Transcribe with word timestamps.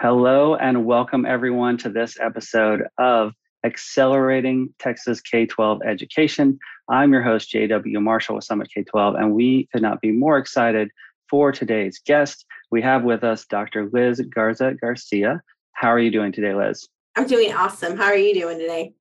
Hello, 0.00 0.54
and 0.54 0.84
welcome 0.84 1.26
everyone 1.26 1.76
to 1.78 1.88
this 1.88 2.20
episode 2.20 2.84
of 2.98 3.32
Accelerating 3.64 4.72
Texas 4.78 5.20
K 5.20 5.44
12 5.44 5.80
Education. 5.84 6.56
I'm 6.88 7.12
your 7.12 7.22
host, 7.22 7.52
JW 7.52 8.00
Marshall 8.00 8.36
with 8.36 8.44
Summit 8.44 8.68
K 8.72 8.84
12, 8.84 9.16
and 9.16 9.34
we 9.34 9.68
could 9.72 9.82
not 9.82 10.00
be 10.00 10.12
more 10.12 10.38
excited 10.38 10.88
for 11.28 11.50
today's 11.50 11.98
guest. 12.06 12.46
We 12.70 12.80
have 12.82 13.02
with 13.02 13.24
us 13.24 13.44
Dr. 13.46 13.90
Liz 13.92 14.20
Garza 14.20 14.74
Garcia. 14.80 15.42
How 15.72 15.88
are 15.88 15.98
you 15.98 16.12
doing 16.12 16.30
today, 16.30 16.54
Liz? 16.54 16.88
I'm 17.16 17.26
doing 17.26 17.52
awesome. 17.52 17.96
How 17.96 18.04
are 18.04 18.16
you 18.16 18.34
doing 18.34 18.60
today? 18.60 18.92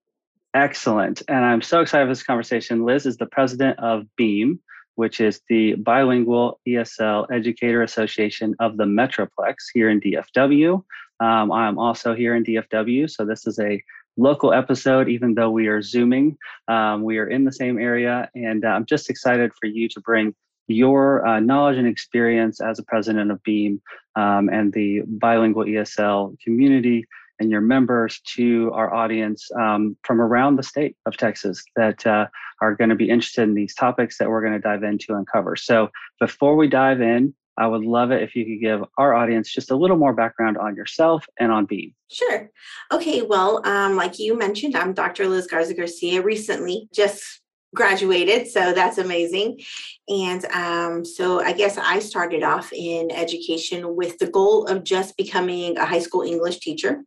Excellent. 0.56 1.22
And 1.28 1.46
I'm 1.46 1.62
so 1.62 1.82
excited 1.82 2.06
for 2.06 2.10
this 2.12 2.24
conversation. 2.24 2.86
Liz 2.86 3.06
is 3.06 3.18
the 3.18 3.28
president 3.28 3.78
of 3.78 4.06
BEAM, 4.16 4.60
which 4.98 5.22
is 5.22 5.42
the 5.48 5.76
Bilingual 5.76 6.60
ESL 6.68 7.28
Educator 7.32 7.84
Association 7.84 8.56
of 8.60 8.78
the 8.78 8.84
Metroplex 8.84 9.56
here 9.72 9.90
in 9.90 10.02
DFW. 10.02 10.84
Um, 11.20 11.52
I'm 11.52 11.78
also 11.78 12.16
here 12.16 12.36
in 12.36 12.44
DFW, 12.44 13.08
so 13.08 13.24
this 13.24 13.46
is 13.46 13.60
a 13.60 13.82
local 14.18 14.54
episode, 14.54 15.08
even 15.08 15.36
though 15.36 15.52
we 15.52 15.68
are 15.68 15.84
Zooming. 15.84 16.36
Um, 16.68 17.04
we 17.04 17.20
are 17.20 17.28
in 17.28 17.46
the 17.46 17.52
same 17.52 17.78
area, 17.78 18.28
and 18.34 18.66
uh, 18.66 18.70
I'm 18.70 18.88
just 18.88 19.12
excited 19.12 19.52
for 19.60 19.68
you 19.68 19.88
to 19.90 20.02
bring 20.02 20.34
your 20.68 21.26
uh, 21.28 21.40
knowledge 21.40 21.78
and 21.78 21.88
experience 21.88 22.60
as 22.60 22.80
a 22.80 22.84
president 22.84 23.30
of 23.30 23.42
BEAM 23.44 23.80
um, 24.16 24.50
and 24.50 24.74
the 24.74 25.04
bilingual 25.06 25.66
ESL 25.66 26.40
community 26.40 27.06
and 27.40 27.52
your 27.52 27.62
members 27.62 28.20
to 28.36 28.72
our 28.74 28.94
audience 28.94 29.50
um, 29.60 29.98
from 30.04 30.22
around 30.22 30.56
the 30.56 30.64
state 30.64 30.96
of 31.06 31.18
Texas 31.18 31.64
that 31.76 32.06
uh, 32.06 32.28
are 32.62 32.76
going 32.76 32.90
to 32.90 32.96
be 32.96 33.10
interested 33.10 33.44
in 33.44 33.54
these 33.54 33.76
topics 33.76 34.18
that 34.18 34.30
we're 34.30 34.42
going 34.42 34.54
to 34.54 34.60
dive 34.60 34.84
into 34.84 35.14
and 35.14 35.28
cover. 35.28 35.56
So 35.56 35.90
before 36.20 36.56
we 36.56 36.68
dive 36.68 37.02
in, 37.02 37.34
I 37.58 37.66
would 37.68 37.84
love 37.84 38.12
it 38.12 38.22
if 38.22 38.36
you 38.36 38.46
could 38.46 38.62
give 38.62 38.84
our 38.98 39.16
audience 39.16 39.52
just 39.52 39.72
a 39.72 39.76
little 39.76 39.98
more 39.98 40.14
background 40.14 40.58
on 40.58 40.76
yourself 40.76 41.26
and 41.40 41.52
on 41.52 41.66
Beam. 41.66 41.94
Sure. 42.12 42.50
Okay. 42.92 43.24
Well, 43.24 43.66
um, 43.66 43.96
like 43.96 44.20
you 44.20 44.38
mentioned, 44.38 44.76
I'm 44.76 44.94
Dr. 44.94 45.28
Liz 45.28 45.48
Garza 45.48 45.74
Garcia. 45.74 46.22
Recently, 46.22 46.88
just 46.94 47.42
graduated, 47.76 48.48
so 48.48 48.74
that's 48.74 48.98
amazing. 48.98 49.60
And 50.08 50.46
um, 50.46 51.04
so 51.04 51.42
I 51.42 51.52
guess 51.52 51.78
I 51.78 52.00
started 52.00 52.44
off 52.44 52.72
in 52.72 53.12
education 53.12 53.96
with 53.96 54.20
the 54.20 54.28
goal 54.28 54.66
of 54.66 54.84
just 54.84 55.18
becoming 55.18 55.78
a 55.78 55.86
high 55.86 56.00
school 56.00 56.22
English 56.22 56.60
teacher 56.60 57.04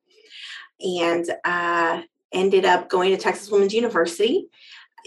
and 0.80 1.30
uh, 1.44 2.02
ended 2.32 2.64
up 2.64 2.88
going 2.88 3.10
to 3.10 3.16
Texas 3.16 3.50
Women's 3.50 3.74
University 3.74 4.48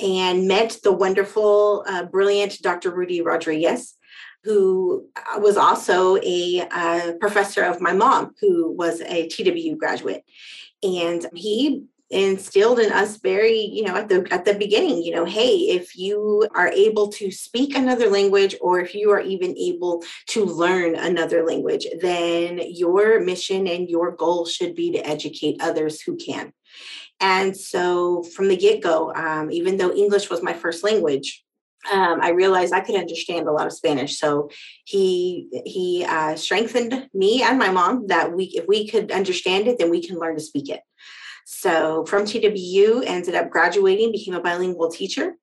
and 0.02 0.48
met 0.48 0.78
the 0.84 0.92
wonderful, 0.92 1.84
uh, 1.88 2.06
brilliant 2.06 2.62
Dr. 2.62 2.92
Rudy 2.92 3.22
Rodriguez, 3.22 3.96
who 4.44 5.08
uh, 5.16 5.40
was 5.40 5.58
also 5.58 6.18
a 6.18 6.68
uh, 6.72 7.14
professor 7.20 7.64
of 7.64 7.80
my 7.80 7.94
mom, 7.94 8.34
who 8.42 8.72
was 8.72 9.02
a 9.02 9.28
TWU 9.28 9.78
graduate. 9.78 10.24
And 10.82 11.26
he 11.34 11.86
instilled 12.14 12.80
in 12.80 12.92
us 12.92 13.18
very 13.18 13.58
you 13.60 13.84
know 13.84 13.96
at 13.96 14.08
the 14.08 14.26
at 14.32 14.46
the 14.46 14.54
beginning 14.54 15.02
you 15.02 15.12
know 15.12 15.26
hey 15.26 15.56
if 15.78 15.96
you 15.98 16.48
are 16.54 16.70
able 16.70 17.08
to 17.08 17.32
speak 17.32 17.76
another 17.76 18.10
language 18.10 18.56
or 18.62 18.80
if 18.80 18.94
you 18.94 19.10
are 19.12 19.22
even 19.22 19.58
able 19.58 20.04
to 20.28 20.46
learn 20.46 20.96
another 20.96 21.44
language 21.46 21.88
then 22.02 22.60
your 22.70 23.20
mission 23.20 23.68
and 23.68 23.90
your 23.90 24.12
goal 24.12 24.46
should 24.46 24.76
be 24.76 24.92
to 24.92 25.08
educate 25.08 25.58
others 25.60 26.02
who 26.02 26.16
can 26.16 26.54
and 27.20 27.58
so 27.58 28.24
from 28.36 28.48
the 28.48 28.58
get-go 28.58 29.12
um, 29.16 29.52
even 29.52 29.78
though 29.78 29.92
english 29.94 30.30
was 30.30 30.44
my 30.44 30.54
first 30.54 30.84
language 30.84 31.44
um, 31.92 32.22
I 32.22 32.30
realized 32.30 32.74
I 32.74 32.80
could 32.80 32.96
understand 32.96 33.46
a 33.46 33.52
lot 33.52 33.68
of 33.68 33.74
Spanish. 33.74 34.18
So 34.18 34.50
he 34.86 35.50
he 35.66 36.06
uh, 36.08 36.36
strengthened 36.36 37.10
me 37.14 37.44
and 37.44 37.60
my 37.60 37.72
mom 37.72 38.08
that 38.08 38.34
we 38.34 38.46
if 38.56 38.66
we 38.70 38.88
could 38.88 39.12
understand 39.12 39.68
it, 39.68 39.80
then 39.80 39.90
we 39.90 40.02
can 40.02 40.18
learn 40.18 40.36
to 40.36 40.42
speak 40.42 40.70
it. 40.70 40.80
So 41.46 42.06
from 42.06 42.24
TWU, 42.24 43.04
ended 43.06 43.36
up 43.36 43.50
graduating, 43.50 44.12
became 44.12 44.34
a 44.34 44.42
bilingual 44.42 44.90
teacher, 44.90 45.36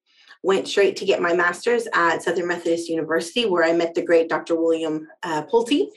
went 0.43 0.69
straight 0.69 0.97
to 0.97 1.05
get 1.05 1.21
my 1.21 1.35
master's 1.35 1.87
at 1.95 2.23
Southern 2.23 2.47
Methodist 2.47 2.89
University, 2.89 3.47
where 3.47 3.65
I 3.65 3.73
met 3.73 3.95
the 3.95 4.05
great 4.05 4.29
Dr. 4.29 4.57
William 4.57 5.07
uh, 5.23 5.43
Pulte, 5.45 5.89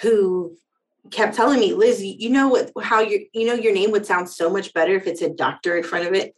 who 0.00 0.56
kept 1.10 1.34
telling 1.36 1.60
me, 1.60 1.72
Liz, 1.72 2.02
you 2.02 2.30
know 2.30 2.48
what, 2.48 2.70
how 2.82 3.00
your, 3.00 3.20
you 3.32 3.46
know, 3.46 3.54
your 3.54 3.72
name 3.72 3.92
would 3.92 4.06
sound 4.06 4.28
so 4.28 4.50
much 4.50 4.74
better 4.74 4.94
if 4.94 5.06
it's 5.06 5.22
a 5.22 5.30
doctor 5.30 5.76
in 5.76 5.84
front 5.84 6.06
of 6.06 6.14
it. 6.14 6.34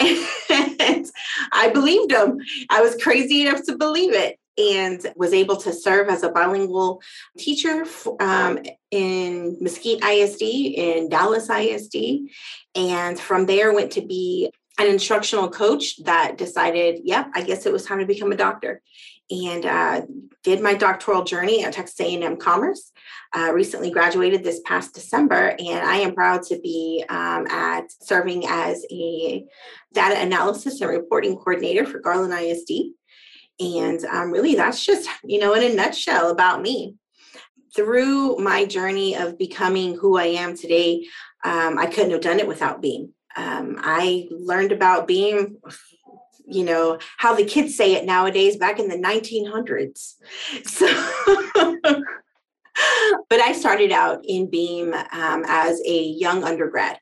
And 0.80 1.06
I 1.52 1.68
believed 1.68 2.10
him. 2.10 2.40
I 2.70 2.80
was 2.80 2.96
crazy 3.02 3.42
enough 3.42 3.62
to 3.64 3.76
believe 3.76 4.14
it 4.14 4.38
and 4.58 5.06
was 5.16 5.32
able 5.32 5.56
to 5.56 5.72
serve 5.72 6.08
as 6.08 6.22
a 6.22 6.30
bilingual 6.30 7.00
teacher 7.38 7.84
um, 8.20 8.58
in 8.90 9.56
Mesquite 9.60 10.02
ISD, 10.04 10.42
in 10.42 11.08
Dallas 11.08 11.48
ISD. 11.48 12.28
And 12.74 13.18
from 13.18 13.46
there, 13.46 13.72
went 13.72 13.92
to 13.92 14.02
be 14.02 14.50
an 14.78 14.86
instructional 14.86 15.48
coach 15.48 16.02
that 16.04 16.38
decided, 16.38 17.00
yep, 17.04 17.30
I 17.34 17.42
guess 17.42 17.66
it 17.66 17.72
was 17.72 17.84
time 17.84 17.98
to 17.98 18.06
become 18.06 18.32
a 18.32 18.36
doctor. 18.36 18.82
And 19.30 19.66
uh, 19.66 20.02
did 20.42 20.62
my 20.62 20.74
doctoral 20.74 21.24
journey 21.24 21.64
at 21.64 21.72
Texas 21.72 22.00
A&M 22.00 22.36
Commerce. 22.36 22.92
Uh, 23.36 23.52
recently 23.52 23.90
graduated 23.90 24.42
this 24.42 24.60
past 24.64 24.94
December, 24.94 25.54
and 25.58 25.86
I 25.86 25.96
am 25.96 26.14
proud 26.14 26.42
to 26.44 26.58
be 26.60 27.04
um, 27.10 27.46
at 27.48 27.92
serving 28.00 28.46
as 28.48 28.86
a 28.90 29.44
data 29.92 30.18
analysis 30.18 30.80
and 30.80 30.90
reporting 30.90 31.36
coordinator 31.36 31.84
for 31.84 31.98
Garland 31.98 32.32
ISD. 32.32 32.94
And 33.60 34.04
um, 34.04 34.30
really, 34.30 34.54
that's 34.54 34.84
just, 34.84 35.08
you 35.24 35.38
know, 35.40 35.54
in 35.54 35.70
a 35.70 35.74
nutshell 35.74 36.30
about 36.30 36.62
me. 36.62 36.94
Through 37.76 38.38
my 38.38 38.64
journey 38.64 39.14
of 39.14 39.38
becoming 39.38 39.94
who 39.94 40.16
I 40.16 40.24
am 40.24 40.56
today, 40.56 41.06
um, 41.44 41.78
I 41.78 41.86
couldn't 41.86 42.10
have 42.12 42.22
done 42.22 42.40
it 42.40 42.48
without 42.48 42.80
Beam. 42.80 43.12
Um, 43.36 43.76
I 43.78 44.26
learned 44.30 44.72
about 44.72 45.06
Beam, 45.06 45.58
you 46.46 46.64
know, 46.64 46.98
how 47.18 47.34
the 47.34 47.44
kids 47.44 47.76
say 47.76 47.94
it 47.94 48.06
nowadays 48.06 48.56
back 48.56 48.78
in 48.78 48.88
the 48.88 48.96
1900s. 48.96 50.14
So, 50.64 50.86
but 53.28 53.40
I 53.40 53.52
started 53.52 53.90
out 53.90 54.20
in 54.24 54.48
Beam 54.48 54.94
um, 54.94 55.44
as 55.46 55.80
a 55.84 56.02
young 56.02 56.44
undergrad, 56.44 56.98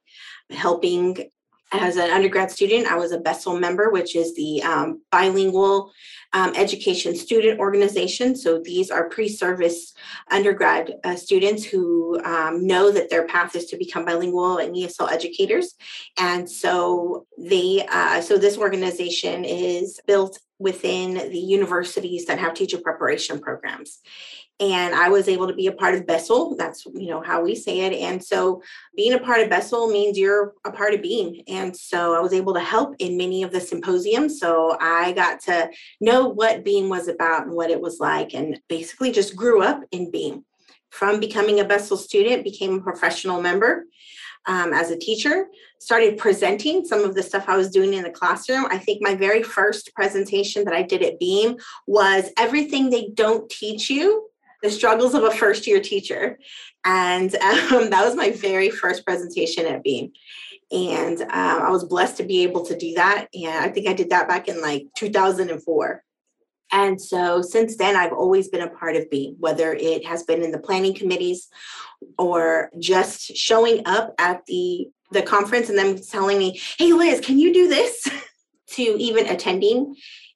helping 0.50 1.30
as 1.72 1.96
an 1.96 2.10
undergrad 2.10 2.50
student, 2.50 2.86
I 2.86 2.96
was 2.96 3.12
a 3.12 3.18
BESSEL 3.18 3.58
member, 3.58 3.90
which 3.90 4.14
is 4.14 4.34
the 4.34 4.62
um, 4.62 5.02
bilingual 5.10 5.92
um, 6.36 6.52
education 6.54 7.16
student 7.16 7.58
organization. 7.58 8.36
So 8.36 8.60
these 8.62 8.90
are 8.90 9.08
pre-service 9.08 9.94
undergrad 10.30 10.92
uh, 11.02 11.16
students 11.16 11.64
who 11.64 12.20
um, 12.24 12.66
know 12.66 12.90
that 12.90 13.08
their 13.08 13.26
path 13.26 13.56
is 13.56 13.64
to 13.66 13.78
become 13.78 14.04
bilingual 14.04 14.58
and 14.58 14.74
ESL 14.74 15.10
educators. 15.10 15.74
And 16.18 16.48
so 16.48 17.26
they, 17.38 17.86
uh, 17.90 18.20
so 18.20 18.36
this 18.36 18.58
organization 18.58 19.46
is 19.46 19.98
built 20.06 20.38
within 20.58 21.14
the 21.14 21.38
universities 21.38 22.26
that 22.26 22.38
have 22.38 22.52
teacher 22.52 22.78
preparation 22.78 23.40
programs 23.40 24.00
and 24.58 24.94
I 24.94 25.10
was 25.10 25.28
able 25.28 25.46
to 25.48 25.54
be 25.54 25.66
a 25.66 25.72
part 25.72 25.94
of 25.94 26.06
BESSEL. 26.06 26.56
That's 26.56 26.86
you 26.86 27.08
know 27.08 27.20
how 27.20 27.42
we 27.42 27.54
say 27.54 27.80
it. 27.80 27.92
And 27.92 28.22
so 28.22 28.62
being 28.96 29.12
a 29.12 29.18
part 29.18 29.40
of 29.40 29.50
BESSEL 29.50 29.92
means 29.92 30.18
you're 30.18 30.54
a 30.64 30.72
part 30.72 30.94
of 30.94 31.02
Beam. 31.02 31.42
And 31.46 31.76
so 31.76 32.14
I 32.14 32.20
was 32.20 32.32
able 32.32 32.54
to 32.54 32.60
help 32.60 32.94
in 32.98 33.18
many 33.18 33.42
of 33.42 33.52
the 33.52 33.60
symposiums. 33.60 34.40
So 34.40 34.76
I 34.80 35.12
got 35.12 35.40
to 35.42 35.70
know 36.00 36.28
what 36.28 36.64
Beam 36.64 36.88
was 36.88 37.08
about 37.08 37.46
and 37.46 37.54
what 37.54 37.70
it 37.70 37.80
was 37.80 38.00
like, 38.00 38.34
and 38.34 38.58
basically 38.68 39.12
just 39.12 39.36
grew 39.36 39.62
up 39.62 39.82
in 39.90 40.10
Beam. 40.10 40.44
From 40.90 41.20
becoming 41.20 41.60
a 41.60 41.64
BESSEL 41.64 41.98
student, 41.98 42.44
became 42.44 42.78
a 42.78 42.82
professional 42.82 43.42
member. 43.42 43.84
Um, 44.48 44.72
as 44.72 44.92
a 44.92 44.98
teacher, 44.98 45.48
started 45.80 46.18
presenting 46.18 46.84
some 46.84 47.00
of 47.00 47.16
the 47.16 47.22
stuff 47.22 47.48
I 47.48 47.56
was 47.56 47.68
doing 47.68 47.94
in 47.94 48.04
the 48.04 48.10
classroom. 48.10 48.66
I 48.70 48.78
think 48.78 49.02
my 49.02 49.16
very 49.16 49.42
first 49.42 49.92
presentation 49.92 50.64
that 50.64 50.72
I 50.72 50.82
did 50.82 51.02
at 51.02 51.18
Beam 51.18 51.56
was 51.88 52.30
everything 52.38 52.88
they 52.88 53.08
don't 53.12 53.50
teach 53.50 53.90
you 53.90 54.30
the 54.62 54.70
struggles 54.70 55.14
of 55.14 55.24
a 55.24 55.30
first 55.30 55.66
year 55.66 55.80
teacher. 55.80 56.38
And 56.84 57.34
um, 57.36 57.90
that 57.90 58.04
was 58.04 58.14
my 58.14 58.30
very 58.30 58.70
first 58.70 59.04
presentation 59.04 59.66
at 59.66 59.82
Beam. 59.82 60.12
And 60.72 61.22
um, 61.22 61.28
I 61.30 61.70
was 61.70 61.84
blessed 61.84 62.16
to 62.16 62.24
be 62.24 62.42
able 62.42 62.64
to 62.66 62.76
do 62.76 62.94
that. 62.94 63.28
And 63.34 63.64
I 63.64 63.68
think 63.68 63.86
I 63.86 63.92
did 63.92 64.10
that 64.10 64.28
back 64.28 64.48
in 64.48 64.60
like 64.60 64.86
2004. 64.96 66.02
And 66.72 67.00
so 67.00 67.42
since 67.42 67.76
then, 67.76 67.96
I've 67.96 68.12
always 68.12 68.48
been 68.48 68.62
a 68.62 68.70
part 68.70 68.96
of 68.96 69.08
Beam, 69.10 69.36
whether 69.38 69.72
it 69.72 70.04
has 70.04 70.24
been 70.24 70.42
in 70.42 70.50
the 70.50 70.58
planning 70.58 70.94
committees 70.94 71.48
or 72.18 72.70
just 72.78 73.36
showing 73.36 73.82
up 73.86 74.14
at 74.18 74.44
the 74.46 74.88
the 75.12 75.22
conference 75.22 75.68
and 75.68 75.78
them 75.78 75.96
telling 75.96 76.36
me, 76.38 76.60
"Hey, 76.78 76.92
Liz, 76.92 77.20
can 77.20 77.38
you 77.38 77.54
do 77.54 77.68
this?" 77.68 78.08
to 78.68 78.82
even 78.82 79.26
attending, 79.26 79.94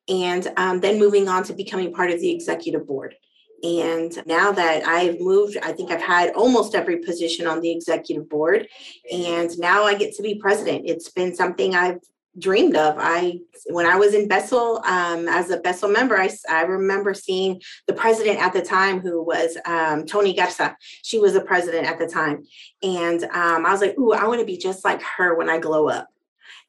and 0.08 0.52
um, 0.56 0.78
then 0.80 1.00
moving 1.00 1.28
on 1.28 1.42
to 1.44 1.52
becoming 1.52 1.92
part 1.92 2.12
of 2.12 2.20
the 2.20 2.30
executive 2.30 2.86
board. 2.86 3.16
And 3.62 4.12
now 4.26 4.52
that 4.52 4.86
I've 4.86 5.20
moved, 5.20 5.58
I 5.62 5.72
think 5.72 5.90
I've 5.90 6.00
had 6.00 6.30
almost 6.34 6.74
every 6.74 6.98
position 6.98 7.46
on 7.46 7.60
the 7.60 7.70
executive 7.70 8.28
board. 8.28 8.68
And 9.12 9.50
now 9.58 9.84
I 9.84 9.94
get 9.94 10.14
to 10.16 10.22
be 10.22 10.36
president. 10.36 10.84
It's 10.86 11.10
been 11.10 11.34
something 11.34 11.74
I've 11.74 12.00
dreamed 12.38 12.76
of. 12.76 12.96
I 12.98 13.40
when 13.66 13.86
I 13.86 13.96
was 13.96 14.14
in 14.14 14.28
Bessel 14.28 14.80
um, 14.86 15.28
as 15.28 15.50
a 15.50 15.58
Bessel 15.58 15.88
member, 15.88 16.16
I, 16.16 16.30
I 16.48 16.62
remember 16.62 17.12
seeing 17.14 17.60
the 17.86 17.92
president 17.92 18.38
at 18.38 18.52
the 18.52 18.62
time, 18.62 19.00
who 19.00 19.22
was 19.22 19.56
um, 19.66 20.06
Tony 20.06 20.34
Garza. 20.34 20.76
She 21.02 21.18
was 21.18 21.32
the 21.32 21.40
president 21.40 21.86
at 21.86 21.98
the 21.98 22.06
time, 22.06 22.44
and 22.82 23.24
um, 23.24 23.66
I 23.66 23.72
was 23.72 23.80
like, 23.80 23.98
"Ooh, 23.98 24.12
I 24.12 24.26
want 24.26 24.40
to 24.40 24.46
be 24.46 24.56
just 24.56 24.84
like 24.84 25.02
her 25.02 25.36
when 25.36 25.50
I 25.50 25.58
glow 25.58 25.88
up." 25.88 26.08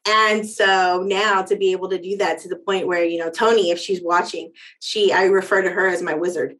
And 0.06 0.48
so 0.48 1.04
now 1.06 1.42
to 1.42 1.56
be 1.56 1.70
able 1.70 1.88
to 1.90 1.98
do 1.98 2.16
that 2.16 2.40
to 2.40 2.48
the 2.48 2.56
point 2.56 2.88
where 2.88 3.04
you 3.04 3.18
know 3.18 3.30
Tony, 3.30 3.70
if 3.70 3.78
she's 3.78 4.02
watching, 4.02 4.52
she 4.80 5.12
I 5.12 5.24
refer 5.24 5.62
to 5.62 5.70
her 5.70 5.86
as 5.86 6.02
my 6.02 6.14
wizard. 6.14 6.56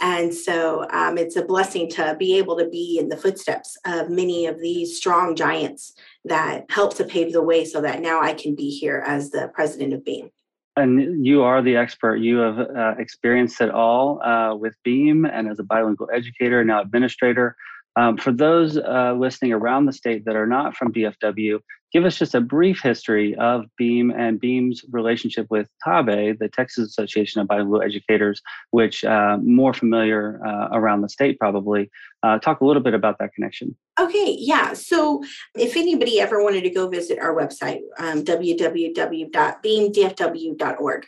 And 0.00 0.32
so 0.34 0.86
um, 0.90 1.18
it's 1.18 1.36
a 1.36 1.44
blessing 1.44 1.88
to 1.90 2.16
be 2.18 2.38
able 2.38 2.56
to 2.56 2.66
be 2.66 2.98
in 2.98 3.10
the 3.10 3.16
footsteps 3.16 3.76
of 3.84 4.08
many 4.08 4.46
of 4.46 4.58
these 4.60 4.96
strong 4.96 5.36
giants 5.36 5.94
that 6.24 6.64
help 6.70 6.96
to 6.96 7.04
pave 7.04 7.32
the 7.32 7.42
way 7.42 7.64
so 7.64 7.82
that 7.82 8.00
now 8.00 8.22
I 8.22 8.32
can 8.32 8.54
be 8.54 8.70
here 8.70 9.04
as 9.06 9.30
the 9.30 9.50
president 9.54 9.92
of 9.92 10.04
Beam. 10.04 10.30
And 10.76 11.26
you 11.26 11.42
are 11.42 11.60
the 11.60 11.76
expert. 11.76 12.16
You 12.16 12.38
have 12.38 12.58
uh, 12.58 12.94
experienced 12.98 13.60
it 13.60 13.70
all 13.70 14.22
uh, 14.22 14.54
with 14.54 14.74
Beam 14.84 15.26
and 15.26 15.48
as 15.48 15.58
a 15.58 15.64
bilingual 15.64 16.08
educator, 16.14 16.64
now 16.64 16.80
administrator. 16.80 17.56
Um, 17.96 18.16
for 18.16 18.32
those 18.32 18.78
uh, 18.78 19.14
listening 19.18 19.52
around 19.52 19.86
the 19.86 19.92
state 19.92 20.24
that 20.24 20.36
are 20.36 20.46
not 20.46 20.76
from 20.76 20.92
DFW, 20.92 21.58
give 21.92 22.04
us 22.04 22.18
just 22.18 22.34
a 22.34 22.40
brief 22.40 22.82
history 22.82 23.36
of 23.36 23.66
Beam 23.76 24.10
and 24.10 24.40
Beam's 24.40 24.84
relationship 24.90 25.46
with 25.50 25.68
TABE, 25.84 26.38
the 26.38 26.48
Texas 26.48 26.88
Association 26.88 27.40
of 27.40 27.48
Bilingual 27.48 27.82
Educators, 27.82 28.40
which 28.70 29.04
uh, 29.04 29.36
more 29.42 29.74
familiar 29.74 30.40
uh, 30.46 30.68
around 30.72 31.02
the 31.02 31.08
state 31.08 31.38
probably. 31.38 31.90
Uh, 32.22 32.38
talk 32.38 32.60
a 32.60 32.66
little 32.66 32.82
bit 32.82 32.92
about 32.92 33.18
that 33.18 33.32
connection. 33.32 33.74
Okay, 33.98 34.36
yeah. 34.38 34.74
So 34.74 35.24
if 35.54 35.74
anybody 35.74 36.20
ever 36.20 36.42
wanted 36.42 36.64
to 36.64 36.70
go 36.70 36.86
visit 36.86 37.18
our 37.18 37.34
website, 37.34 37.80
um, 37.98 38.22
www.beamdfw.org, 38.24 41.06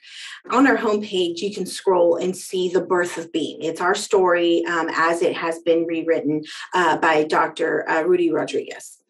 on 0.51 0.67
our 0.67 0.79
homepage, 0.79 1.39
you 1.39 1.55
can 1.55 1.67
scroll 1.67 2.17
and 2.17 2.35
see 2.35 2.71
the 2.71 2.81
birth 2.81 3.19
of 3.19 3.31
Beam. 3.31 3.59
It's 3.61 3.83
our 3.83 3.95
story 3.95 4.65
um, 4.67 4.89
as 4.95 5.21
it 5.21 5.37
has 5.37 5.59
been 5.61 5.85
rewritten 5.87 6.43
uh, 6.73 6.97
by 6.97 7.25
Dr. 7.25 7.87
Uh, 7.89 8.03
Rudy 8.03 8.33
Rodriguez. 8.33 9.02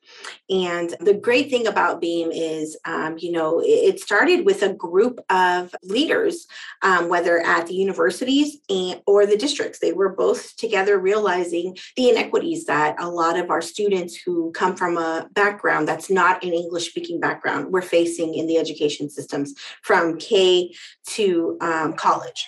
And 0.51 0.95
the 1.01 1.15
great 1.15 1.51
thing 1.51 1.67
about 1.67 2.01
Beam 2.01 2.31
is, 2.31 2.77
um, 2.85 3.17
you 3.19 3.33
know, 3.33 3.63
it 3.65 4.01
started 4.01 4.45
with 4.45 4.63
a 4.63 4.73
group 4.73 5.21
of 5.31 5.75
leaders, 5.83 6.47
um, 6.83 7.09
whether 7.09 7.41
at 7.41 7.67
the 7.67 7.75
universities 7.75 8.59
and, 8.69 9.01
or 9.07 9.27
the 9.27 9.37
districts. 9.37 9.79
They 9.79 9.93
were 9.93 10.15
both 10.15 10.57
together 10.57 10.99
realizing 10.99 11.77
the 11.97 12.11
inequities 12.11 12.67
that 12.67 12.97
a 12.99 13.09
lot 13.09 13.39
of 13.39 13.51
our 13.51 13.63
students 13.63 14.17
who 14.17 14.53
come 14.53 14.77
from 14.77 14.99
a 14.99 15.29
background 15.33 15.89
that's 15.89 16.11
not 16.11 16.45
an 16.45 16.53
English 16.53 16.89
speaking 16.91 17.21
background 17.21 17.73
were 17.73 17.83
facing 17.83 18.35
in 18.35 18.47
the 18.47 18.59
education 18.59 19.09
systems 19.09 19.55
from 19.83 20.19
K 20.19 20.75
to 21.07 21.57
um, 21.61 21.95
college 21.95 22.47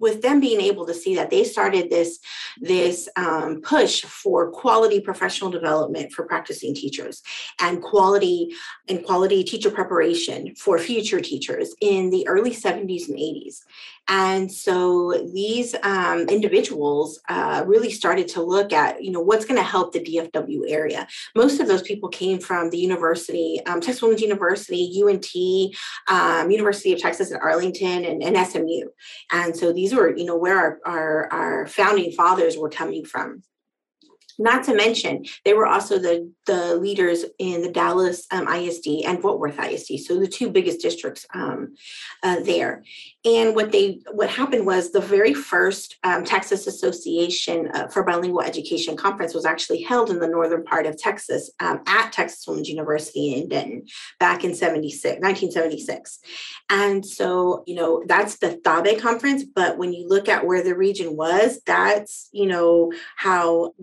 with 0.00 0.22
them 0.22 0.40
being 0.40 0.60
able 0.60 0.86
to 0.86 0.94
see 0.94 1.14
that 1.14 1.30
they 1.30 1.44
started 1.44 1.90
this 1.90 2.18
this 2.60 3.08
um, 3.16 3.60
push 3.62 4.02
for 4.02 4.50
quality 4.50 5.00
professional 5.00 5.50
development 5.50 6.10
for 6.10 6.24
practicing 6.24 6.74
teachers 6.74 7.22
and 7.60 7.82
quality 7.82 8.52
and 8.88 9.04
quality 9.04 9.44
teacher 9.44 9.70
preparation 9.70 10.54
for 10.56 10.78
future 10.78 11.20
teachers 11.20 11.74
in 11.80 12.10
the 12.10 12.26
early 12.26 12.50
70s 12.50 13.08
and 13.08 13.18
80s 13.18 13.60
and 14.10 14.50
so 14.50 15.24
these 15.32 15.76
um, 15.84 16.22
individuals 16.28 17.20
uh, 17.28 17.62
really 17.64 17.92
started 17.92 18.26
to 18.28 18.42
look 18.42 18.72
at, 18.72 19.04
you 19.04 19.12
know, 19.12 19.20
what's 19.20 19.44
going 19.44 19.56
to 19.56 19.62
help 19.62 19.92
the 19.92 20.00
DFW 20.00 20.62
area. 20.66 21.06
Most 21.36 21.60
of 21.60 21.68
those 21.68 21.82
people 21.82 22.08
came 22.08 22.40
from 22.40 22.70
the 22.70 22.78
university, 22.78 23.60
um, 23.66 23.80
Texas 23.80 24.02
Women's 24.02 24.20
University, 24.20 25.00
UNT, 25.00 25.28
um, 26.08 26.50
University 26.50 26.92
of 26.92 26.98
Texas 26.98 27.30
at 27.30 27.40
Arlington, 27.40 28.04
and, 28.04 28.20
and, 28.20 28.36
SMU. 28.48 28.88
And 29.30 29.56
so 29.56 29.72
these 29.72 29.94
were, 29.94 30.16
you 30.16 30.24
know, 30.24 30.36
where 30.36 30.58
our, 30.58 30.80
our, 30.84 31.32
our 31.32 31.66
founding 31.68 32.10
fathers 32.10 32.56
were 32.56 32.68
coming 32.68 33.04
from. 33.04 33.44
Not 34.40 34.64
to 34.64 34.74
mention, 34.74 35.26
they 35.44 35.52
were 35.52 35.66
also 35.66 35.98
the, 35.98 36.32
the 36.46 36.76
leaders 36.76 37.26
in 37.38 37.60
the 37.60 37.70
Dallas 37.70 38.26
um, 38.30 38.48
ISD 38.48 39.04
and 39.06 39.20
Fort 39.20 39.38
Worth 39.38 39.58
ISD, 39.58 40.00
so 40.00 40.18
the 40.18 40.26
two 40.26 40.48
biggest 40.48 40.80
districts 40.80 41.26
um, 41.34 41.74
uh, 42.22 42.40
there. 42.40 42.82
And 43.22 43.54
what 43.54 43.70
they 43.70 44.00
what 44.12 44.30
happened 44.30 44.64
was 44.64 44.92
the 44.92 45.00
very 45.02 45.34
first 45.34 45.98
um, 46.04 46.24
Texas 46.24 46.66
Association 46.66 47.68
uh, 47.74 47.88
for 47.88 48.02
Bilingual 48.02 48.40
Education 48.40 48.96
conference 48.96 49.34
was 49.34 49.44
actually 49.44 49.82
held 49.82 50.08
in 50.08 50.20
the 50.20 50.26
northern 50.26 50.64
part 50.64 50.86
of 50.86 50.96
Texas 50.96 51.50
um, 51.60 51.82
at 51.86 52.12
Texas 52.12 52.46
Women's 52.48 52.70
University 52.70 53.34
in 53.34 53.46
Denton 53.46 53.84
back 54.18 54.42
in 54.42 54.54
76, 54.54 55.20
1976. 55.20 56.18
And 56.70 57.04
so, 57.04 57.62
you 57.66 57.74
know, 57.74 58.02
that's 58.06 58.38
the 58.38 58.58
TABE 58.64 58.98
conference. 59.00 59.44
But 59.44 59.76
when 59.76 59.92
you 59.92 60.08
look 60.08 60.26
at 60.26 60.46
where 60.46 60.64
the 60.64 60.74
region 60.74 61.14
was, 61.14 61.60
that's, 61.66 62.30
you 62.32 62.46
know, 62.46 62.90
how 63.16 63.74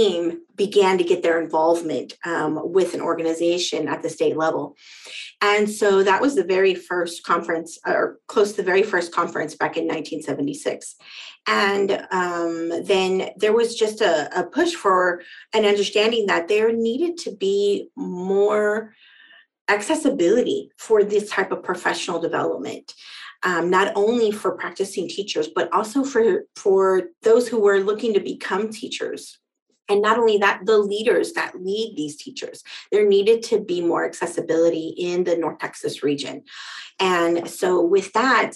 BEAM 0.00 0.42
began 0.56 0.96
to 0.96 1.04
get 1.04 1.22
their 1.22 1.40
involvement 1.40 2.14
um, 2.24 2.58
with 2.72 2.94
an 2.94 3.00
organization 3.00 3.86
at 3.86 4.02
the 4.02 4.08
state 4.08 4.36
level. 4.36 4.76
And 5.42 5.68
so 5.68 6.02
that 6.02 6.22
was 6.22 6.34
the 6.34 6.44
very 6.44 6.74
first 6.74 7.22
conference, 7.22 7.78
or 7.86 8.18
close 8.26 8.52
to 8.52 8.56
the 8.58 8.62
very 8.62 8.82
first 8.82 9.12
conference 9.12 9.54
back 9.54 9.76
in 9.76 9.84
1976. 9.84 10.96
And 11.46 12.06
um, 12.10 12.84
then 12.84 13.30
there 13.36 13.52
was 13.52 13.74
just 13.74 14.00
a, 14.00 14.38
a 14.38 14.44
push 14.44 14.74
for 14.74 15.22
an 15.52 15.64
understanding 15.66 16.26
that 16.26 16.48
there 16.48 16.72
needed 16.72 17.18
to 17.18 17.36
be 17.36 17.88
more 17.96 18.94
accessibility 19.68 20.70
for 20.78 21.04
this 21.04 21.28
type 21.28 21.52
of 21.52 21.62
professional 21.62 22.20
development. 22.20 22.94
Um, 23.42 23.70
not 23.70 23.92
only 23.96 24.32
for 24.32 24.52
practicing 24.52 25.08
teachers, 25.08 25.48
but 25.54 25.72
also 25.72 26.04
for, 26.04 26.44
for 26.56 27.08
those 27.22 27.48
who 27.48 27.58
were 27.60 27.80
looking 27.80 28.12
to 28.12 28.20
become 28.20 28.70
teachers 28.70 29.39
and 29.90 30.00
not 30.00 30.18
only 30.18 30.38
that, 30.38 30.60
the 30.64 30.78
leaders 30.78 31.32
that 31.32 31.60
lead 31.60 31.94
these 31.96 32.16
teachers. 32.16 32.62
There 32.90 33.06
needed 33.06 33.42
to 33.44 33.60
be 33.60 33.80
more 33.80 34.04
accessibility 34.04 34.94
in 34.96 35.24
the 35.24 35.36
North 35.36 35.58
Texas 35.58 36.02
region. 36.02 36.44
And 36.98 37.48
so, 37.50 37.82
with 37.82 38.12
that, 38.12 38.52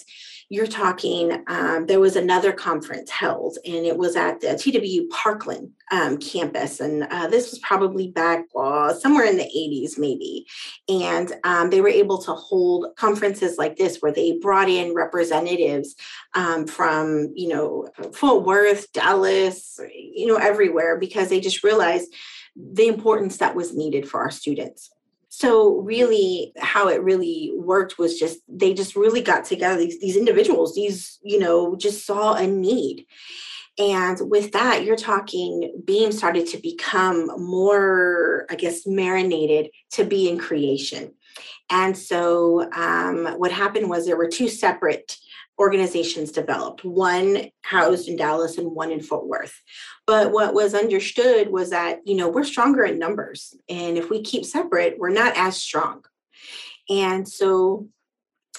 you're 0.49 0.67
talking, 0.67 1.43
um, 1.47 1.87
there 1.87 1.99
was 1.99 2.15
another 2.15 2.51
conference 2.51 3.09
held, 3.09 3.57
and 3.65 3.85
it 3.85 3.97
was 3.97 4.15
at 4.15 4.41
the 4.41 4.55
TW 4.55 5.09
Parkland 5.11 5.71
um, 5.91 6.17
campus. 6.17 6.79
And 6.79 7.03
uh, 7.03 7.27
this 7.27 7.49
was 7.49 7.59
probably 7.59 8.11
back 8.11 8.45
uh, 8.55 8.93
somewhere 8.93 9.25
in 9.25 9.37
the 9.37 9.43
80s, 9.43 9.97
maybe. 9.97 10.45
And 10.87 11.33
um, 11.43 11.71
they 11.71 11.81
were 11.81 11.89
able 11.89 12.19
to 12.19 12.33
hold 12.33 12.95
conferences 12.95 13.57
like 13.57 13.75
this 13.77 13.97
where 13.97 14.13
they 14.13 14.37
brought 14.37 14.69
in 14.69 14.93
representatives 14.93 15.95
um, 16.35 16.67
from, 16.67 17.31
you 17.35 17.47
know, 17.47 17.87
Fort 18.13 18.45
Worth, 18.45 18.91
Dallas, 18.93 19.79
you 19.91 20.27
know, 20.27 20.37
everywhere, 20.37 20.99
because 20.99 21.29
they 21.29 21.39
just 21.39 21.63
realized 21.63 22.13
the 22.55 22.87
importance 22.87 23.37
that 23.37 23.55
was 23.55 23.75
needed 23.75 24.07
for 24.07 24.21
our 24.21 24.31
students 24.31 24.91
so 25.37 25.81
really 25.81 26.53
how 26.57 26.87
it 26.87 27.03
really 27.03 27.51
worked 27.57 27.97
was 27.99 28.17
just 28.17 28.39
they 28.47 28.73
just 28.73 28.95
really 28.95 29.21
got 29.21 29.43
together 29.43 29.77
these, 29.77 29.99
these 29.99 30.15
individuals 30.15 30.73
these 30.75 31.19
you 31.23 31.37
know 31.37 31.75
just 31.75 32.05
saw 32.05 32.35
a 32.35 32.47
need 32.47 33.05
and 33.77 34.17
with 34.29 34.53
that 34.53 34.85
you're 34.85 34.95
talking 34.95 35.73
beam 35.83 36.11
started 36.11 36.47
to 36.47 36.57
become 36.57 37.27
more 37.37 38.45
i 38.49 38.55
guess 38.55 38.85
marinated 38.85 39.69
to 39.91 40.05
be 40.05 40.29
in 40.29 40.37
creation 40.37 41.11
and 41.69 41.97
so 41.97 42.71
um, 42.73 43.25
what 43.37 43.51
happened 43.51 43.89
was 43.89 44.05
there 44.05 44.15
were 44.15 44.29
two 44.29 44.47
separate 44.47 45.17
organizations 45.57 46.31
developed, 46.31 46.83
one 46.83 47.49
housed 47.61 48.07
in 48.07 48.17
Dallas 48.17 48.57
and 48.57 48.71
one 48.71 48.91
in 48.91 49.01
Fort 49.01 49.25
Worth. 49.25 49.61
But 50.07 50.31
what 50.31 50.53
was 50.53 50.75
understood 50.75 51.49
was 51.49 51.71
that, 51.71 52.01
you 52.05 52.15
know, 52.15 52.29
we're 52.29 52.43
stronger 52.43 52.83
in 52.83 52.99
numbers. 52.99 53.55
And 53.67 53.97
if 53.97 54.09
we 54.09 54.21
keep 54.21 54.45
separate, 54.45 54.99
we're 54.99 55.09
not 55.09 55.35
as 55.35 55.57
strong. 55.57 56.03
And 56.89 57.27
so 57.27 57.87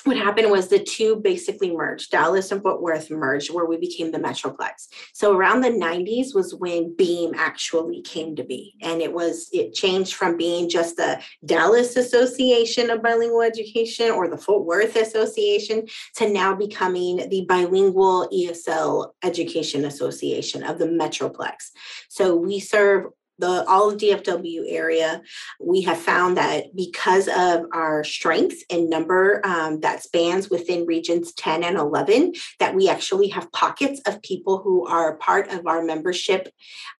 what 0.07 0.17
happened 0.17 0.51
was 0.51 0.69
the 0.69 0.79
two 0.79 1.17
basically 1.17 1.75
merged. 1.75 2.11
Dallas 2.11 2.53
and 2.53 2.63
Fort 2.63 2.81
Worth 2.81 3.11
merged, 3.11 3.53
where 3.53 3.67
we 3.67 3.77
became 3.77 4.13
the 4.13 4.19
Metroplex. 4.19 4.89
So 5.13 5.37
around 5.37 5.61
the 5.61 5.71
90s 5.71 6.35
was 6.35 6.55
when 6.55 6.95
Beam 6.95 7.33
actually 7.37 8.03
came 8.03 8.37
to 8.37 8.45
be. 8.45 8.75
And 8.83 9.03
it 9.03 9.13
was, 9.13 9.49
it 9.53 9.75
changed 9.75 10.15
from 10.15 10.37
being 10.37 10.69
just 10.69 10.97
the 10.97 11.21
Dallas 11.45 11.97
Association 11.97 12.91
of 12.91 13.03
Bilingual 13.03 13.43
Education 13.43 14.11
or 14.11 14.29
the 14.29 14.39
Fort 14.39 14.65
Worth 14.65 14.97
Association 14.97 15.87
to 16.17 16.29
now 16.29 16.55
becoming 16.55 17.29
the 17.29 17.45
Bilingual 17.49 18.29
ESL 18.33 19.11
Education 19.23 19.85
Association 19.85 20.63
of 20.63 20.79
the 20.79 20.87
Metroplex. 20.87 21.71
So 22.09 22.37
we 22.37 22.61
serve 22.61 23.07
the 23.39 23.65
all 23.69 23.91
of 23.91 23.99
DFW 23.99 24.65
area, 24.69 25.23
we 25.61 25.83
have 25.83 25.99
found 25.99 26.37
that 26.37 26.75
because 26.75 27.29
of 27.29 27.67
our 27.73 28.05
strength 28.05 28.63
in 28.71 28.89
number 28.89 29.45
um, 29.45 29.81
that 29.81 30.03
spans 30.03 30.51
within 30.51 30.87
regions 30.87 31.33
10 31.35 31.63
and 31.63 31.77
11, 31.77 32.35
that 32.59 32.75
we 32.75 32.89
actually 32.89 33.29
have 33.29 33.53
pockets 33.53 34.01
of 34.07 34.23
people 34.23 34.59
who 34.59 34.87
are 34.87 35.17
part 35.17 35.51
of 35.51 35.67
our 35.67 35.83
membership 35.83 36.49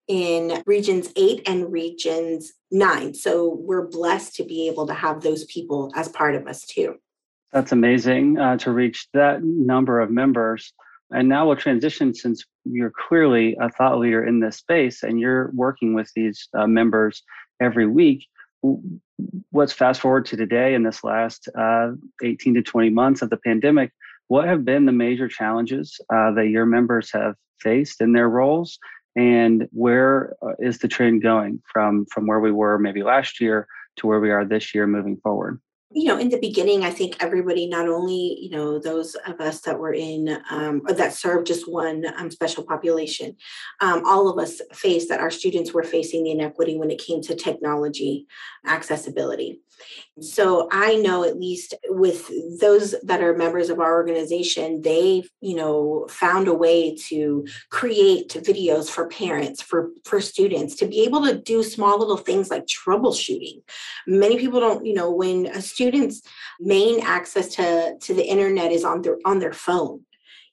in 0.07 0.63
regions 0.65 1.11
8 1.15 1.47
and 1.47 1.71
regions 1.71 2.53
9. 2.71 3.13
So 3.13 3.55
we're 3.59 3.87
blessed 3.87 4.35
to 4.35 4.43
be 4.43 4.67
able 4.67 4.87
to 4.87 4.93
have 4.93 5.21
those 5.21 5.45
people 5.45 5.91
as 5.95 6.07
part 6.07 6.35
of 6.35 6.47
us 6.47 6.65
too. 6.65 6.95
That's 7.51 7.71
amazing 7.71 8.37
uh, 8.37 8.57
to 8.57 8.71
reach 8.71 9.07
that 9.13 9.43
number 9.43 9.99
of 10.01 10.11
members. 10.11 10.73
And 11.11 11.29
now 11.29 11.47
we'll 11.47 11.55
transition 11.55 12.13
since 12.13 12.43
you're 12.65 12.91
clearly 13.07 13.55
a 13.61 13.69
thought 13.69 13.99
leader 13.99 14.25
in 14.25 14.39
this 14.39 14.57
space 14.57 15.03
and 15.03 15.19
you're 15.19 15.51
working 15.53 15.93
with 15.93 16.11
these 16.15 16.49
uh, 16.57 16.67
members 16.67 17.23
every 17.61 17.87
week. 17.87 18.27
Let's 19.53 19.71
fast 19.71 20.01
forward 20.01 20.25
to 20.27 20.37
today 20.37 20.73
in 20.73 20.83
this 20.83 21.03
last 21.03 21.47
uh, 21.57 21.91
18 22.23 22.55
to 22.55 22.61
20 22.61 22.89
months 22.89 23.21
of 23.21 23.29
the 23.29 23.37
pandemic. 23.37 23.91
What 24.27 24.47
have 24.47 24.65
been 24.65 24.85
the 24.85 24.91
major 24.91 25.29
challenges 25.29 25.97
uh, 26.13 26.31
that 26.31 26.49
your 26.49 26.65
members 26.65 27.09
have 27.13 27.35
faced 27.59 28.01
in 28.01 28.11
their 28.11 28.29
roles? 28.29 28.77
And 29.15 29.67
where 29.71 30.35
uh, 30.43 30.53
the 30.59 30.87
trend 30.87 31.23
going 31.23 31.61
from, 31.71 32.05
from 32.13 32.27
where 32.27 32.39
we 32.39 32.51
were 32.51 32.77
maybe 32.77 33.01
last 33.01 33.39
year 33.39 33.67
to 33.97 34.07
where 34.07 34.19
we 34.19 34.29
are 34.29 34.45
this 34.45 34.75
year 34.75 34.85
moving 34.85 35.17
forward? 35.17 35.59
You 35.97 36.05
know 36.05 36.19
in 36.19 36.29
the 36.29 36.37
beginning 36.37 36.83
i 36.83 36.91
think 36.91 37.15
everybody 37.19 37.67
not 37.67 37.87
only 37.89 38.37
you 38.39 38.51
know 38.51 38.77
those 38.77 39.15
of 39.25 39.41
us 39.41 39.61
that 39.61 39.79
were 39.79 39.93
in 39.93 40.39
um, 40.51 40.81
or 40.87 40.93
that 40.93 41.11
served 41.11 41.47
just 41.47 41.69
one 41.69 42.05
um, 42.17 42.29
special 42.29 42.63
population 42.63 43.35
um, 43.81 44.03
all 44.05 44.29
of 44.29 44.37
us 44.37 44.61
faced 44.73 45.09
that 45.09 45.19
our 45.19 45.31
students 45.31 45.73
were 45.73 45.83
facing 45.83 46.23
the 46.23 46.31
inequity 46.31 46.77
when 46.77 46.91
it 46.91 47.03
came 47.03 47.19
to 47.19 47.35
technology 47.35 48.27
accessibility 48.67 49.59
so 50.19 50.67
I 50.71 50.95
know 50.95 51.23
at 51.23 51.37
least 51.37 51.73
with 51.89 52.31
those 52.59 52.95
that 53.03 53.21
are 53.21 53.35
members 53.35 53.69
of 53.69 53.79
our 53.79 53.93
organization, 53.93 54.81
they, 54.81 55.23
you 55.41 55.55
know, 55.55 56.07
found 56.09 56.47
a 56.47 56.53
way 56.53 56.95
to 57.07 57.45
create 57.69 58.29
videos 58.29 58.89
for 58.89 59.07
parents, 59.07 59.61
for 59.61 59.89
for 60.05 60.19
students 60.19 60.75
to 60.75 60.87
be 60.87 61.01
able 61.01 61.23
to 61.25 61.37
do 61.37 61.63
small 61.63 61.99
little 61.99 62.17
things 62.17 62.49
like 62.49 62.65
troubleshooting. 62.65 63.61
Many 64.07 64.37
people 64.37 64.59
don't, 64.59 64.85
you 64.85 64.93
know, 64.93 65.11
when 65.11 65.47
a 65.47 65.61
student's 65.61 66.21
main 66.59 66.99
access 67.01 67.49
to 67.55 67.97
to 67.99 68.13
the 68.13 68.25
internet 68.25 68.71
is 68.71 68.83
on 68.83 69.01
their 69.01 69.17
on 69.25 69.39
their 69.39 69.53
phone 69.53 70.03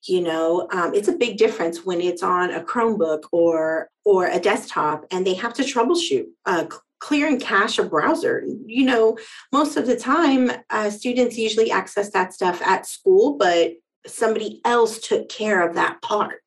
you 0.06 0.20
know 0.20 0.68
um, 0.70 0.94
it's 0.94 1.08
a 1.08 1.16
big 1.16 1.36
difference 1.36 1.84
when 1.84 2.00
it's 2.00 2.22
on 2.22 2.50
a 2.50 2.60
chromebook 2.60 3.22
or 3.32 3.88
or 4.04 4.26
a 4.26 4.38
desktop 4.38 5.04
and 5.10 5.26
they 5.26 5.34
have 5.34 5.54
to 5.54 5.62
troubleshoot 5.62 6.26
uh, 6.46 6.66
clear 7.04 7.28
and 7.28 7.38
cache 7.38 7.78
a 7.78 7.84
browser. 7.84 8.42
You 8.64 8.87
know, 8.87 9.18
most 9.52 9.76
of 9.76 9.87
the 9.87 9.94
time, 9.94 10.50
uh, 10.70 10.88
students 10.88 11.37
usually 11.37 11.70
access 11.70 12.11
that 12.12 12.32
stuff 12.32 12.62
at 12.62 12.87
school, 12.87 13.37
but 13.37 13.73
somebody 14.06 14.62
else 14.64 14.99
took 14.99 15.28
care 15.28 15.68
of 15.68 15.75
that 15.75 16.00
part. 16.00 16.40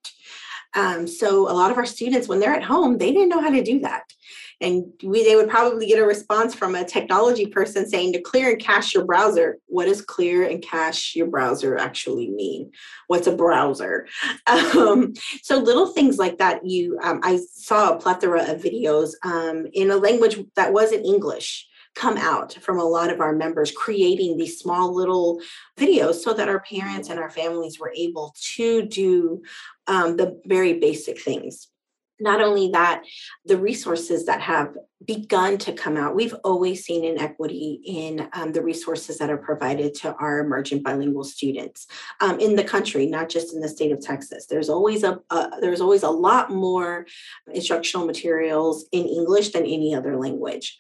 Um, 0.77 1.07
so 1.07 1.49
a 1.49 1.53
lot 1.53 1.71
of 1.71 1.77
our 1.77 1.85
students, 1.85 2.27
when 2.27 2.39
they're 2.39 2.53
at 2.53 2.63
home, 2.63 2.99
they 2.99 3.11
didn't 3.11 3.29
know 3.29 3.41
how 3.41 3.49
to 3.49 3.63
do 3.63 3.79
that. 3.79 4.03
And 4.61 4.85
we 5.03 5.23
they 5.23 5.35
would 5.35 5.49
probably 5.49 5.87
get 5.87 5.99
a 5.99 6.05
response 6.05 6.55
from 6.55 6.75
a 6.75 6.85
technology 6.85 7.47
person 7.47 7.87
saying 7.87 8.13
to 8.13 8.21
clear 8.21 8.51
and 8.51 8.59
cache 8.59 8.93
your 8.93 9.05
browser. 9.05 9.57
What 9.67 9.85
does 9.85 10.01
clear 10.01 10.47
and 10.47 10.63
cache 10.63 11.15
your 11.15 11.27
browser 11.27 11.77
actually 11.77 12.29
mean? 12.29 12.71
What's 13.07 13.27
a 13.27 13.35
browser? 13.35 14.07
Um, 14.47 15.13
so 15.41 15.57
little 15.57 15.87
things 15.87 16.17
like 16.17 16.37
that 16.37 16.65
you 16.65 16.97
um, 17.03 17.19
i 17.23 17.37
saw 17.53 17.91
a 17.91 17.99
plethora 17.99 18.43
of 18.43 18.61
videos 18.61 19.11
um, 19.23 19.67
in 19.73 19.91
a 19.91 19.97
language 19.97 20.39
that 20.55 20.73
wasn't 20.73 21.05
english 21.05 21.67
come 21.97 22.17
out 22.17 22.53
from 22.53 22.79
a 22.79 22.83
lot 22.83 23.11
of 23.11 23.19
our 23.19 23.33
members 23.33 23.71
creating 23.71 24.37
these 24.37 24.59
small 24.59 24.93
little 24.93 25.41
videos 25.77 26.15
so 26.15 26.33
that 26.33 26.47
our 26.47 26.59
parents 26.59 27.09
and 27.09 27.19
our 27.19 27.29
families 27.29 27.79
were 27.79 27.93
able 27.95 28.35
to 28.55 28.83
do 28.83 29.41
um, 29.87 30.15
the 30.15 30.39
very 30.45 30.73
basic 30.73 31.19
things 31.19 31.69
not 32.19 32.41
only 32.41 32.69
that, 32.71 33.03
the 33.45 33.57
resources 33.57 34.25
that 34.25 34.41
have 34.41 34.75
begun 35.05 35.57
to 35.59 35.71
come 35.73 35.95
out, 35.95 36.15
we've 36.15 36.33
always 36.43 36.83
seen 36.83 37.05
inequity 37.05 37.81
in 37.85 38.27
um, 38.33 38.51
the 38.51 38.63
resources 38.63 39.19
that 39.19 39.29
are 39.29 39.37
provided 39.37 39.93
to 39.93 40.15
our 40.15 40.39
emergent 40.39 40.83
bilingual 40.83 41.23
students 41.23 41.85
um, 42.19 42.39
in 42.39 42.55
the 42.55 42.63
country, 42.63 43.05
not 43.05 43.29
just 43.29 43.53
in 43.53 43.61
the 43.61 43.69
state 43.69 43.91
of 43.91 44.01
Texas. 44.01 44.47
There's 44.47 44.69
always 44.69 45.03
a 45.03 45.19
there's 45.61 45.81
always 45.81 46.03
a 46.03 46.09
lot 46.09 46.51
more 46.51 47.05
instructional 47.53 48.07
materials 48.07 48.87
in 48.91 49.05
English 49.05 49.49
than 49.49 49.63
any 49.63 49.93
other 49.93 50.17
language, 50.17 50.77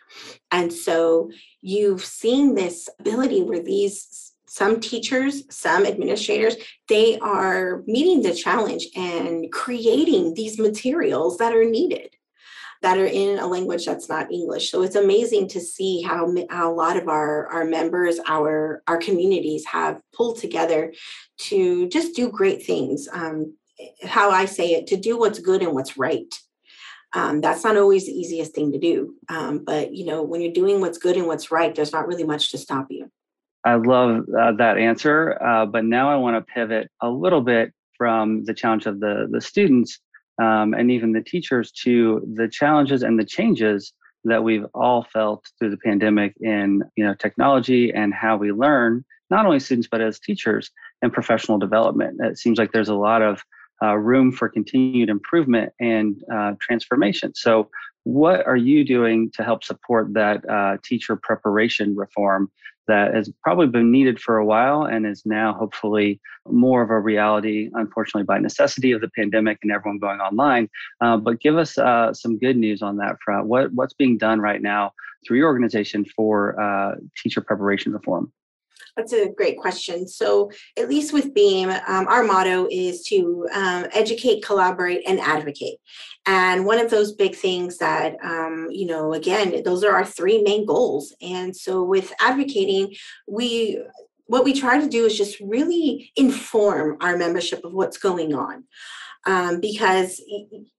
and 0.51 0.73
so 0.73 1.29
you've 1.61 2.03
seen 2.03 2.55
this 2.55 2.89
ability 2.99 3.43
where 3.43 3.61
these 3.61 4.33
some 4.47 4.79
teachers, 4.79 5.43
some 5.49 5.85
administrators, 5.85 6.55
they 6.87 7.19
are 7.19 7.83
meeting 7.85 8.21
the 8.21 8.33
challenge 8.33 8.87
and 8.95 9.51
creating 9.51 10.33
these 10.33 10.57
materials 10.57 11.37
that 11.37 11.55
are 11.55 11.65
needed 11.65 12.15
that 12.81 12.97
are 12.97 13.07
in 13.07 13.39
a 13.39 13.47
language 13.47 13.85
that's 13.85 14.09
not 14.09 14.31
English. 14.31 14.69
So 14.69 14.83
it's 14.83 14.95
amazing 14.95 15.47
to 15.49 15.59
see 15.59 16.01
how, 16.01 16.33
how 16.49 16.71
a 16.71 16.73
lot 16.73 16.97
of 16.97 17.07
our, 17.07 17.47
our 17.47 17.65
members, 17.65 18.19
our, 18.27 18.83
our 18.87 18.97
communities 18.97 19.65
have 19.65 20.01
pulled 20.13 20.37
together 20.37 20.93
to 21.39 21.87
just 21.89 22.15
do 22.15 22.29
great 22.29 22.63
things. 22.63 23.07
Um, 23.11 23.55
how 24.03 24.31
I 24.31 24.45
say 24.45 24.73
it, 24.73 24.87
to 24.87 24.97
do 24.97 25.17
what's 25.17 25.39
good 25.39 25.61
and 25.61 25.73
what's 25.73 25.97
right. 25.97 26.33
Um, 27.13 27.41
that's 27.41 27.63
not 27.63 27.77
always 27.77 28.05
the 28.05 28.11
easiest 28.11 28.53
thing 28.53 28.71
to 28.73 28.79
do. 28.79 29.15
Um, 29.29 29.59
but 29.63 29.95
you 29.95 30.05
know, 30.05 30.23
when 30.23 30.41
you're 30.41 30.51
doing 30.51 30.81
what's 30.81 30.97
good 30.97 31.15
and 31.15 31.25
what's 31.25 31.51
right, 31.51 31.73
there's 31.73 31.93
not 31.93 32.07
really 32.07 32.25
much 32.25 32.51
to 32.51 32.57
stop 32.57 32.87
you. 32.89 33.09
I 33.65 33.75
love 33.75 34.25
uh, 34.39 34.53
that 34.53 34.77
answer, 34.77 35.41
uh, 35.43 35.65
but 35.65 35.83
now 35.83 36.09
I 36.09 36.15
want 36.15 36.35
to 36.35 36.53
pivot 36.53 36.89
a 37.01 37.09
little 37.09 37.41
bit 37.41 37.73
from 37.97 38.45
the 38.45 38.53
challenge 38.53 38.85
of 38.85 38.99
the 38.99 39.27
the 39.29 39.41
students 39.41 39.99
um, 40.41 40.73
and 40.73 40.91
even 40.91 41.11
the 41.11 41.23
teachers 41.23 41.71
to 41.83 42.21
the 42.35 42.47
challenges 42.47 43.03
and 43.03 43.19
the 43.19 43.25
changes 43.25 43.93
that 44.23 44.43
we've 44.43 44.65
all 44.73 45.03
felt 45.03 45.45
through 45.57 45.69
the 45.69 45.77
pandemic 45.77 46.33
in 46.41 46.83
you 46.95 47.05
know 47.05 47.13
technology 47.15 47.91
and 47.93 48.13
how 48.13 48.37
we 48.37 48.51
learn, 48.51 49.03
not 49.29 49.45
only 49.45 49.59
students 49.59 49.87
but 49.89 50.01
as 50.01 50.19
teachers 50.19 50.69
and 51.01 51.13
professional 51.13 51.57
development. 51.57 52.19
It 52.21 52.37
seems 52.37 52.57
like 52.57 52.71
there's 52.71 52.89
a 52.89 52.95
lot 52.95 53.21
of 53.21 53.41
uh, 53.81 53.95
room 53.95 54.31
for 54.31 54.49
continued 54.49 55.09
improvement 55.09 55.71
and 55.79 56.15
uh, 56.33 56.53
transformation. 56.59 57.33
So, 57.35 57.69
what 58.03 58.45
are 58.47 58.55
you 58.55 58.85
doing 58.85 59.31
to 59.35 59.43
help 59.43 59.63
support 59.63 60.13
that 60.13 60.47
uh, 60.49 60.77
teacher 60.83 61.15
preparation 61.15 61.95
reform 61.95 62.49
that 62.87 63.13
has 63.13 63.31
probably 63.43 63.67
been 63.67 63.91
needed 63.91 64.19
for 64.19 64.37
a 64.37 64.45
while 64.45 64.83
and 64.83 65.05
is 65.05 65.23
now 65.25 65.53
hopefully 65.53 66.19
more 66.47 66.81
of 66.81 66.89
a 66.89 66.99
reality, 66.99 67.69
unfortunately, 67.73 68.23
by 68.23 68.39
necessity 68.39 68.91
of 68.91 69.01
the 69.01 69.09
pandemic 69.09 69.59
and 69.61 69.71
everyone 69.71 69.99
going 69.99 70.19
online. 70.19 70.69
Uh, 71.01 71.17
but 71.17 71.39
give 71.41 71.57
us 71.57 71.77
uh, 71.77 72.13
some 72.13 72.37
good 72.37 72.57
news 72.57 72.81
on 72.81 72.97
that 72.97 73.17
front. 73.23 73.47
What, 73.47 73.73
what's 73.73 73.93
being 73.93 74.17
done 74.17 74.39
right 74.39 74.61
now 74.61 74.91
through 75.25 75.37
your 75.37 75.47
organization 75.47 76.05
for 76.15 76.59
uh, 76.59 76.95
teacher 77.21 77.41
preparation 77.41 77.93
reform? 77.93 78.31
That's 78.97 79.13
a 79.13 79.29
great 79.29 79.59
question. 79.59 80.07
So, 80.07 80.51
at 80.75 80.89
least 80.89 81.13
with 81.13 81.33
Beam, 81.35 81.69
um, 81.69 82.07
our 82.07 82.23
motto 82.23 82.67
is 82.71 83.03
to 83.03 83.47
um, 83.53 83.85
educate, 83.93 84.43
collaborate, 84.43 85.07
and 85.07 85.19
advocate. 85.19 85.79
And 86.25 86.65
one 86.65 86.79
of 86.79 86.89
those 86.89 87.13
big 87.13 87.35
things 87.35 87.77
that, 87.77 88.17
um, 88.23 88.67
you 88.71 88.87
know, 88.87 89.13
again, 89.13 89.61
those 89.63 89.83
are 89.83 89.93
our 89.93 90.03
three 90.03 90.41
main 90.41 90.65
goals. 90.65 91.15
And 91.21 91.55
so, 91.55 91.83
with 91.83 92.11
advocating, 92.19 92.95
we 93.27 93.79
what 94.25 94.43
we 94.43 94.51
try 94.51 94.79
to 94.79 94.89
do 94.89 95.05
is 95.05 95.17
just 95.17 95.39
really 95.39 96.11
inform 96.15 96.97
our 96.99 97.15
membership 97.17 97.63
of 97.63 97.73
what's 97.73 97.97
going 97.97 98.33
on 98.33 98.65
um, 99.25 99.59
because 99.59 100.21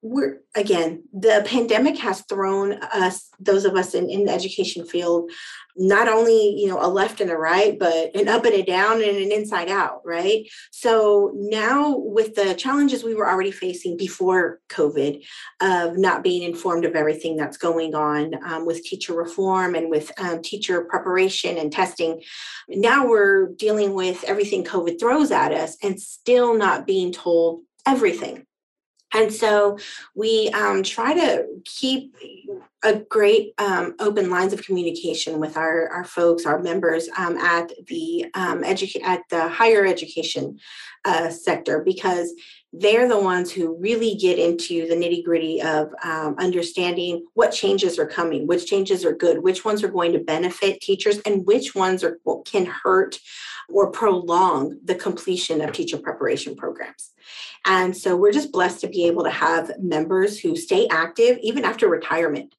we're 0.02 0.40
again 0.54 1.02
the 1.12 1.42
pandemic 1.46 1.96
has 1.98 2.22
thrown 2.22 2.74
us 2.92 3.28
those 3.40 3.64
of 3.64 3.74
us 3.74 3.94
in, 3.94 4.08
in 4.08 4.24
the 4.24 4.32
education 4.32 4.86
field 4.86 5.30
not 5.76 6.08
only 6.08 6.54
you 6.58 6.66
know 6.66 6.78
a 6.80 6.88
left 6.88 7.20
and 7.20 7.30
a 7.30 7.36
right 7.36 7.78
but 7.78 8.14
an 8.14 8.28
up 8.28 8.44
and 8.44 8.54
a 8.54 8.62
down 8.62 8.96
and 9.02 9.16
an 9.16 9.30
inside 9.30 9.68
out 9.68 10.00
right? 10.04 10.48
So 10.70 11.32
now 11.34 11.96
with 11.96 12.34
the 12.34 12.54
challenges 12.54 13.04
we 13.04 13.14
were 13.14 13.28
already 13.28 13.50
facing 13.50 13.96
before 13.96 14.60
covid 14.68 15.24
of 15.60 15.96
not 15.96 16.22
being 16.22 16.42
informed 16.42 16.84
of 16.84 16.94
everything 16.94 17.36
that's 17.36 17.56
going 17.56 17.94
on 17.94 18.34
um, 18.44 18.66
with 18.66 18.82
teacher 18.82 19.14
reform 19.14 19.74
and 19.74 19.90
with 19.90 20.10
um, 20.18 20.42
teacher 20.42 20.84
preparation 20.84 21.58
and 21.58 21.72
testing 21.72 22.20
now 22.68 23.06
we're 23.06 23.48
dealing 23.56 23.94
with 23.94 24.24
everything 24.24 24.64
covid 24.64 24.98
throws 24.98 25.30
at 25.30 25.52
us 25.52 25.76
and 25.82 26.00
still 26.00 26.56
not 26.56 26.86
being 26.86 27.12
told 27.12 27.60
everything. 27.92 28.36
And 29.14 29.32
so 29.32 29.78
we 30.14 30.32
um, 30.50 30.82
try 30.82 31.10
to 31.14 31.46
keep 31.64 32.14
a 32.84 32.92
great 33.16 33.54
um, 33.58 33.94
open 34.06 34.26
lines 34.30 34.52
of 34.52 34.64
communication 34.66 35.40
with 35.40 35.56
our, 35.56 35.88
our 35.88 36.04
folks, 36.04 36.44
our 36.44 36.60
members 36.70 37.08
um, 37.16 37.34
at 37.38 37.72
the 37.86 38.26
um, 38.34 38.62
at 38.64 39.22
the 39.30 39.48
higher 39.48 39.84
education 39.94 40.58
uh, 41.10 41.30
sector, 41.30 41.76
because 41.92 42.28
they're 42.72 43.08
the 43.08 43.20
ones 43.20 43.50
who 43.50 43.76
really 43.78 44.14
get 44.14 44.38
into 44.38 44.86
the 44.88 44.94
nitty 44.94 45.24
gritty 45.24 45.62
of 45.62 45.90
um, 46.04 46.36
understanding 46.38 47.24
what 47.34 47.50
changes 47.50 47.98
are 47.98 48.06
coming, 48.06 48.46
which 48.46 48.66
changes 48.66 49.04
are 49.04 49.14
good, 49.14 49.42
which 49.42 49.64
ones 49.64 49.82
are 49.82 49.88
going 49.88 50.12
to 50.12 50.18
benefit 50.18 50.80
teachers, 50.80 51.18
and 51.20 51.46
which 51.46 51.74
ones 51.74 52.04
are 52.04 52.18
can 52.44 52.66
hurt 52.66 53.18
or 53.68 53.90
prolong 53.90 54.78
the 54.84 54.94
completion 54.94 55.60
of 55.60 55.72
teacher 55.72 55.98
preparation 55.98 56.56
programs. 56.56 57.12
And 57.64 57.96
so 57.96 58.16
we're 58.16 58.32
just 58.32 58.52
blessed 58.52 58.80
to 58.82 58.88
be 58.88 59.06
able 59.06 59.24
to 59.24 59.30
have 59.30 59.72
members 59.78 60.38
who 60.38 60.56
stay 60.56 60.86
active 60.88 61.38
even 61.42 61.64
after 61.64 61.88
retirement 61.88 62.54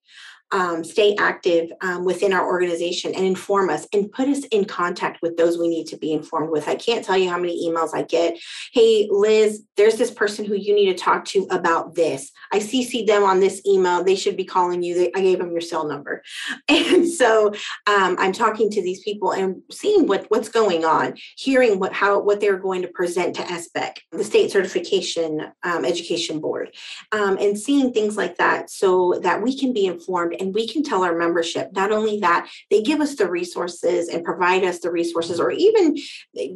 um, 0.52 0.84
stay 0.84 1.16
active 1.18 1.72
um, 1.82 2.06
within 2.06 2.34
our 2.34 2.46
organization 2.46 3.14
and 3.14 3.26
inform 3.26 3.70
us 3.70 3.88
and 3.94 4.12
put 4.12 4.28
us 4.28 4.44
in 4.46 4.66
contact 4.66 5.22
with 5.22 5.38
those 5.38 5.58
we 5.58 5.68
need 5.68 5.88
to 5.88 5.98
be 5.98 6.12
informed 6.12 6.50
with. 6.50 6.68
I 6.68 6.76
can't 6.76 7.06
tell 7.06 7.18
you 7.18 7.30
how 7.30 7.38
many 7.38 7.68
emails 7.68 7.94
I 7.94 8.04
get. 8.04 8.38
Hey, 8.74 9.08
Liz, 9.12 9.64
there's 9.78 9.96
this 9.96 10.12
person 10.12 10.46
who 10.46 10.56
you 10.56 10.74
need 10.74 10.88
to 10.88 10.96
talk 10.96 11.26
to 11.26 11.48
about 11.52 11.96
this. 11.96 12.32
I 12.52 12.60
cc'd 12.60 13.08
them 13.08 13.24
on 13.24 13.40
this 13.40 13.62
email. 13.66 14.04
They 14.04 14.16
should 14.16 14.38
be 14.38 14.46
calling 14.46 14.82
you. 14.82 15.12
I 15.16 15.22
gave 15.22 15.40
them 15.40 15.52
your 15.52 15.62
cell 15.62 15.88
number. 15.88 16.24
And 16.90 17.08
so 17.08 17.48
um, 17.88 18.16
I'm 18.20 18.32
talking 18.32 18.70
to 18.72 18.82
these 18.82 19.02
people 19.02 19.32
and 19.32 19.62
seeing 19.72 20.08
what, 20.08 20.26
what's 20.30 20.50
going 20.50 20.86
on, 20.86 21.16
hearing 21.36 21.78
what 21.80 21.94
how 21.94 22.20
what 22.20 22.40
they're 22.40 22.58
going 22.58 22.82
to 22.82 22.88
present 22.88 23.36
to 23.36 23.42
SBEC, 23.44 23.98
the 24.12 24.24
State 24.24 24.52
Certification 24.52 25.52
um, 25.64 25.86
Education 25.86 26.40
Board, 26.40 26.74
um, 27.12 27.38
and 27.38 27.60
seeing 27.60 27.94
things 27.94 28.18
like 28.18 28.38
that 28.38 28.70
so 28.70 29.20
that 29.24 29.42
we 29.42 29.58
can 29.58 29.74
be 29.74 29.86
informed 29.86 30.39
and 30.40 30.54
we 30.54 30.68
can 30.68 30.84
tell 30.84 31.04
our 31.04 31.16
membership 31.16 31.72
not 31.74 31.92
only 31.92 32.20
that 32.20 32.50
they 32.70 32.82
give 32.82 33.02
us 33.02 33.16
the 33.16 33.30
resources 33.30 34.08
and 34.10 34.24
provide 34.24 34.64
us 34.64 34.80
the 34.80 34.92
resources 34.92 35.40
or 35.40 35.52
even 35.52 35.98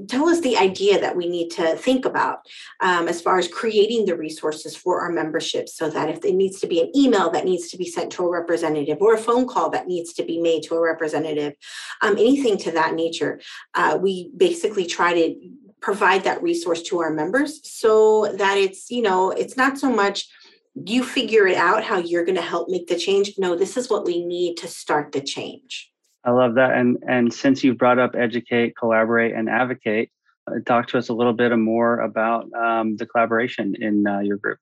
tell 0.07 0.27
us 0.29 0.39
the 0.41 0.57
idea 0.57 0.99
that 0.99 1.15
we 1.15 1.27
need 1.27 1.49
to 1.49 1.75
think 1.75 2.05
about 2.05 2.39
um, 2.81 3.07
as 3.07 3.21
far 3.21 3.37
as 3.37 3.47
creating 3.47 4.05
the 4.05 4.15
resources 4.15 4.75
for 4.75 5.01
our 5.01 5.11
membership 5.11 5.67
so 5.69 5.89
that 5.89 6.09
if 6.09 6.23
it 6.23 6.35
needs 6.35 6.59
to 6.59 6.67
be 6.67 6.81
an 6.81 6.91
email 6.95 7.29
that 7.29 7.45
needs 7.45 7.69
to 7.69 7.77
be 7.77 7.85
sent 7.85 8.11
to 8.11 8.23
a 8.23 8.31
representative 8.31 8.97
or 9.01 9.13
a 9.13 9.17
phone 9.17 9.47
call 9.47 9.69
that 9.69 9.87
needs 9.87 10.13
to 10.13 10.23
be 10.23 10.39
made 10.39 10.63
to 10.63 10.75
a 10.75 10.81
representative 10.81 11.53
um, 12.01 12.13
anything 12.13 12.57
to 12.57 12.71
that 12.71 12.93
nature 12.93 13.39
uh, 13.75 13.97
we 14.01 14.31
basically 14.37 14.85
try 14.85 15.13
to 15.13 15.35
provide 15.83 16.23
that 16.23 16.41
resource 16.41 16.81
to 16.81 16.99
our 17.01 17.11
members 17.11 17.59
so 17.69 18.33
that 18.37 18.57
it's 18.57 18.89
you 18.89 19.01
know 19.01 19.31
it's 19.31 19.57
not 19.57 19.77
so 19.77 19.89
much 19.89 20.29
you 20.75 21.03
figure 21.03 21.47
it 21.47 21.57
out 21.57 21.83
how 21.83 21.97
you're 21.97 22.25
going 22.25 22.35
to 22.35 22.41
help 22.41 22.69
make 22.69 22.87
the 22.87 22.97
change. 22.97 23.33
No 23.37 23.55
this 23.55 23.77
is 23.77 23.89
what 23.89 24.05
we 24.05 24.25
need 24.25 24.55
to 24.57 24.67
start 24.67 25.11
the 25.11 25.21
change. 25.21 25.91
I 26.25 26.31
love 26.31 26.55
that 26.55 26.73
and 26.73 26.97
and 27.07 27.33
since 27.33 27.63
you 27.63 27.73
brought 27.73 27.99
up 27.99 28.15
educate 28.15 28.75
collaborate 28.77 29.33
and 29.35 29.49
advocate 29.49 30.09
uh, 30.47 30.55
talk 30.65 30.87
to 30.87 30.97
us 30.97 31.09
a 31.09 31.13
little 31.13 31.33
bit 31.33 31.55
more 31.57 31.99
about 31.99 32.51
um, 32.53 32.97
the 32.97 33.05
collaboration 33.05 33.75
in 33.79 34.05
uh, 34.07 34.19
your 34.19 34.37
group. 34.37 34.57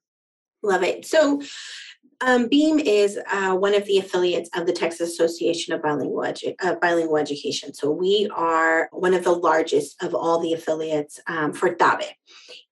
Love 0.62 0.82
it. 0.82 1.04
So 1.04 1.42
um, 2.24 2.48
Beam 2.48 2.78
is 2.78 3.18
uh, 3.30 3.54
one 3.54 3.74
of 3.74 3.84
the 3.86 3.98
affiliates 3.98 4.48
of 4.54 4.66
the 4.66 4.72
Texas 4.72 5.10
Association 5.10 5.74
of 5.74 5.82
Bilingual, 5.82 6.22
Edu- 6.22 6.54
uh, 6.62 6.76
Bilingual 6.76 7.16
Education. 7.16 7.74
So 7.74 7.90
we 7.90 8.30
are 8.34 8.88
one 8.92 9.14
of 9.14 9.24
the 9.24 9.32
largest 9.32 10.02
of 10.02 10.14
all 10.14 10.38
the 10.38 10.52
affiliates 10.52 11.20
um, 11.26 11.52
for 11.52 11.74
TABE. 11.74 12.06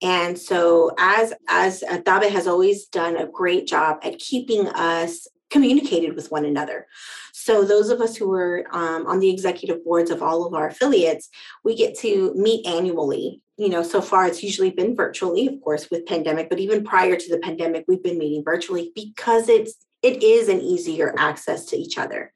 And 0.02 0.38
so 0.38 0.92
as 0.98 1.34
as 1.48 1.82
uh, 1.82 1.98
TABE 1.98 2.30
has 2.30 2.46
always 2.46 2.86
done 2.86 3.16
a 3.16 3.26
great 3.26 3.66
job 3.66 3.98
at 4.02 4.18
keeping 4.18 4.68
us 4.68 5.26
communicated 5.50 6.14
with 6.14 6.30
one 6.30 6.44
another. 6.44 6.86
So 7.32 7.64
those 7.64 7.90
of 7.90 8.00
us 8.00 8.16
who 8.16 8.32
are 8.32 8.64
um, 8.72 9.06
on 9.06 9.18
the 9.18 9.30
executive 9.30 9.84
boards 9.84 10.10
of 10.10 10.22
all 10.22 10.46
of 10.46 10.54
our 10.54 10.68
affiliates, 10.68 11.28
we 11.64 11.74
get 11.74 11.98
to 11.98 12.32
meet 12.34 12.64
annually. 12.66 13.42
You 13.60 13.68
know, 13.68 13.82
so 13.82 14.00
far 14.00 14.26
it's 14.26 14.42
usually 14.42 14.70
been 14.70 14.96
virtually, 14.96 15.46
of 15.46 15.60
course, 15.60 15.90
with 15.90 16.06
pandemic, 16.06 16.48
but 16.48 16.60
even 16.60 16.82
prior 16.82 17.14
to 17.14 17.28
the 17.28 17.38
pandemic, 17.40 17.84
we've 17.86 18.02
been 18.02 18.16
meeting 18.16 18.42
virtually 18.42 18.90
because 18.94 19.50
it's 19.50 19.74
it 20.02 20.22
is 20.22 20.48
an 20.48 20.62
easier 20.62 21.14
access 21.18 21.66
to 21.66 21.76
each 21.76 21.98
other 21.98 22.32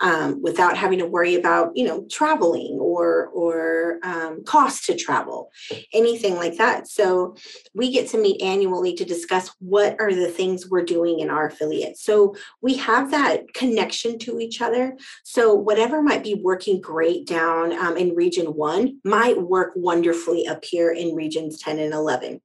um, 0.00 0.40
without 0.42 0.76
having 0.76 0.98
to 0.98 1.06
worry 1.06 1.34
about 1.34 1.72
you 1.74 1.86
know 1.86 2.06
traveling 2.10 2.78
or 2.80 3.28
or 3.28 3.98
um, 4.02 4.44
cost 4.44 4.86
to 4.86 4.96
travel 4.96 5.50
anything 5.92 6.36
like 6.36 6.56
that. 6.56 6.88
So 6.88 7.36
we 7.74 7.92
get 7.92 8.08
to 8.10 8.18
meet 8.18 8.42
annually 8.42 8.94
to 8.94 9.04
discuss 9.04 9.50
what 9.58 9.96
are 10.00 10.14
the 10.14 10.28
things 10.28 10.68
we're 10.68 10.84
doing 10.84 11.20
in 11.20 11.30
our 11.30 11.46
affiliate 11.46 11.96
so 11.96 12.34
we 12.62 12.76
have 12.76 13.10
that 13.10 13.52
connection 13.54 14.18
to 14.20 14.40
each 14.40 14.60
other. 14.60 14.96
So 15.24 15.54
whatever 15.54 16.02
might 16.02 16.24
be 16.24 16.34
working 16.34 16.80
great 16.80 17.26
down 17.26 17.72
um, 17.72 17.96
in 17.96 18.14
region 18.14 18.46
one 18.46 19.00
might 19.04 19.40
work 19.40 19.72
wonderfully 19.76 20.46
up 20.46 20.64
here 20.64 20.90
in 20.90 21.14
regions 21.14 21.58
10 21.60 21.78
and 21.78 21.92
11 21.92 22.40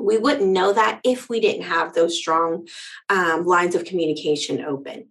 we 0.00 0.18
wouldn't 0.18 0.50
know 0.50 0.72
that 0.72 1.00
if 1.04 1.28
we 1.28 1.40
didn't 1.40 1.62
have 1.62 1.94
those 1.94 2.18
strong 2.18 2.66
um, 3.10 3.44
lines 3.46 3.74
of 3.74 3.84
communication 3.84 4.64
open. 4.64 5.08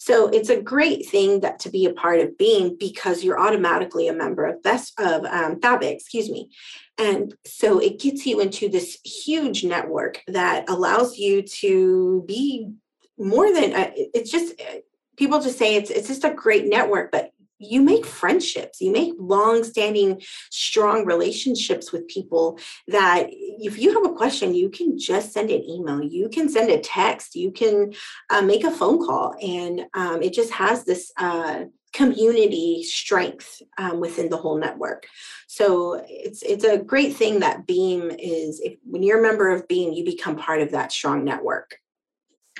So 0.00 0.28
it's 0.28 0.48
a 0.48 0.62
great 0.62 1.06
thing 1.10 1.40
that 1.40 1.58
to 1.60 1.70
be 1.70 1.84
a 1.84 1.92
part 1.92 2.20
of 2.20 2.38
Beam 2.38 2.74
because 2.80 3.22
you're 3.22 3.38
automatically 3.38 4.08
a 4.08 4.14
member 4.14 4.46
of 4.46 4.62
best 4.62 4.98
of 4.98 5.26
um, 5.26 5.58
excuse 5.62 6.30
me. 6.30 6.48
And 6.96 7.34
so 7.44 7.78
it 7.78 8.00
gets 8.00 8.24
you 8.24 8.40
into 8.40 8.70
this 8.70 8.98
huge 9.04 9.62
network 9.62 10.22
that 10.26 10.70
allows 10.70 11.18
you 11.18 11.42
to 11.42 12.24
be 12.26 12.72
more 13.18 13.52
than 13.52 13.74
uh, 13.74 13.90
it's 13.94 14.30
just 14.30 14.58
uh, 14.58 14.78
people 15.18 15.38
just 15.38 15.58
say 15.58 15.74
it's 15.74 15.90
it's 15.90 16.08
just 16.08 16.24
a 16.24 16.32
great 16.32 16.66
network, 16.66 17.12
but 17.12 17.32
you 17.60 17.82
make 17.82 18.06
friendships 18.06 18.80
you 18.80 18.90
make 18.90 19.12
long-standing 19.18 20.20
strong 20.50 21.04
relationships 21.04 21.92
with 21.92 22.08
people 22.08 22.58
that 22.88 23.26
if 23.30 23.78
you 23.78 23.92
have 23.92 24.10
a 24.10 24.14
question 24.14 24.54
you 24.54 24.68
can 24.68 24.98
just 24.98 25.32
send 25.32 25.50
an 25.50 25.62
email 25.64 26.02
you 26.02 26.28
can 26.28 26.48
send 26.48 26.70
a 26.70 26.80
text 26.80 27.34
you 27.34 27.52
can 27.52 27.92
uh, 28.30 28.42
make 28.42 28.64
a 28.64 28.70
phone 28.70 29.04
call. 29.04 29.34
And 29.42 29.86
um, 29.94 30.22
it 30.22 30.32
just 30.32 30.52
has 30.52 30.84
this 30.84 31.12
uh, 31.16 31.64
community 31.92 32.82
strength 32.84 33.62
um, 33.78 34.00
within 34.00 34.28
the 34.28 34.36
whole 34.36 34.58
network. 34.58 35.06
So 35.48 36.04
it's 36.08 36.42
it's 36.42 36.64
a 36.64 36.78
great 36.78 37.16
thing 37.16 37.40
that 37.40 37.66
beam 37.66 38.10
is 38.10 38.60
if, 38.60 38.78
when 38.84 39.02
you're 39.02 39.18
a 39.18 39.22
member 39.22 39.50
of 39.50 39.66
beam 39.66 39.92
you 39.92 40.04
become 40.04 40.36
part 40.36 40.62
of 40.62 40.70
that 40.70 40.92
strong 40.92 41.24
network 41.24 41.79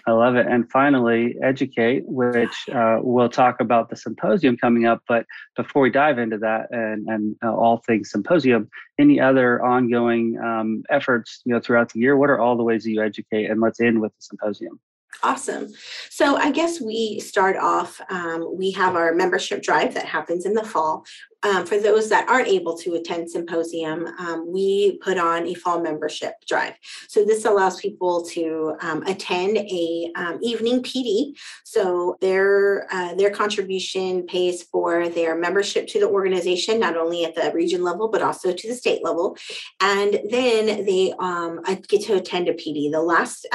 I 0.06 0.12
love 0.12 0.36
it. 0.36 0.46
And 0.46 0.70
finally, 0.70 1.36
educate, 1.42 2.02
which 2.06 2.68
uh, 2.72 2.98
we'll 3.00 3.28
talk 3.28 3.60
about 3.60 3.90
the 3.90 3.96
symposium 3.96 4.56
coming 4.56 4.86
up. 4.86 5.02
But 5.06 5.26
before 5.56 5.82
we 5.82 5.90
dive 5.90 6.18
into 6.18 6.38
that 6.38 6.66
and, 6.70 7.06
and 7.08 7.36
uh, 7.44 7.54
all 7.54 7.82
things 7.86 8.10
symposium, 8.10 8.68
any 8.98 9.20
other 9.20 9.62
ongoing 9.64 10.38
um, 10.42 10.82
efforts 10.90 11.42
you 11.44 11.54
know 11.54 11.60
throughout 11.60 11.92
the 11.92 12.00
year? 12.00 12.16
What 12.16 12.30
are 12.30 12.40
all 12.40 12.56
the 12.56 12.64
ways 12.64 12.84
that 12.84 12.90
you 12.90 13.02
educate? 13.02 13.50
And 13.50 13.60
let's 13.60 13.80
end 13.80 14.00
with 14.00 14.12
the 14.12 14.22
symposium. 14.22 14.80
Awesome. 15.22 15.68
So 16.08 16.36
I 16.36 16.50
guess 16.50 16.80
we 16.80 17.20
start 17.20 17.56
off, 17.56 18.00
um, 18.10 18.56
we 18.56 18.70
have 18.72 18.96
our 18.96 19.12
membership 19.12 19.62
drive 19.62 19.92
that 19.94 20.06
happens 20.06 20.46
in 20.46 20.54
the 20.54 20.64
fall. 20.64 21.04
Um, 21.42 21.64
for 21.64 21.78
those 21.78 22.08
that 22.10 22.28
aren't 22.28 22.48
able 22.48 22.76
to 22.78 22.94
attend 22.94 23.30
symposium, 23.30 24.06
um, 24.18 24.52
we 24.52 24.98
put 24.98 25.16
on 25.16 25.46
a 25.46 25.54
fall 25.54 25.80
membership 25.80 26.34
drive. 26.46 26.74
So 27.08 27.24
this 27.24 27.44
allows 27.46 27.80
people 27.80 28.24
to 28.26 28.74
um, 28.80 29.02
attend 29.06 29.56
a 29.56 30.12
um, 30.16 30.38
evening 30.42 30.82
PD. 30.82 31.38
So 31.64 32.16
their 32.20 32.86
uh, 32.92 33.14
their 33.14 33.30
contribution 33.30 34.26
pays 34.26 34.64
for 34.64 35.08
their 35.08 35.34
membership 35.34 35.86
to 35.88 36.00
the 36.00 36.08
organization, 36.08 36.78
not 36.78 36.96
only 36.96 37.24
at 37.24 37.34
the 37.34 37.50
region 37.54 37.82
level 37.82 38.08
but 38.08 38.22
also 38.22 38.52
to 38.52 38.68
the 38.68 38.74
state 38.74 39.02
level, 39.02 39.36
and 39.80 40.20
then 40.30 40.84
they 40.84 41.14
um, 41.18 41.60
get 41.88 42.02
to 42.02 42.14
attend 42.14 42.48
a 42.48 42.54
PD. 42.54 42.90
The 42.90 43.00
last 43.00 43.46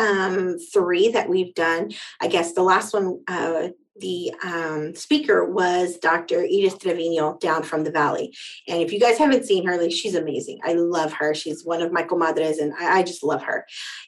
three 0.73 1.09
that 1.09 1.29
we've 1.29 1.53
done, 1.53 1.91
I 2.19 2.27
guess 2.27 2.53
the 2.53 2.63
last 2.63 2.93
one. 2.93 3.21
Uh, 3.27 3.69
the 3.97 4.33
um, 4.43 4.93
speaker 4.95 5.45
was 5.45 5.97
Dr. 5.97 6.43
Edith 6.43 6.79
Trevino 6.79 7.37
down 7.39 7.63
from 7.63 7.83
the 7.83 7.91
Valley. 7.91 8.35
And 8.67 8.81
if 8.81 8.91
you 8.91 8.99
guys 8.99 9.17
haven't 9.17 9.45
seen 9.45 9.65
her, 9.65 9.77
like 9.77 9.91
she's 9.91 10.15
amazing. 10.15 10.59
I 10.63 10.73
love 10.73 11.13
her. 11.13 11.33
She's 11.33 11.65
one 11.65 11.81
of 11.81 11.91
my 11.91 12.03
comadres, 12.03 12.59
and 12.59 12.73
I, 12.79 12.99
I 12.99 13.03
just 13.03 13.23
love 13.23 13.43
her. 13.43 13.65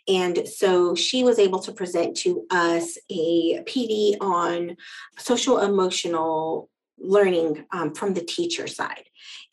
And 0.08 0.48
so 0.48 0.96
she 0.96 1.24
was 1.24 1.40
able 1.40 1.60
to 1.60 1.72
present 1.72 2.18
to 2.18 2.46
us 2.50 2.98
a 3.10 3.62
PD 3.64 4.18
on 4.20 4.76
social 5.18 5.60
emotional 5.60 6.70
learning 7.00 7.66
um, 7.72 7.94
from 7.94 8.14
the 8.14 8.22
teacher 8.22 8.66
side 8.68 9.04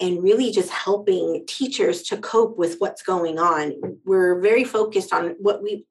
and 0.00 0.22
really 0.22 0.50
just 0.50 0.70
helping 0.70 1.44
teachers 1.46 2.02
to 2.02 2.16
cope 2.16 2.56
with 2.56 2.76
what's 2.78 3.02
going 3.02 3.38
on 3.38 3.74
we're 4.06 4.40
very 4.40 4.64
focused 4.64 5.12
on 5.12 5.36
what 5.38 5.62
we 5.62 5.84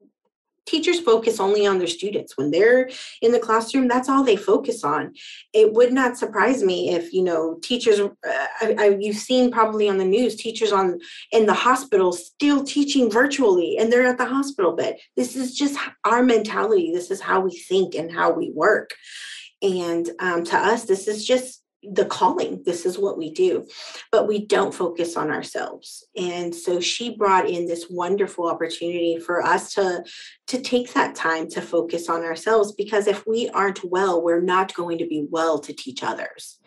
teachers 0.65 0.99
focus 0.99 1.39
only 1.39 1.65
on 1.65 1.77
their 1.77 1.87
students. 1.87 2.37
When 2.37 2.51
they're 2.51 2.89
in 3.21 3.31
the 3.31 3.39
classroom 3.39 3.87
that's 3.87 4.09
all 4.09 4.23
they 4.23 4.35
focus 4.35 4.83
on. 4.83 5.13
It 5.53 5.73
would 5.73 5.93
not 5.93 6.17
surprise 6.17 6.63
me 6.63 6.91
if 6.91 7.13
you 7.13 7.23
know 7.23 7.59
teachers 7.61 7.99
uh, 7.99 8.09
I, 8.61 8.75
I, 8.77 8.97
you've 8.99 9.17
seen 9.17 9.51
probably 9.51 9.89
on 9.89 9.97
the 9.97 10.05
news 10.05 10.35
teachers 10.35 10.71
on 10.71 10.99
in 11.31 11.45
the 11.45 11.53
hospital 11.53 12.13
still 12.13 12.63
teaching 12.63 13.09
virtually 13.09 13.77
and 13.77 13.91
they're 13.91 14.07
at 14.07 14.17
the 14.17 14.25
hospital 14.25 14.73
bed. 14.75 14.97
This 15.15 15.35
is 15.35 15.55
just 15.55 15.79
our 16.05 16.23
mentality. 16.23 16.91
This 16.93 17.11
is 17.11 17.21
how 17.21 17.41
we 17.41 17.51
think 17.51 17.95
and 17.95 18.11
how 18.11 18.31
we 18.31 18.51
work. 18.51 18.91
And 19.61 20.09
um, 20.19 20.43
to 20.45 20.57
us 20.57 20.85
this 20.85 21.07
is 21.07 21.25
just 21.25 21.62
the 21.91 22.05
calling 22.05 22.61
this 22.65 22.85
is 22.85 22.97
what 22.97 23.17
we 23.17 23.31
do 23.31 23.65
but 24.11 24.27
we 24.27 24.45
don't 24.45 24.73
focus 24.73 25.17
on 25.17 25.31
ourselves. 25.31 26.05
And 26.15 26.53
so 26.53 26.79
she 26.79 27.15
brought 27.15 27.49
in 27.49 27.67
this 27.67 27.87
wonderful 27.89 28.47
opportunity 28.47 29.17
for 29.17 29.41
us 29.41 29.73
to 29.73 30.03
to 30.47 30.61
take 30.61 30.93
that 30.93 31.15
time 31.15 31.49
to 31.49 31.61
focus 31.61 32.09
on 32.09 32.21
ourselves 32.21 32.73
because 32.73 33.07
if 33.07 33.25
we 33.25 33.49
aren't 33.49 33.83
well 33.83 34.23
we're 34.23 34.41
not 34.41 34.73
going 34.73 34.97
to 34.99 35.07
be 35.07 35.25
well 35.31 35.59
to 35.59 35.73
teach 35.73 36.03
others. 36.03 36.59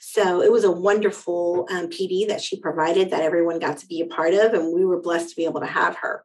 So 0.00 0.42
it 0.42 0.52
was 0.52 0.64
a 0.64 0.70
wonderful 0.70 1.66
um, 1.70 1.88
pd 1.88 2.28
that 2.28 2.42
she 2.42 2.60
provided 2.60 3.10
that 3.10 3.22
everyone 3.22 3.58
got 3.58 3.78
to 3.78 3.86
be 3.86 4.00
a 4.00 4.06
part 4.06 4.34
of 4.34 4.54
and 4.54 4.72
we 4.72 4.84
were 4.84 5.00
blessed 5.00 5.30
to 5.30 5.36
be 5.36 5.44
able 5.44 5.60
to 5.60 5.66
have 5.66 5.96
her 5.96 6.24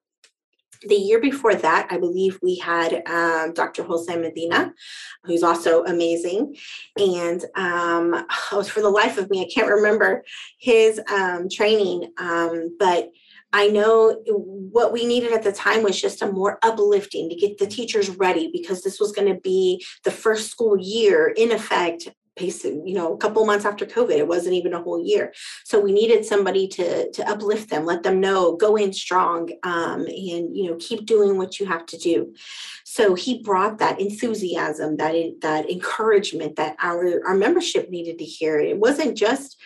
the 0.84 0.96
year 0.96 1.20
before 1.20 1.56
that, 1.56 1.88
I 1.90 1.98
believe 1.98 2.40
we 2.42 2.58
had 2.58 3.04
um, 3.08 3.54
Dr. 3.54 3.84
Jose 3.84 4.16
Medina, 4.16 4.74
who's 5.24 5.44
also 5.44 5.84
amazing. 5.86 6.56
And 6.98 7.44
um, 7.56 8.26
oh, 8.52 8.63
for 8.63 8.82
the 8.82 8.90
life 8.90 9.18
of 9.18 9.30
me, 9.30 9.42
I 9.42 9.50
can't 9.54 9.70
remember 9.70 10.24
his 10.60 11.02
um, 11.12 11.48
training, 11.50 12.12
um, 12.18 12.76
but 12.80 13.10
I 13.54 13.68
know 13.68 14.22
what 14.26 14.92
we 14.92 15.06
needed 15.06 15.32
at 15.32 15.44
the 15.44 15.54
time 15.54 15.82
was 15.82 16.00
just 16.00 16.22
a 16.22 16.32
more 16.32 16.60
uplifting 16.63 17.30
to 17.30 17.36
get 17.36 17.58
the 17.58 17.68
teachers 17.68 18.10
ready 18.10 18.50
because 18.52 18.84
this 18.84 19.00
was 19.00 19.13
going 19.13 19.34
to 19.34 19.40
be 19.40 19.84
the 20.04 20.12
first 20.12 20.52
school 20.52 20.78
year 20.78 21.34
in 21.36 21.52
effect 21.52 22.10
you 22.39 22.93
know, 22.93 23.13
a 23.13 23.17
couple 23.17 23.45
months 23.45 23.65
after 23.65 23.86
COVID. 23.86 24.17
It 24.17 24.28
wasn't 24.28 24.56
even 24.56 24.73
a 24.73 24.82
whole 24.82 25.04
year. 25.04 25.34
So 25.65 25.80
we 25.80 25.91
needed 25.91 26.26
somebody 26.26 26.67
to 26.69 27.12
to 27.12 27.30
uplift 27.30 27.69
them, 27.69 27.86
let 27.86 28.04
them 28.04 28.19
know, 28.19 28.56
go 28.56 28.76
in 28.76 28.93
strong, 28.93 29.50
um, 29.63 30.02
and 30.02 30.56
you 30.56 30.69
know, 30.69 30.78
keep 30.80 31.06
doing 31.06 31.38
what 31.38 31.60
you 31.60 31.65
have 31.65 31.86
to 31.88 31.97
do. 31.97 32.34
So 32.86 33.15
he 33.15 33.41
brought 33.41 33.80
that 33.80 34.00
enthusiasm, 34.00 34.97
that 34.97 35.13
that 35.41 35.69
encouragement 35.69 36.56
that 36.56 36.76
our 36.82 37.21
our 37.28 37.36
membership 37.36 37.89
needed 37.89 38.17
to 38.19 38.26
hear. 38.26 38.60
It 38.60 38.78
wasn't 38.78 39.17
just 39.17 39.58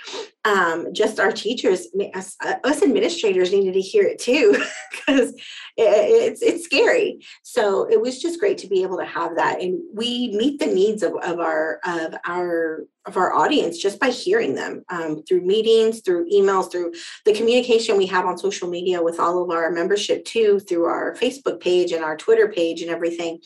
um, 0.44 0.94
just 0.94 1.20
our 1.20 1.32
teachers, 1.32 1.88
us, 2.16 2.36
us 2.42 2.82
administrators 2.82 3.52
needed 3.52 3.74
to 3.74 3.82
hear 3.82 4.04
it 4.04 4.20
too, 4.20 4.64
because 4.92 5.34
it's 5.78 6.42
it's 6.42 6.66
scary. 6.66 7.20
So 7.44 7.88
it 7.90 8.02
was 8.02 8.22
just 8.22 8.40
great 8.40 8.58
to 8.60 8.68
be 8.68 8.82
able 8.82 8.98
to 8.98 9.06
have 9.06 9.36
that, 9.36 9.62
and 9.62 9.80
we 9.94 10.36
meet 10.36 10.60
the 10.60 10.68
needs 10.68 11.04
of, 11.04 11.14
of 11.24 11.40
our 11.40 11.80
of 11.86 12.16
our 12.26 12.86
of 13.06 13.18
our 13.18 13.34
audience 13.34 13.80
just 13.80 14.00
by 14.00 14.10
hearing 14.10 14.54
them 14.54 14.84
um, 14.90 15.24
through 15.24 15.42
meetings, 15.42 16.02
through 16.02 16.30
emails, 16.30 16.72
through 16.72 16.94
the 17.26 17.34
communication 17.34 17.98
we 17.98 18.06
have 18.06 18.26
on 18.26 18.38
social 18.38 18.70
media 18.70 19.02
with 19.02 19.20
all 19.20 19.44
of 19.44 19.50
our 19.50 19.72
membership 19.72 20.24
too, 20.24 20.60
through 20.60 20.86
our 20.86 21.16
Facebook 21.16 21.60
page 21.60 21.92
and 21.92 22.04
our 22.04 22.16
Twitter 22.16 22.48
page 22.48 22.82
and 22.82 22.92
everything. 22.92 23.40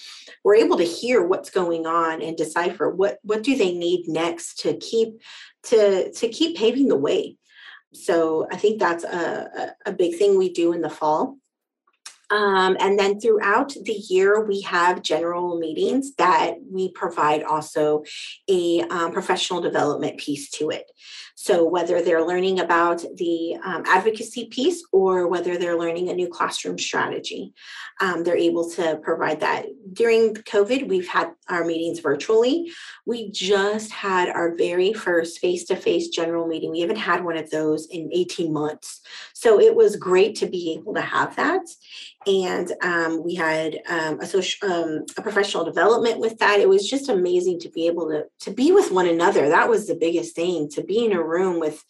We're 0.43 0.55
able 0.55 0.77
to 0.77 0.83
hear 0.83 1.25
what's 1.25 1.49
going 1.49 1.85
on 1.85 2.21
and 2.21 2.35
decipher 2.35 2.89
what 2.89 3.19
what 3.23 3.43
do 3.43 3.57
they 3.57 3.73
need 3.73 4.07
next 4.07 4.59
to 4.59 4.75
keep 4.77 5.21
to 5.65 6.11
to 6.11 6.29
keep 6.29 6.57
paving 6.57 6.87
the 6.87 6.97
way. 6.97 7.37
So 7.93 8.47
I 8.51 8.57
think 8.57 8.79
that's 8.79 9.03
a, 9.03 9.73
a, 9.85 9.91
big 9.93 10.17
thing 10.17 10.37
we 10.37 10.51
do 10.51 10.73
in 10.73 10.81
the 10.81 10.89
fall. 10.89 11.37
Um, 12.31 12.75
and 12.79 12.97
then 12.97 13.19
throughout 13.19 13.69
the 13.69 13.93
year, 13.93 14.43
we 14.43 14.61
have 14.61 15.01
general 15.01 15.59
meetings 15.59 16.15
that 16.15 16.55
we 16.69 16.91
provide 16.91 17.43
also 17.43 18.03
a 18.49 18.81
um, 18.89 19.11
professional 19.11 19.61
development 19.61 20.17
piece 20.17 20.49
to 20.51 20.69
it. 20.69 20.89
So, 21.37 21.67
whether 21.67 22.01
they're 22.01 22.25
learning 22.25 22.61
about 22.61 23.03
the 23.17 23.57
um, 23.63 23.83
advocacy 23.85 24.45
piece 24.45 24.83
or 24.91 25.27
whether 25.27 25.57
they're 25.57 25.77
learning 25.77 26.09
a 26.09 26.13
new 26.13 26.27
classroom 26.27 26.79
strategy, 26.79 27.53
um, 27.99 28.23
they're 28.23 28.37
able 28.37 28.69
to 28.71 28.97
provide 29.03 29.41
that. 29.41 29.65
During 29.93 30.33
COVID, 30.33 30.87
we've 30.87 31.07
had 31.07 31.31
our 31.49 31.65
meetings 31.65 31.99
virtually. 31.99 32.71
We 33.05 33.31
just 33.31 33.91
had 33.91 34.29
our 34.29 34.55
very 34.55 34.93
first 34.93 35.39
face 35.39 35.65
to 35.65 35.75
face 35.75 36.07
general 36.07 36.47
meeting. 36.47 36.71
We 36.71 36.81
haven't 36.81 36.95
had 36.97 37.23
one 37.23 37.37
of 37.37 37.49
those 37.51 37.87
in 37.87 38.09
18 38.13 38.51
months. 38.51 39.01
So, 39.45 39.59
it 39.59 39.75
was 39.75 39.95
great 39.95 40.33
to 40.37 40.47
be 40.47 40.73
able 40.73 40.95
to 40.95 41.01
have 41.01 41.35
that. 41.35 41.61
And 42.25 42.71
um, 42.81 43.23
we 43.23 43.35
had 43.35 43.79
um, 43.87 44.19
a 44.19 44.25
social 44.25 44.71
um, 44.71 45.05
a 45.17 45.21
professional 45.21 45.63
development 45.63 46.19
with 46.19 46.39
that. 46.39 46.59
It 46.59 46.67
was 46.67 46.89
just 46.89 47.09
amazing 47.09 47.59
to 47.59 47.69
be 47.69 47.85
able 47.85 48.09
to 48.09 48.25
to 48.39 48.49
be 48.49 48.71
with 48.71 48.91
one 48.91 49.07
another. 49.07 49.47
That 49.47 49.69
was 49.69 49.85
the 49.85 49.93
biggest 49.93 50.35
thing 50.35 50.67
to 50.69 50.83
be 50.83 51.05
in 51.05 51.11
a 51.13 51.21
room 51.21 51.59
with 51.59 51.83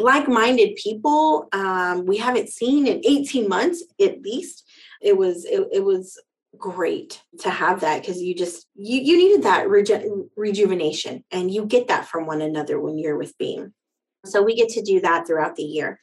like-minded 0.00 0.74
people. 0.74 1.46
Um, 1.52 2.04
we 2.04 2.16
haven't 2.16 2.48
seen 2.48 2.88
in 2.88 3.00
18 3.04 3.48
months 3.48 3.84
at 4.00 4.20
least. 4.20 4.68
It 5.00 5.16
was 5.16 5.44
it, 5.44 5.62
it 5.72 5.84
was 5.84 6.20
great 6.58 7.22
to 7.42 7.50
have 7.50 7.80
that 7.82 8.00
because 8.00 8.20
you 8.20 8.34
just 8.34 8.66
you, 8.74 9.00
you 9.00 9.16
needed 9.16 9.44
that 9.44 9.68
reju- 9.68 10.30
rejuvenation 10.34 11.22
and 11.30 11.48
you 11.48 11.64
get 11.64 11.86
that 11.86 12.08
from 12.08 12.26
one 12.26 12.42
another 12.42 12.80
when 12.80 12.98
you're 12.98 13.16
with 13.16 13.38
beam. 13.38 13.72
So 14.24 14.42
we 14.42 14.56
get 14.56 14.68
to 14.70 14.82
do 14.82 15.00
that 15.00 15.26
throughout 15.26 15.56
the 15.56 15.64
year 15.64 16.00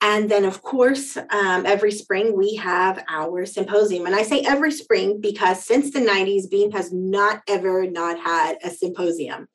and 0.00 0.30
then, 0.30 0.44
of 0.44 0.62
course, 0.62 1.16
um, 1.16 1.66
every 1.66 1.90
spring 1.90 2.36
we 2.36 2.54
have 2.54 3.04
our 3.08 3.44
symposium. 3.44 4.06
And 4.06 4.14
I 4.14 4.22
say 4.22 4.42
every 4.42 4.70
spring 4.70 5.20
because 5.20 5.64
since 5.64 5.90
the 5.90 5.98
90s, 5.98 6.48
Beam 6.48 6.70
has 6.70 6.92
not 6.92 7.42
ever 7.48 7.90
not 7.90 8.18
had 8.20 8.58
a 8.62 8.70
symposium. 8.70 9.48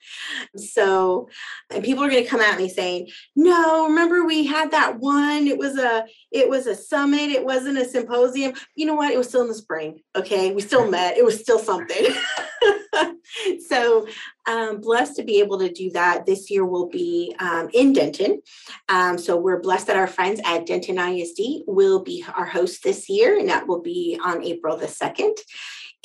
So, 0.57 1.29
and 1.69 1.83
people 1.83 2.03
are 2.03 2.09
going 2.09 2.23
to 2.23 2.29
come 2.29 2.41
at 2.41 2.57
me 2.57 2.67
saying, 2.67 3.07
"No, 3.37 3.87
remember 3.87 4.25
we 4.25 4.45
had 4.45 4.71
that 4.71 4.99
one? 4.99 5.47
It 5.47 5.57
was 5.57 5.77
a 5.77 6.05
it 6.31 6.49
was 6.49 6.67
a 6.67 6.75
summit. 6.75 7.29
It 7.29 7.45
wasn't 7.45 7.77
a 7.77 7.85
symposium. 7.85 8.53
You 8.75 8.85
know 8.85 8.95
what? 8.95 9.13
It 9.13 9.17
was 9.17 9.29
still 9.29 9.43
in 9.43 9.47
the 9.47 9.53
spring. 9.53 10.01
Okay, 10.15 10.51
we 10.51 10.61
still 10.61 10.89
met. 10.91 11.17
It 11.17 11.23
was 11.23 11.39
still 11.39 11.59
something." 11.59 12.05
so 13.67 14.07
um, 14.47 14.81
blessed 14.81 15.15
to 15.17 15.23
be 15.23 15.39
able 15.39 15.59
to 15.59 15.71
do 15.71 15.91
that. 15.91 16.25
This 16.25 16.49
year 16.49 16.65
will 16.65 16.89
be 16.89 17.35
um, 17.39 17.69
in 17.73 17.93
Denton. 17.93 18.41
Um, 18.89 19.17
so 19.17 19.37
we're 19.37 19.61
blessed 19.61 19.87
that 19.87 19.95
our 19.95 20.07
friends 20.07 20.41
at 20.45 20.65
Denton 20.65 20.97
ISD 20.97 21.63
will 21.67 22.01
be 22.01 22.25
our 22.35 22.45
host 22.45 22.83
this 22.83 23.07
year, 23.09 23.39
and 23.39 23.47
that 23.49 23.67
will 23.67 23.81
be 23.81 24.19
on 24.23 24.43
April 24.43 24.77
the 24.77 24.87
2nd. 24.87 25.37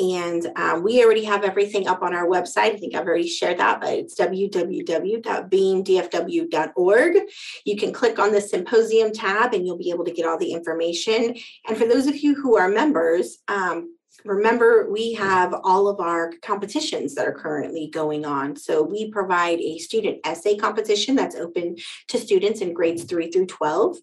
And 0.01 0.48
um, 0.55 0.85
we 0.85 1.05
already 1.05 1.24
have 1.24 1.42
everything 1.42 1.88
up 1.88 2.03
on 2.03 2.14
our 2.14 2.29
website. 2.29 2.74
I 2.74 2.77
think 2.77 2.94
I've 2.94 3.09
already 3.09 3.27
shared 3.27 3.59
that, 3.59 3.81
but 3.81 3.94
it's 3.94 4.16
www.beamdfw.org. 4.18 7.16
You 7.64 7.77
can 7.77 7.92
click 7.92 8.20
on 8.20 8.31
the 8.31 8.40
symposium 8.40 9.12
tab 9.12 9.55
and 9.55 9.66
you'll 9.66 9.77
be 9.77 9.90
able 9.90 10.05
to 10.05 10.12
get 10.12 10.24
all 10.24 10.38
the 10.38 10.53
information. 10.53 11.35
And 11.66 11.77
for 11.77 11.87
those 11.87 12.07
of 12.07 12.16
you 12.16 12.37
who 12.37 12.57
are 12.57 12.68
members, 12.68 13.38
um, 13.48 13.98
remember 14.24 14.90
we 14.90 15.14
have 15.14 15.54
all 15.64 15.88
of 15.88 16.00
our 16.00 16.33
competitions 16.42 17.14
that 17.14 17.26
are 17.26 17.33
currently 17.33 17.88
going 17.88 18.24
on. 18.24 18.57
So 18.57 18.83
we 18.83 19.11
provide 19.11 19.61
a 19.61 19.78
student 19.78 20.18
essay 20.24 20.57
competition 20.57 21.14
that's 21.14 21.37
open 21.37 21.76
to 22.09 22.18
students 22.18 22.61
in 22.61 22.72
grades 22.72 23.04
3 23.04 23.31
through 23.31 23.46
12 23.46 23.98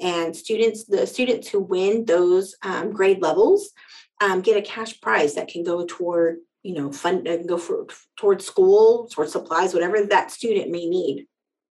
and 0.00 0.36
students 0.36 0.84
the 0.84 1.06
students 1.06 1.48
who 1.48 1.60
win 1.60 2.04
those 2.04 2.54
um, 2.62 2.92
grade 2.92 3.22
levels 3.22 3.70
um, 4.20 4.40
get 4.40 4.56
a 4.56 4.62
cash 4.62 5.00
prize 5.00 5.34
that 5.34 5.48
can 5.48 5.62
go 5.62 5.84
toward 5.86 6.38
you 6.62 6.74
know 6.74 6.92
fund 6.92 7.26
uh, 7.26 7.38
go 7.38 7.58
for 7.58 7.86
towards 8.16 8.46
school 8.46 9.08
towards 9.08 9.32
supplies 9.32 9.74
whatever 9.74 10.04
that 10.04 10.30
student 10.30 10.70
may 10.70 10.86
need. 10.86 11.26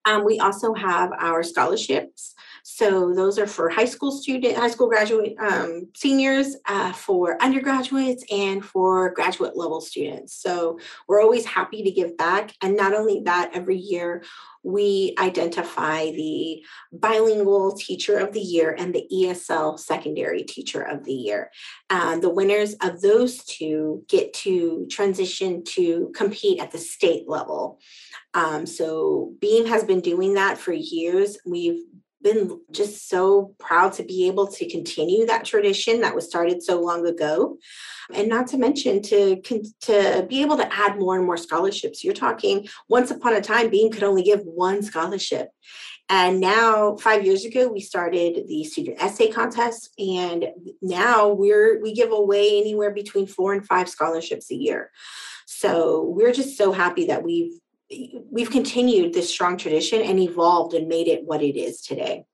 Um, 0.06 0.26
we 0.26 0.40
also 0.40 0.74
have 0.74 1.12
our 1.18 1.44
scholarships 1.44 2.34
so 2.64 3.14
those 3.14 3.38
are 3.38 3.46
for 3.46 3.70
high 3.70 3.86
school 3.86 4.10
student, 4.10 4.56
high 4.56 4.70
school 4.70 4.88
graduate 4.88 5.36
um, 5.38 5.90
seniors, 5.96 6.56
uh, 6.66 6.94
for 6.94 7.42
undergraduates, 7.44 8.24
and 8.32 8.64
for 8.64 9.12
graduate 9.14 9.58
level 9.58 9.82
students. 9.82 10.34
So 10.34 10.80
we're 11.08 11.22
always 11.22 11.46
happy 11.46 11.84
to 11.84 11.92
give 11.92 12.16
back. 12.16 12.54
And 12.62 12.78
not 12.78 12.94
only 12.94 13.22
that, 13.26 13.52
every 13.54 13.78
year 13.78 14.24
we 14.64 15.14
identify 15.20 16.06
the 16.12 16.64
bilingual 16.94 17.74
teacher 17.74 18.18
of 18.18 18.32
the 18.32 18.40
year 18.40 18.74
and 18.80 18.96
the 18.96 19.06
ESL 19.14 19.78
secondary 19.78 20.44
teacher 20.44 20.82
of 20.82 21.04
the 21.04 21.14
year. 21.14 21.52
Uh, 21.90 22.18
the 22.20 22.30
winners 22.30 22.76
of 22.82 23.02
those 23.02 23.44
two 23.44 24.06
get 24.08 24.34
to 24.34 24.88
transition 24.90 25.66
to 25.66 26.14
compete 26.16 26.62
at 26.62 26.72
the 26.72 26.78
state 26.78 27.28
level. 27.28 27.82
Um, 28.34 28.66
so 28.66 29.34
Beam 29.42 29.66
has 29.66 29.84
been 29.84 30.00
doing 30.00 30.34
that 30.36 30.58
for 30.58 30.72
years. 30.72 31.38
We've 31.46 31.84
been 32.24 32.60
just 32.72 33.10
so 33.10 33.54
proud 33.60 33.94
to 33.94 34.04
be 34.04 34.28
able 34.28 34.48
to 34.48 34.70
continue 34.70 35.26
that 35.26 35.46
tradition 35.46 36.02
that 36.02 36.16
was 36.16 36.26
started 36.26 36.64
so 36.64 36.82
long 36.82 37.06
ago. 37.06 37.58
And 38.14 38.28
not 38.28 38.48
to 38.48 38.58
mention 38.58 39.02
to 39.04 39.42
to 39.42 40.26
be 40.28 40.42
able 40.42 40.58
to 40.58 40.74
add 40.74 41.00
more 41.00 41.16
and 41.16 41.26
more 41.26 41.38
scholarships. 41.38 42.04
You're 42.04 42.14
talking 42.14 42.68
once 42.90 43.12
upon 43.12 43.36
a 43.36 43.42
time 43.42 43.70
beam 43.70 43.92
could 43.92 44.04
only 44.04 44.24
give 44.24 44.42
one 44.44 44.82
scholarship. 44.82 45.50
And 46.10 46.42
now 46.42 46.98
5 46.98 47.26
years 47.26 47.46
ago 47.46 47.70
we 47.70 47.80
started 47.80 48.48
the 48.48 48.64
student 48.66 49.02
essay 49.02 49.30
contest 49.32 49.90
and 49.98 50.48
now 50.82 51.30
we're 51.30 51.82
we 51.82 51.94
give 51.94 52.12
away 52.12 52.60
anywhere 52.60 52.92
between 52.92 53.26
4 53.26 53.54
and 53.54 53.66
5 53.66 53.90
scholarships 53.90 54.52
a 54.52 54.56
year. 54.56 54.92
So 55.46 56.02
we're 56.02 56.34
just 56.34 56.58
so 56.58 56.72
happy 56.72 57.06
that 57.08 57.24
we've 57.24 57.54
we've 58.32 58.52
continued 58.52 59.14
this 59.14 59.30
strong 59.30 59.58
tradition 59.58 60.02
and 60.02 60.20
evolved 60.20 60.74
and 60.74 60.88
made 60.88 61.08
it 61.08 61.24
what 61.26 61.42
it 61.42 61.58
is 61.58 61.82
today. 61.82 62.26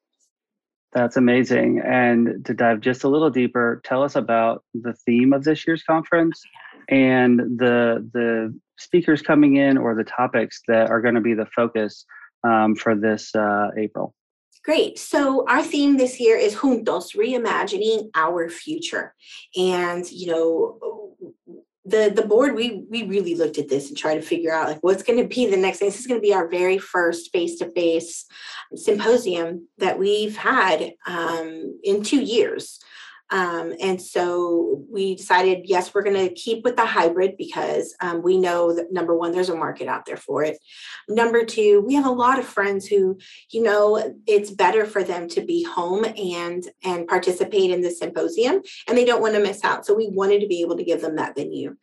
That's 0.91 1.17
amazing. 1.17 1.81
And 1.85 2.43
to 2.45 2.53
dive 2.53 2.81
just 2.81 3.03
a 3.03 3.09
little 3.09 3.29
deeper, 3.29 3.81
tell 3.85 4.03
us 4.03 4.15
about 4.15 4.63
the 4.73 4.93
theme 5.05 5.33
of 5.33 5.43
this 5.43 5.67
year's 5.67 5.83
conference 5.83 6.41
and 6.89 7.39
the 7.59 8.09
the 8.13 8.59
speakers 8.79 9.21
coming 9.21 9.57
in 9.57 9.77
or 9.77 9.93
the 9.93 10.03
topics 10.03 10.61
that 10.67 10.89
are 10.89 11.01
going 11.01 11.15
to 11.15 11.21
be 11.21 11.33
the 11.33 11.45
focus 11.55 12.05
um, 12.43 12.75
for 12.75 12.95
this 12.95 13.35
uh, 13.35 13.67
April? 13.77 14.15
Great. 14.63 14.99
So 14.99 15.45
our 15.47 15.63
theme 15.63 15.97
this 15.97 16.19
year 16.19 16.37
is 16.37 16.55
Juntos, 16.55 17.15
reimagining 17.15 18.09
our 18.15 18.49
future. 18.49 19.15
And, 19.57 20.09
you 20.11 20.27
know, 20.27 21.15
the 21.89 22.11
the 22.15 22.27
board 22.27 22.55
we 22.55 22.83
we 22.89 23.03
really 23.03 23.35
looked 23.35 23.57
at 23.57 23.69
this 23.69 23.89
and 23.89 23.97
tried 23.97 24.15
to 24.15 24.21
figure 24.21 24.53
out 24.53 24.67
like 24.67 24.79
what's 24.81 25.03
going 25.03 25.19
to 25.19 25.27
be 25.27 25.49
the 25.49 25.57
next 25.57 25.79
thing? 25.79 25.87
This 25.87 25.99
is 25.99 26.07
going 26.07 26.19
to 26.19 26.27
be 26.27 26.33
our 26.33 26.47
very 26.47 26.77
first 26.77 27.31
face-to-face 27.31 28.25
symposium 28.75 29.67
that 29.77 29.97
we've 29.97 30.37
had 30.37 30.93
um, 31.05 31.79
in 31.83 32.03
two 32.03 32.21
years 32.21 32.79
um, 33.31 33.73
and 33.79 34.01
so 34.01 34.83
we 34.89 35.15
decided, 35.15 35.65
yes, 35.65 35.93
we're 35.93 36.03
going 36.03 36.27
to 36.27 36.33
keep 36.33 36.63
with 36.63 36.75
the 36.75 36.85
hybrid 36.85 37.37
because 37.37 37.95
um, 38.01 38.23
we 38.23 38.37
know 38.37 38.73
that 38.73 38.91
number 38.91 39.15
one, 39.15 39.31
there's 39.31 39.49
a 39.49 39.55
market 39.55 39.87
out 39.87 40.05
there 40.05 40.17
for 40.17 40.43
it. 40.43 40.57
Number 41.07 41.45
two, 41.45 41.81
we 41.85 41.93
have 41.93 42.07
a 42.07 42.11
lot 42.11 42.39
of 42.39 42.45
friends 42.45 42.87
who, 42.87 43.19
you 43.51 43.61
know, 43.61 44.15
it's 44.25 44.49
better 44.49 44.85
for 44.85 45.03
them 45.03 45.27
to 45.29 45.41
be 45.41 45.63
home 45.63 46.05
and 46.05 46.63
and 46.83 47.07
participate 47.07 47.71
in 47.71 47.81
the 47.81 47.91
symposium, 47.91 48.61
and 48.87 48.97
they 48.97 49.05
don't 49.05 49.21
want 49.21 49.35
to 49.35 49.41
miss 49.41 49.63
out. 49.63 49.85
So 49.85 49.93
we 49.93 50.09
wanted 50.09 50.41
to 50.41 50.47
be 50.47 50.61
able 50.61 50.77
to 50.77 50.83
give 50.83 51.01
them 51.01 51.15
that 51.17 51.35
venue. 51.35 51.75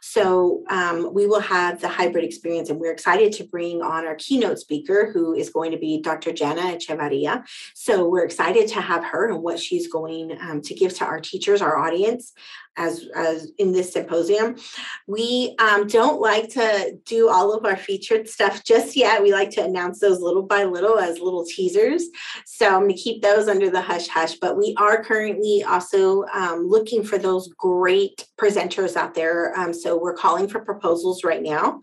So 0.00 0.64
um, 0.70 1.12
we 1.12 1.26
will 1.26 1.40
have 1.40 1.80
the 1.80 1.88
hybrid 1.88 2.24
experience, 2.24 2.70
and 2.70 2.80
we're 2.80 2.92
excited 2.92 3.32
to 3.34 3.44
bring 3.44 3.82
on 3.82 4.06
our 4.06 4.14
keynote 4.14 4.58
speaker, 4.58 5.10
who 5.12 5.34
is 5.34 5.50
going 5.50 5.72
to 5.72 5.78
be 5.78 6.00
Dr. 6.00 6.32
Jana 6.32 6.62
Echevarria. 6.62 7.44
So 7.74 8.08
we're 8.08 8.24
excited 8.24 8.68
to 8.68 8.80
have 8.80 9.04
her 9.04 9.30
and 9.30 9.42
what 9.42 9.58
she's 9.58 9.88
going 9.88 10.38
um, 10.40 10.62
to 10.62 10.74
give 10.74 10.93
to 10.94 11.04
our 11.04 11.20
teachers, 11.20 11.62
our 11.62 11.76
audience, 11.78 12.32
as, 12.76 13.06
as 13.14 13.50
in 13.58 13.72
this 13.72 13.92
symposium. 13.92 14.56
We 15.06 15.54
um, 15.58 15.86
don't 15.86 16.20
like 16.20 16.48
to 16.50 16.98
do 17.04 17.28
all 17.28 17.52
of 17.52 17.64
our 17.64 17.76
featured 17.76 18.28
stuff 18.28 18.64
just 18.64 18.96
yet. 18.96 19.22
We 19.22 19.32
like 19.32 19.50
to 19.50 19.64
announce 19.64 20.00
those 20.00 20.20
little 20.20 20.42
by 20.42 20.64
little 20.64 20.98
as 20.98 21.20
little 21.20 21.44
teasers. 21.44 22.04
So 22.46 22.66
I'm 22.66 22.82
going 22.82 22.88
to 22.88 22.94
keep 22.94 23.22
those 23.22 23.48
under 23.48 23.70
the 23.70 23.80
hush 23.80 24.08
hush. 24.08 24.34
But 24.34 24.56
we 24.56 24.74
are 24.78 25.02
currently 25.02 25.64
also 25.64 26.24
um, 26.34 26.66
looking 26.68 27.04
for 27.04 27.18
those 27.18 27.48
great 27.56 28.26
presenters 28.40 28.96
out 28.96 29.14
there. 29.14 29.58
Um, 29.58 29.72
so 29.72 29.98
we're 29.98 30.14
calling 30.14 30.48
for 30.48 30.60
proposals 30.60 31.24
right 31.24 31.42
now. 31.42 31.80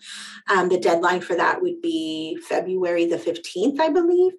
Um, 0.49 0.69
the 0.69 0.79
deadline 0.79 1.21
for 1.21 1.35
that 1.35 1.61
would 1.61 1.81
be 1.81 2.37
February 2.47 3.05
the 3.05 3.17
15th, 3.17 3.79
I 3.79 3.89
believe. 3.89 4.33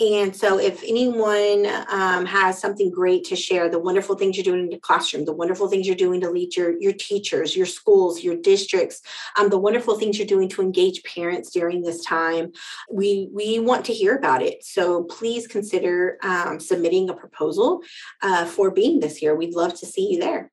And 0.00 0.34
so 0.34 0.58
if 0.58 0.82
anyone 0.82 1.66
um, 1.88 2.26
has 2.26 2.58
something 2.58 2.90
great 2.90 3.24
to 3.24 3.36
share, 3.36 3.68
the 3.68 3.78
wonderful 3.78 4.16
things 4.16 4.36
you're 4.36 4.44
doing 4.44 4.64
in 4.64 4.70
the 4.70 4.78
classroom, 4.78 5.24
the 5.24 5.32
wonderful 5.32 5.68
things 5.68 5.86
you're 5.86 5.91
doing 5.96 6.20
to 6.20 6.30
lead 6.30 6.56
your, 6.56 6.78
your 6.80 6.92
teachers, 6.92 7.56
your 7.56 7.66
schools, 7.66 8.22
your 8.22 8.36
districts, 8.36 9.02
um, 9.38 9.48
the 9.48 9.58
wonderful 9.58 9.98
things 9.98 10.18
you're 10.18 10.26
doing 10.26 10.48
to 10.50 10.62
engage 10.62 11.02
parents 11.04 11.50
during 11.50 11.82
this 11.82 12.04
time. 12.04 12.52
We, 12.90 13.28
we 13.32 13.58
want 13.58 13.84
to 13.86 13.92
hear 13.92 14.16
about 14.16 14.42
it. 14.42 14.64
So 14.64 15.04
please 15.04 15.46
consider 15.46 16.18
um, 16.22 16.60
submitting 16.60 17.10
a 17.10 17.14
proposal 17.14 17.80
uh, 18.22 18.44
for 18.44 18.70
Beam 18.70 19.00
this 19.00 19.22
year. 19.22 19.34
We'd 19.34 19.54
love 19.54 19.74
to 19.80 19.86
see 19.86 20.08
you 20.10 20.20
there. 20.20 20.50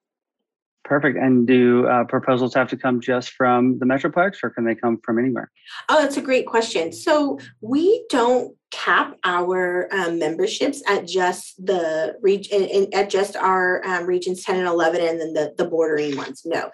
Perfect. 0.89 1.17
And 1.17 1.45
do 1.45 1.85
uh, 1.87 2.03
proposals 2.05 2.55
have 2.55 2.67
to 2.69 2.77
come 2.77 2.99
just 2.99 3.31
from 3.31 3.77
the 3.77 3.85
Metroplex 3.85 4.37
or 4.41 4.49
can 4.49 4.65
they 4.65 4.73
come 4.73 4.99
from 5.03 5.19
anywhere? 5.19 5.51
Oh, 5.87 6.01
that's 6.01 6.17
a 6.17 6.21
great 6.21 6.47
question. 6.47 6.91
So 6.91 7.37
we 7.61 8.05
don't 8.09 8.55
cap 8.71 9.17
our 9.23 9.87
um, 9.91 10.19
memberships 10.19 10.83
at 10.87 11.07
just 11.07 11.65
the 11.65 12.15
region 12.21 12.87
at 12.93 13.09
just 13.09 13.35
our 13.35 13.85
um, 13.85 14.05
regions 14.05 14.43
10 14.43 14.57
and 14.57 14.67
11 14.67 15.01
and 15.01 15.19
then 15.19 15.33
the, 15.33 15.53
the 15.57 15.65
bordering 15.65 16.15
ones. 16.15 16.43
No. 16.45 16.71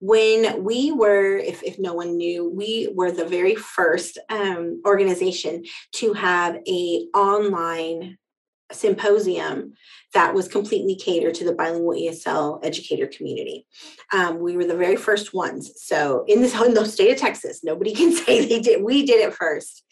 When 0.00 0.62
we 0.62 0.92
were 0.92 1.38
if, 1.38 1.62
if 1.62 1.78
no 1.78 1.94
one 1.94 2.16
knew 2.16 2.48
we 2.48 2.90
were 2.94 3.10
the 3.10 3.24
very 3.24 3.54
first 3.54 4.18
um, 4.28 4.82
organization 4.86 5.64
to 5.92 6.12
have 6.12 6.58
a 6.68 7.06
online 7.14 8.18
symposium 8.70 9.72
that 10.14 10.34
was 10.34 10.48
completely 10.48 10.94
catered 10.94 11.34
to 11.34 11.44
the 11.44 11.54
bilingual 11.54 11.92
ESL 11.92 12.64
educator 12.64 13.06
community. 13.06 13.66
Um, 14.12 14.38
we 14.38 14.56
were 14.56 14.64
the 14.64 14.76
very 14.76 14.96
first 14.96 15.34
ones. 15.34 15.72
So 15.76 16.24
in 16.26 16.40
this 16.40 16.58
in 16.60 16.74
the 16.74 16.86
state 16.86 17.12
of 17.12 17.18
Texas, 17.18 17.62
nobody 17.62 17.94
can 17.94 18.12
say 18.12 18.46
they 18.46 18.60
did. 18.60 18.82
We 18.82 19.04
did 19.04 19.20
it 19.26 19.34
first, 19.34 19.84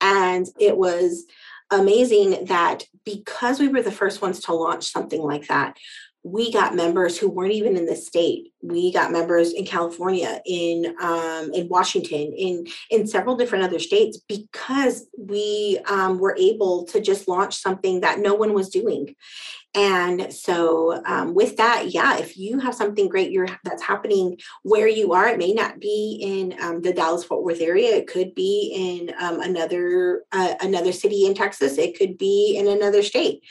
and 0.00 0.46
it 0.58 0.76
was 0.76 1.24
amazing 1.70 2.44
that 2.46 2.84
because 3.04 3.58
we 3.58 3.68
were 3.68 3.82
the 3.82 3.90
first 3.90 4.20
ones 4.20 4.40
to 4.40 4.52
launch 4.52 4.92
something 4.92 5.22
like 5.22 5.48
that, 5.48 5.78
we 6.24 6.52
got 6.52 6.76
members 6.76 7.18
who 7.18 7.28
weren't 7.28 7.52
even 7.52 7.76
in 7.76 7.86
the 7.86 7.96
state. 7.96 8.52
We 8.62 8.92
got 8.92 9.10
members 9.10 9.52
in 9.52 9.64
California, 9.64 10.40
in 10.46 10.94
um, 11.00 11.52
in 11.52 11.68
Washington, 11.68 12.32
in 12.36 12.66
in 12.90 13.06
several 13.08 13.36
different 13.36 13.64
other 13.64 13.80
states 13.80 14.20
because 14.28 15.08
we 15.18 15.80
um, 15.86 16.18
were 16.18 16.36
able 16.38 16.84
to 16.86 17.00
just 17.00 17.26
launch 17.26 17.56
something 17.56 18.00
that 18.00 18.20
no 18.20 18.34
one 18.34 18.54
was 18.54 18.68
doing. 18.68 19.16
And 19.74 20.32
so, 20.32 21.02
um, 21.06 21.32
with 21.32 21.56
that, 21.56 21.94
yeah, 21.94 22.18
if 22.18 22.36
you 22.36 22.58
have 22.58 22.74
something 22.74 23.08
great 23.08 23.30
you're, 23.30 23.48
that's 23.64 23.82
happening 23.82 24.38
where 24.62 24.88
you 24.88 25.14
are, 25.14 25.28
it 25.28 25.38
may 25.38 25.54
not 25.54 25.80
be 25.80 26.18
in 26.20 26.54
um, 26.60 26.82
the 26.82 26.92
Dallas 26.92 27.24
Fort 27.24 27.42
Worth 27.42 27.62
area. 27.62 27.96
It 27.96 28.06
could 28.06 28.34
be 28.34 28.72
in 28.74 29.14
um, 29.18 29.40
another 29.40 30.24
uh, 30.32 30.54
another 30.60 30.92
city 30.92 31.24
in 31.24 31.32
Texas. 31.32 31.78
It 31.78 31.96
could 31.98 32.18
be 32.18 32.56
in 32.58 32.68
another 32.68 33.02
state 33.02 33.42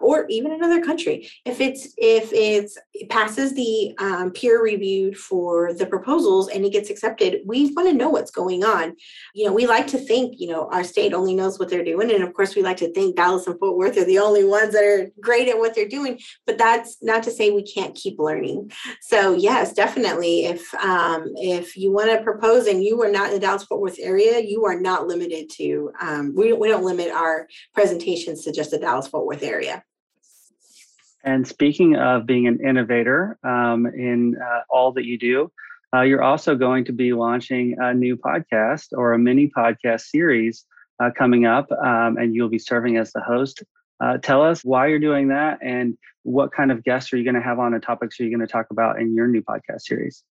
or 0.00 0.26
even 0.28 0.52
another 0.52 0.82
country. 0.82 1.30
If 1.44 1.60
it's 1.60 1.94
if 1.96 2.32
it's 2.32 2.76
it 2.94 3.08
passes 3.08 3.54
the 3.54 3.94
um, 3.98 4.32
peer 4.32 4.62
reviewed 4.62 5.16
for 5.16 5.72
the 5.72 5.86
proposals 5.86 6.48
and 6.48 6.64
it 6.64 6.72
gets 6.72 6.90
accepted, 6.90 7.42
we 7.46 7.72
want 7.72 7.88
to 7.88 7.94
know 7.94 8.08
what's 8.08 8.30
going 8.30 8.64
on. 8.64 8.96
You 9.34 9.46
know, 9.46 9.52
we 9.52 9.66
like 9.66 9.86
to 9.88 9.98
think 9.98 10.40
you 10.40 10.48
know 10.48 10.68
our 10.70 10.84
state 10.84 11.12
only 11.12 11.34
knows 11.34 11.58
what 11.58 11.68
they're 11.68 11.84
doing, 11.84 12.10
and 12.10 12.24
of 12.24 12.34
course 12.34 12.56
we 12.56 12.62
like 12.62 12.78
to 12.78 12.92
think 12.92 13.16
Dallas 13.16 13.46
and 13.46 13.58
Fort 13.58 13.76
Worth 13.76 13.98
are 13.98 14.04
the 14.04 14.18
only 14.18 14.44
ones 14.44 14.72
that 14.72 14.84
are 14.84 15.10
great 15.20 15.48
at 15.48 15.58
what 15.58 15.69
they're 15.74 15.88
doing. 15.88 16.18
But 16.46 16.58
that's 16.58 16.96
not 17.02 17.22
to 17.24 17.30
say 17.30 17.50
we 17.50 17.62
can't 17.62 17.94
keep 17.94 18.18
learning. 18.18 18.72
So 19.00 19.34
yes, 19.34 19.72
definitely. 19.72 20.46
If 20.46 20.72
um, 20.74 21.24
if 21.36 21.76
you 21.76 21.92
want 21.92 22.10
to 22.10 22.22
propose 22.22 22.66
and 22.66 22.82
you 22.82 23.00
are 23.02 23.10
not 23.10 23.28
in 23.28 23.34
the 23.34 23.40
Dallas 23.40 23.64
Fort 23.64 23.80
Worth 23.80 23.98
area, 24.00 24.40
you 24.40 24.64
are 24.66 24.78
not 24.78 25.06
limited 25.06 25.50
to. 25.56 25.92
Um, 26.00 26.34
we 26.34 26.52
we 26.52 26.68
don't 26.68 26.84
limit 26.84 27.10
our 27.10 27.48
presentations 27.74 28.44
to 28.44 28.52
just 28.52 28.70
the 28.70 28.78
Dallas 28.78 29.08
Fort 29.08 29.26
Worth 29.26 29.42
area. 29.42 29.84
And 31.22 31.46
speaking 31.46 31.96
of 31.96 32.26
being 32.26 32.46
an 32.46 32.58
innovator 32.66 33.38
um, 33.44 33.86
in 33.86 34.36
uh, 34.42 34.60
all 34.70 34.92
that 34.92 35.04
you 35.04 35.18
do, 35.18 35.52
uh, 35.94 36.02
you're 36.02 36.22
also 36.22 36.54
going 36.54 36.84
to 36.86 36.92
be 36.92 37.12
launching 37.12 37.76
a 37.78 37.92
new 37.92 38.16
podcast 38.16 38.86
or 38.92 39.12
a 39.12 39.18
mini 39.18 39.50
podcast 39.54 40.02
series 40.02 40.64
uh, 41.02 41.10
coming 41.16 41.46
up, 41.46 41.70
um, 41.72 42.16
and 42.16 42.34
you'll 42.34 42.48
be 42.48 42.58
serving 42.58 42.96
as 42.96 43.12
the 43.12 43.20
host. 43.20 43.62
Uh, 44.00 44.18
tell 44.18 44.42
us 44.42 44.64
why 44.64 44.86
you're 44.86 44.98
doing 44.98 45.28
that 45.28 45.58
and 45.62 45.96
what 46.22 46.52
kind 46.52 46.70
of 46.70 46.84
guests 46.84 47.12
are 47.12 47.16
you 47.16 47.24
going 47.24 47.34
to 47.34 47.40
have 47.40 47.58
on 47.58 47.72
the 47.72 47.78
topics 47.78 48.18
are 48.20 48.24
you 48.24 48.30
going 48.30 48.46
to 48.46 48.52
talk 48.52 48.66
about 48.70 49.00
in 49.00 49.14
your 49.14 49.28
new 49.28 49.42
podcast 49.42 49.82
series? 49.82 50.22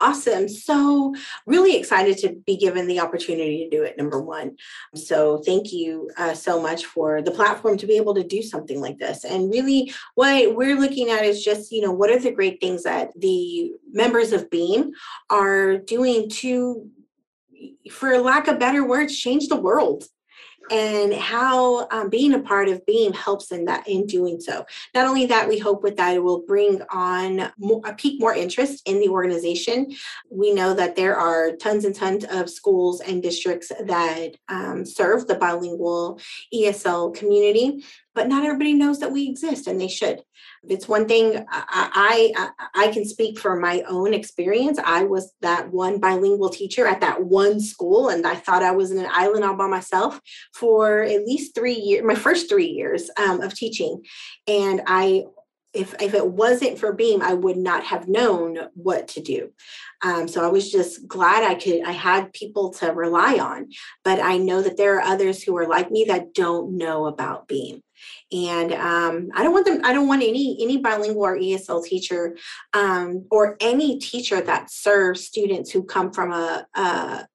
Awesome. 0.00 0.48
So, 0.48 1.14
really 1.46 1.76
excited 1.76 2.18
to 2.18 2.36
be 2.46 2.56
given 2.56 2.86
the 2.86 3.00
opportunity 3.00 3.64
to 3.64 3.74
do 3.74 3.82
it, 3.82 3.96
number 3.96 4.20
one. 4.20 4.56
So, 4.94 5.38
thank 5.38 5.72
you 5.72 6.10
uh, 6.18 6.34
so 6.34 6.60
much 6.60 6.84
for 6.84 7.22
the 7.22 7.30
platform 7.30 7.78
to 7.78 7.86
be 7.86 7.96
able 7.96 8.14
to 8.14 8.24
do 8.24 8.42
something 8.42 8.80
like 8.80 8.98
this. 8.98 9.24
And 9.24 9.50
really, 9.50 9.92
what 10.16 10.54
we're 10.54 10.78
looking 10.78 11.08
at 11.08 11.24
is 11.24 11.42
just, 11.42 11.72
you 11.72 11.80
know, 11.80 11.92
what 11.92 12.10
are 12.10 12.18
the 12.18 12.30
great 12.30 12.60
things 12.60 12.82
that 12.82 13.18
the 13.18 13.72
members 13.90 14.32
of 14.32 14.50
Beam 14.50 14.92
are 15.30 15.78
doing 15.78 16.28
to, 16.28 16.86
for 17.90 18.18
lack 18.18 18.48
of 18.48 18.58
better 18.58 18.86
words, 18.86 19.16
change 19.16 19.48
the 19.48 19.56
world 19.56 20.04
and 20.70 21.12
how 21.12 21.88
um, 21.90 22.08
being 22.08 22.34
a 22.34 22.40
part 22.40 22.68
of 22.68 22.84
beam 22.86 23.12
helps 23.12 23.52
in 23.52 23.64
that 23.66 23.86
in 23.88 24.06
doing 24.06 24.40
so. 24.40 24.64
Not 24.94 25.06
only 25.06 25.26
that 25.26 25.48
we 25.48 25.58
hope 25.58 25.82
with 25.82 25.96
that 25.96 26.16
it 26.16 26.22
will 26.22 26.40
bring 26.40 26.80
on 26.90 27.52
more, 27.58 27.82
a 27.84 27.94
peak 27.94 28.20
more 28.20 28.34
interest 28.34 28.82
in 28.86 29.00
the 29.00 29.08
organization. 29.08 29.94
We 30.30 30.52
know 30.52 30.74
that 30.74 30.96
there 30.96 31.16
are 31.16 31.52
tons 31.56 31.84
and 31.84 31.94
tons 31.94 32.24
of 32.24 32.50
schools 32.50 33.00
and 33.00 33.22
districts 33.22 33.68
that 33.68 34.36
um, 34.48 34.84
serve 34.84 35.26
the 35.26 35.34
bilingual 35.34 36.20
esl 36.52 37.14
community 37.14 37.84
but 38.14 38.28
not 38.28 38.44
everybody 38.44 38.74
knows 38.74 39.00
that 39.00 39.12
we 39.12 39.28
exist 39.28 39.66
and 39.66 39.80
they 39.80 39.88
should. 39.88 40.22
It's 40.68 40.88
one 40.88 41.06
thing 41.06 41.44
I, 41.48 42.32
I 42.34 42.50
i 42.74 42.88
can 42.88 43.04
speak 43.04 43.38
for 43.38 43.56
my 43.56 43.82
own 43.88 44.14
experience. 44.14 44.78
I 44.82 45.04
was 45.04 45.32
that 45.40 45.70
one 45.70 45.98
bilingual 45.98 46.48
teacher 46.48 46.86
at 46.86 47.00
that 47.00 47.22
one 47.22 47.60
school 47.60 48.08
and 48.08 48.26
i 48.26 48.34
thought 48.34 48.62
i 48.62 48.70
was 48.70 48.90
in 48.90 48.98
an 48.98 49.10
island 49.10 49.44
all 49.44 49.56
by 49.56 49.66
myself 49.66 50.20
for 50.54 51.02
at 51.02 51.26
least 51.26 51.54
three 51.54 51.74
years 51.74 52.04
my 52.04 52.14
first 52.14 52.48
three 52.48 52.68
years 52.68 53.10
um, 53.16 53.40
of 53.40 53.54
teaching. 53.54 54.02
And 54.46 54.82
i 54.86 55.24
if, 55.72 55.92
if 56.00 56.14
it 56.14 56.26
wasn't 56.26 56.78
for 56.78 56.92
beam 56.92 57.20
i 57.20 57.34
would 57.34 57.56
not 57.56 57.84
have 57.84 58.08
known 58.08 58.58
what 58.74 59.08
to 59.08 59.20
do. 59.20 59.50
Um, 60.02 60.28
so 60.28 60.44
i 60.44 60.48
was 60.48 60.70
just 60.70 61.06
glad 61.08 61.42
i 61.42 61.54
could 61.54 61.82
i 61.84 61.92
had 61.92 62.32
people 62.32 62.70
to 62.74 62.92
rely 62.92 63.38
on 63.38 63.70
but 64.04 64.20
i 64.20 64.38
know 64.38 64.62
that 64.62 64.76
there 64.76 64.96
are 64.96 65.02
others 65.12 65.42
who 65.42 65.56
are 65.56 65.66
like 65.66 65.90
me 65.90 66.04
that 66.08 66.32
don't 66.32 66.76
know 66.76 67.06
about 67.06 67.48
beam 67.48 67.82
and 68.32 68.72
um, 68.72 69.28
i 69.34 69.42
don't 69.42 69.52
want 69.52 69.66
them 69.66 69.80
i 69.84 69.92
don't 69.92 70.08
want 70.08 70.22
any 70.22 70.58
any 70.60 70.78
bilingual 70.78 71.24
or 71.24 71.38
esl 71.38 71.84
teacher 71.84 72.36
um, 72.72 73.26
or 73.30 73.56
any 73.60 73.98
teacher 73.98 74.40
that 74.40 74.70
serves 74.70 75.24
students 75.24 75.70
who 75.70 75.82
come 75.82 76.12
from 76.12 76.32
a, 76.32 76.66
a 76.74 77.26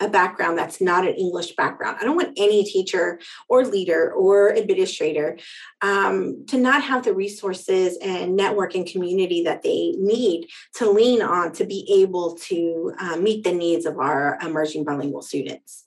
a 0.00 0.08
background 0.08 0.58
that's 0.58 0.80
not 0.80 1.06
an 1.06 1.14
English 1.14 1.56
background. 1.56 1.96
I 2.00 2.04
don't 2.04 2.16
want 2.16 2.38
any 2.38 2.64
teacher 2.64 3.18
or 3.48 3.64
leader 3.64 4.12
or 4.12 4.50
administrator 4.50 5.38
um, 5.80 6.44
to 6.48 6.58
not 6.58 6.82
have 6.82 7.04
the 7.04 7.14
resources 7.14 7.96
and 8.02 8.36
network 8.36 8.74
and 8.74 8.86
community 8.86 9.44
that 9.44 9.62
they 9.62 9.92
need 9.98 10.48
to 10.74 10.90
lean 10.90 11.22
on 11.22 11.52
to 11.52 11.64
be 11.64 12.02
able 12.02 12.36
to 12.48 12.92
uh, 12.98 13.16
meet 13.16 13.44
the 13.44 13.52
needs 13.52 13.86
of 13.86 13.98
our 13.98 14.38
emerging 14.42 14.84
bilingual 14.84 15.22
students 15.22 15.85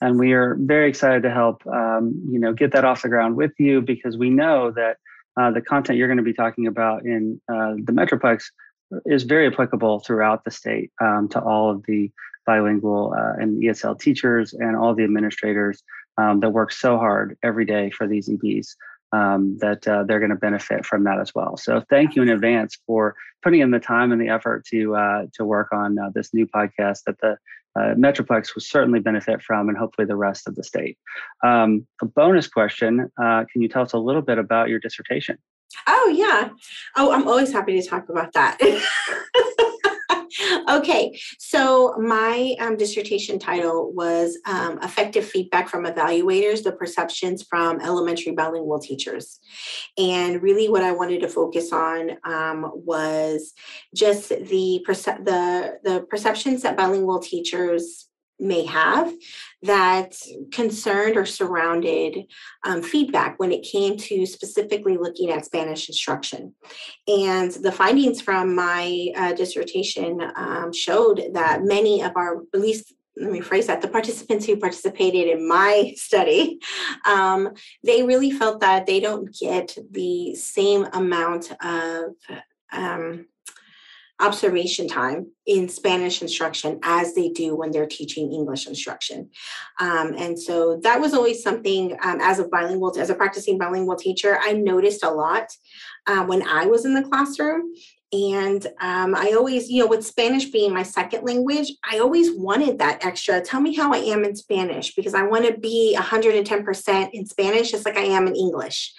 and 0.00 0.18
we 0.18 0.32
are 0.32 0.56
very 0.58 0.88
excited 0.88 1.22
to 1.22 1.30
help 1.30 1.66
um, 1.66 2.22
you 2.30 2.38
know 2.38 2.52
get 2.52 2.72
that 2.72 2.84
off 2.84 3.02
the 3.02 3.08
ground 3.08 3.36
with 3.36 3.52
you 3.58 3.80
because 3.80 4.16
we 4.16 4.30
know 4.30 4.70
that 4.70 4.96
uh, 5.40 5.50
the 5.50 5.60
content 5.60 5.98
you're 5.98 6.08
going 6.08 6.18
to 6.18 6.22
be 6.22 6.32
talking 6.32 6.66
about 6.66 7.04
in 7.04 7.40
uh, 7.48 7.74
the 7.84 7.92
metroplex 7.92 8.44
is 9.06 9.22
very 9.22 9.46
applicable 9.46 10.00
throughout 10.00 10.44
the 10.44 10.50
state 10.50 10.90
um, 11.00 11.28
to 11.28 11.40
all 11.40 11.70
of 11.70 11.84
the 11.86 12.10
bilingual 12.46 13.14
uh, 13.16 13.40
and 13.40 13.62
esl 13.62 13.98
teachers 13.98 14.52
and 14.54 14.76
all 14.76 14.94
the 14.94 15.04
administrators 15.04 15.82
um, 16.18 16.40
that 16.40 16.50
work 16.50 16.72
so 16.72 16.98
hard 16.98 17.36
every 17.42 17.64
day 17.64 17.90
for 17.90 18.06
these 18.08 18.28
ebs 18.28 18.74
um, 19.12 19.58
that 19.58 19.86
uh, 19.88 20.04
they're 20.04 20.20
going 20.20 20.30
to 20.30 20.36
benefit 20.36 20.84
from 20.84 21.04
that 21.04 21.20
as 21.20 21.34
well 21.34 21.56
so 21.56 21.82
thank 21.90 22.14
you 22.14 22.22
in 22.22 22.28
advance 22.28 22.78
for 22.86 23.14
putting 23.42 23.60
in 23.60 23.70
the 23.70 23.78
time 23.78 24.12
and 24.12 24.20
the 24.20 24.28
effort 24.28 24.64
to 24.66 24.94
uh, 24.94 25.22
to 25.32 25.44
work 25.44 25.68
on 25.72 25.98
uh, 25.98 26.10
this 26.14 26.32
new 26.34 26.46
podcast 26.46 27.00
that 27.06 27.18
the 27.20 27.36
uh, 27.76 27.94
Metroplex 27.94 28.54
will 28.54 28.62
certainly 28.62 29.00
benefit 29.00 29.42
from, 29.42 29.68
and 29.68 29.78
hopefully 29.78 30.06
the 30.06 30.16
rest 30.16 30.48
of 30.48 30.56
the 30.56 30.64
state. 30.64 30.98
Um, 31.44 31.86
a 32.02 32.06
bonus 32.06 32.48
question 32.48 33.10
uh, 33.16 33.44
Can 33.52 33.62
you 33.62 33.68
tell 33.68 33.82
us 33.82 33.92
a 33.92 33.98
little 33.98 34.22
bit 34.22 34.38
about 34.38 34.68
your 34.68 34.80
dissertation? 34.80 35.38
Oh, 35.86 36.12
yeah. 36.14 36.50
Oh, 36.96 37.12
I'm 37.12 37.28
always 37.28 37.52
happy 37.52 37.80
to 37.80 37.88
talk 37.88 38.08
about 38.08 38.32
that. 38.32 38.58
okay, 40.68 41.18
so 41.38 41.94
my 41.98 42.54
um, 42.60 42.76
dissertation 42.76 43.38
title 43.38 43.92
was 43.92 44.38
um, 44.46 44.78
Effective 44.82 45.24
Feedback 45.24 45.68
from 45.68 45.84
Evaluators 45.84 46.62
The 46.62 46.72
Perceptions 46.72 47.42
from 47.42 47.80
Elementary 47.80 48.32
Bilingual 48.32 48.80
Teachers. 48.80 49.38
And 49.98 50.42
really, 50.42 50.68
what 50.68 50.82
I 50.82 50.92
wanted 50.92 51.20
to 51.22 51.28
focus 51.28 51.72
on 51.72 52.12
um, 52.24 52.70
was 52.74 53.52
just 53.94 54.28
the, 54.28 54.84
perce- 54.86 55.24
the, 55.24 55.78
the 55.84 56.06
perceptions 56.08 56.62
that 56.62 56.76
bilingual 56.76 57.20
teachers 57.20 58.09
may 58.40 58.64
have 58.64 59.12
that 59.62 60.16
concerned 60.52 61.16
or 61.16 61.26
surrounded 61.26 62.24
um, 62.64 62.82
feedback 62.82 63.38
when 63.38 63.52
it 63.52 63.62
came 63.62 63.96
to 63.96 64.26
specifically 64.26 64.96
looking 64.96 65.30
at 65.30 65.44
Spanish 65.44 65.88
instruction. 65.88 66.54
And 67.06 67.50
the 67.52 67.72
findings 67.72 68.20
from 68.20 68.54
my 68.54 69.08
uh, 69.16 69.32
dissertation 69.34 70.20
um, 70.36 70.72
showed 70.72 71.22
that 71.34 71.64
many 71.64 72.02
of 72.02 72.12
our, 72.16 72.42
at 72.54 72.60
least 72.60 72.94
let 73.16 73.32
me 73.32 73.40
phrase 73.40 73.66
that 73.66 73.82
the 73.82 73.88
participants 73.88 74.46
who 74.46 74.56
participated 74.56 75.28
in 75.28 75.46
my 75.46 75.92
study 75.96 76.58
um, 77.04 77.50
they 77.84 78.02
really 78.02 78.30
felt 78.30 78.60
that 78.60 78.86
they 78.86 79.00
don't 79.00 79.36
get 79.38 79.76
the 79.90 80.34
same 80.36 80.86
amount 80.92 81.52
of 81.62 82.14
um, 82.72 83.26
observation 84.20 84.86
time 84.86 85.26
in 85.46 85.68
Spanish 85.68 86.22
instruction 86.22 86.78
as 86.82 87.14
they 87.14 87.30
do 87.30 87.56
when 87.56 87.70
they're 87.70 87.86
teaching 87.86 88.32
English 88.32 88.66
instruction. 88.66 89.30
Um, 89.80 90.14
and 90.16 90.38
so 90.38 90.80
that 90.82 91.00
was 91.00 91.14
always 91.14 91.42
something 91.42 91.96
um, 92.02 92.20
as 92.20 92.38
a 92.38 92.48
bilingual, 92.48 92.98
as 92.98 93.10
a 93.10 93.14
practicing 93.14 93.58
bilingual 93.58 93.96
teacher, 93.96 94.38
I 94.40 94.52
noticed 94.52 95.04
a 95.04 95.10
lot 95.10 95.50
uh, 96.06 96.24
when 96.24 96.46
I 96.46 96.66
was 96.66 96.84
in 96.84 96.94
the 96.94 97.02
classroom. 97.02 97.72
And 98.12 98.66
um, 98.80 99.14
I 99.14 99.34
always, 99.36 99.70
you 99.70 99.82
know, 99.82 99.86
with 99.86 100.04
Spanish 100.04 100.46
being 100.46 100.74
my 100.74 100.82
second 100.82 101.24
language, 101.24 101.72
I 101.88 102.00
always 102.00 102.32
wanted 102.32 102.78
that 102.80 103.04
extra. 103.04 103.40
Tell 103.40 103.60
me 103.60 103.72
how 103.72 103.92
I 103.92 103.98
am 103.98 104.24
in 104.24 104.34
Spanish 104.34 104.96
because 104.96 105.14
I 105.14 105.22
want 105.22 105.46
to 105.46 105.56
be 105.56 105.96
110% 105.96 107.10
in 107.12 107.26
Spanish, 107.26 107.70
just 107.70 107.86
like 107.86 107.96
I 107.96 108.02
am 108.02 108.26
in 108.26 108.34
English. 108.34 108.92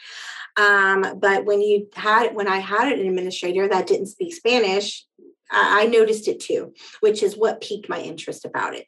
Um, 0.57 1.19
but 1.19 1.45
when 1.45 1.61
you 1.61 1.87
had 1.93 2.35
when 2.35 2.47
I 2.47 2.57
had 2.57 2.91
an 2.91 3.05
administrator 3.05 3.67
that 3.69 3.87
didn't 3.87 4.07
speak 4.07 4.33
Spanish, 4.33 5.05
I 5.51 5.85
noticed 5.85 6.27
it 6.27 6.39
too, 6.39 6.73
which 7.01 7.23
is 7.23 7.37
what 7.37 7.61
piqued 7.61 7.89
my 7.89 7.99
interest 7.99 8.45
about 8.45 8.73
it. 8.73 8.87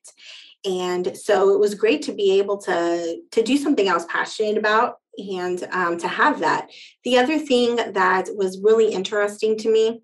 And 0.66 1.18
so 1.18 1.54
it 1.54 1.60
was 1.60 1.76
great 1.76 2.02
to 2.04 2.14
be 2.14 2.40
able 2.40 2.58
to 2.60 3.18
to 3.32 3.44
do 3.44 3.58
something 3.58 3.90
I 3.90 3.94
was 3.94 4.06
passionate 4.06 4.58
about 4.58 4.96
and 5.18 5.68
um, 5.72 5.98
to 6.00 6.08
have 6.08 6.40
that. 6.40 6.70
The 7.04 7.18
other 7.18 7.38
thing 7.38 7.76
that 7.76 8.30
was 8.36 8.62
really 8.62 8.94
interesting 8.94 9.58
to 9.58 9.72
me 9.72 10.02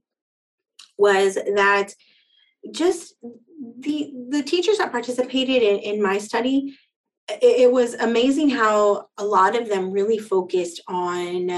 was 0.98 1.36
that 1.36 1.94
just 2.72 3.16
the 3.80 4.12
the 4.30 4.44
teachers 4.44 4.78
that 4.80 4.92
participated 4.92 5.64
in, 5.64 5.80
in 5.80 6.02
my 6.02 6.18
study 6.18 6.78
it, 7.30 7.62
it 7.62 7.72
was 7.72 7.94
amazing 7.96 8.50
how 8.50 9.08
a 9.18 9.26
lot 9.26 9.56
of 9.56 9.70
them 9.70 9.92
really 9.92 10.18
focused 10.18 10.82
on 10.88 11.50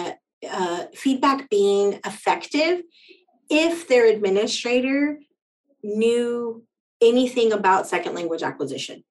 uh, 0.49 0.85
feedback 0.93 1.49
being 1.49 1.99
effective 2.05 2.81
if 3.51 3.87
their 3.87 4.07
administrator 4.07 5.19
knew 5.83 6.63
anything 7.01 7.51
about 7.51 7.87
second 7.87 8.15
language 8.15 8.41
acquisition. 8.41 9.03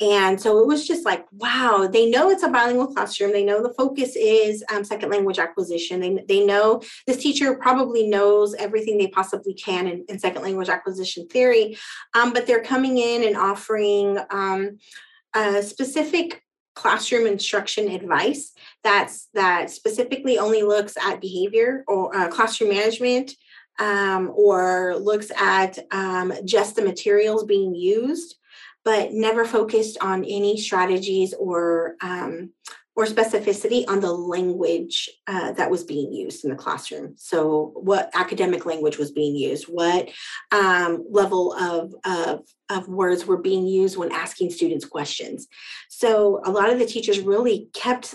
And 0.00 0.40
so 0.40 0.58
it 0.58 0.66
was 0.66 0.88
just 0.88 1.04
like, 1.04 1.24
wow, 1.30 1.88
they 1.90 2.10
know 2.10 2.28
it's 2.28 2.42
a 2.42 2.48
bilingual 2.48 2.88
classroom. 2.88 3.30
They 3.30 3.44
know 3.44 3.62
the 3.62 3.72
focus 3.74 4.16
is 4.16 4.64
um, 4.72 4.82
second 4.82 5.10
language 5.10 5.38
acquisition. 5.38 6.00
They, 6.00 6.24
they 6.28 6.44
know 6.44 6.82
this 7.06 7.18
teacher 7.18 7.54
probably 7.54 8.08
knows 8.08 8.54
everything 8.54 8.98
they 8.98 9.06
possibly 9.06 9.54
can 9.54 9.86
in, 9.86 10.04
in 10.08 10.18
second 10.18 10.42
language 10.42 10.68
acquisition 10.68 11.28
theory, 11.28 11.78
um, 12.14 12.32
but 12.32 12.44
they're 12.46 12.62
coming 12.62 12.98
in 12.98 13.22
and 13.22 13.36
offering 13.36 14.18
um, 14.30 14.78
a 15.34 15.62
specific 15.62 16.42
classroom 16.74 17.28
instruction 17.28 17.88
advice 17.88 18.52
that's 18.82 19.28
that 19.32 19.70
specifically 19.70 20.38
only 20.38 20.64
looks 20.64 20.96
at 20.96 21.20
behavior 21.20 21.84
or 21.86 22.14
uh, 22.16 22.26
classroom 22.26 22.70
management 22.70 23.32
um, 23.78 24.32
or 24.34 24.96
looks 24.96 25.30
at 25.38 25.78
um, 25.90 26.32
just 26.44 26.76
the 26.76 26.82
materials 26.82 27.44
being 27.44 27.74
used, 27.74 28.36
but 28.84 29.12
never 29.12 29.44
focused 29.44 29.98
on 30.00 30.24
any 30.24 30.60
strategies 30.60 31.34
or 31.34 31.96
um, 32.00 32.50
or 32.96 33.06
specificity 33.06 33.84
on 33.88 33.98
the 34.00 34.12
language 34.12 35.10
uh, 35.26 35.52
that 35.52 35.70
was 35.70 35.82
being 35.82 36.12
used 36.12 36.44
in 36.44 36.50
the 36.50 36.56
classroom. 36.56 37.14
So, 37.16 37.72
what 37.74 38.10
academic 38.14 38.66
language 38.66 38.98
was 38.98 39.10
being 39.10 39.34
used, 39.34 39.64
what 39.64 40.10
um, 40.52 41.04
level 41.10 41.52
of, 41.54 41.92
of, 42.04 42.46
of 42.70 42.88
words 42.88 43.26
were 43.26 43.38
being 43.38 43.66
used 43.66 43.96
when 43.96 44.12
asking 44.12 44.50
students 44.50 44.84
questions. 44.84 45.48
So, 45.88 46.40
a 46.44 46.50
lot 46.50 46.70
of 46.70 46.78
the 46.78 46.86
teachers 46.86 47.20
really 47.20 47.68
kept 47.72 48.14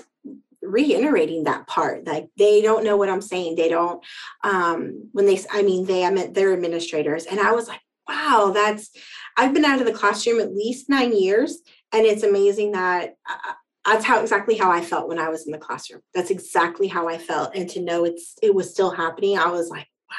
reiterating 0.69 1.43
that 1.43 1.67
part 1.67 2.05
like 2.05 2.27
they 2.38 2.62
don't 2.62 2.84
know 2.84 2.97
what 2.97 3.10
i'm 3.10 3.21
saying 3.21 3.55
they 3.55 3.69
don't 3.69 4.03
um 4.43 5.10
when 5.12 5.25
they 5.25 5.39
i 5.51 5.62
mean 5.62 5.86
they 5.86 6.05
i 6.05 6.10
meant 6.10 6.34
their 6.34 6.53
administrators 6.53 7.25
and 7.25 7.39
i 7.39 7.51
was 7.51 7.67
like 7.67 7.82
wow 8.08 8.51
that's 8.53 8.91
i've 9.38 9.53
been 9.53 9.65
out 9.65 9.79
of 9.79 9.86
the 9.86 9.93
classroom 9.93 10.39
at 10.39 10.53
least 10.53 10.89
nine 10.89 11.15
years 11.15 11.60
and 11.93 12.05
it's 12.05 12.23
amazing 12.23 12.71
that 12.71 13.15
uh, 13.29 13.53
that's 13.86 14.05
how 14.05 14.21
exactly 14.21 14.55
how 14.55 14.71
i 14.71 14.82
felt 14.82 15.08
when 15.08 15.19
i 15.19 15.29
was 15.29 15.45
in 15.45 15.51
the 15.51 15.58
classroom. 15.58 16.01
That's 16.13 16.32
exactly 16.32 16.88
how 16.88 17.08
i 17.08 17.17
felt 17.17 17.55
and 17.55 17.69
to 17.71 17.82
know 17.82 18.05
it's 18.05 18.36
it 18.41 18.53
was 18.53 18.71
still 18.71 18.91
happening 18.91 19.38
i 19.38 19.47
was 19.47 19.69
like 19.69 19.88
wow. 20.10 20.15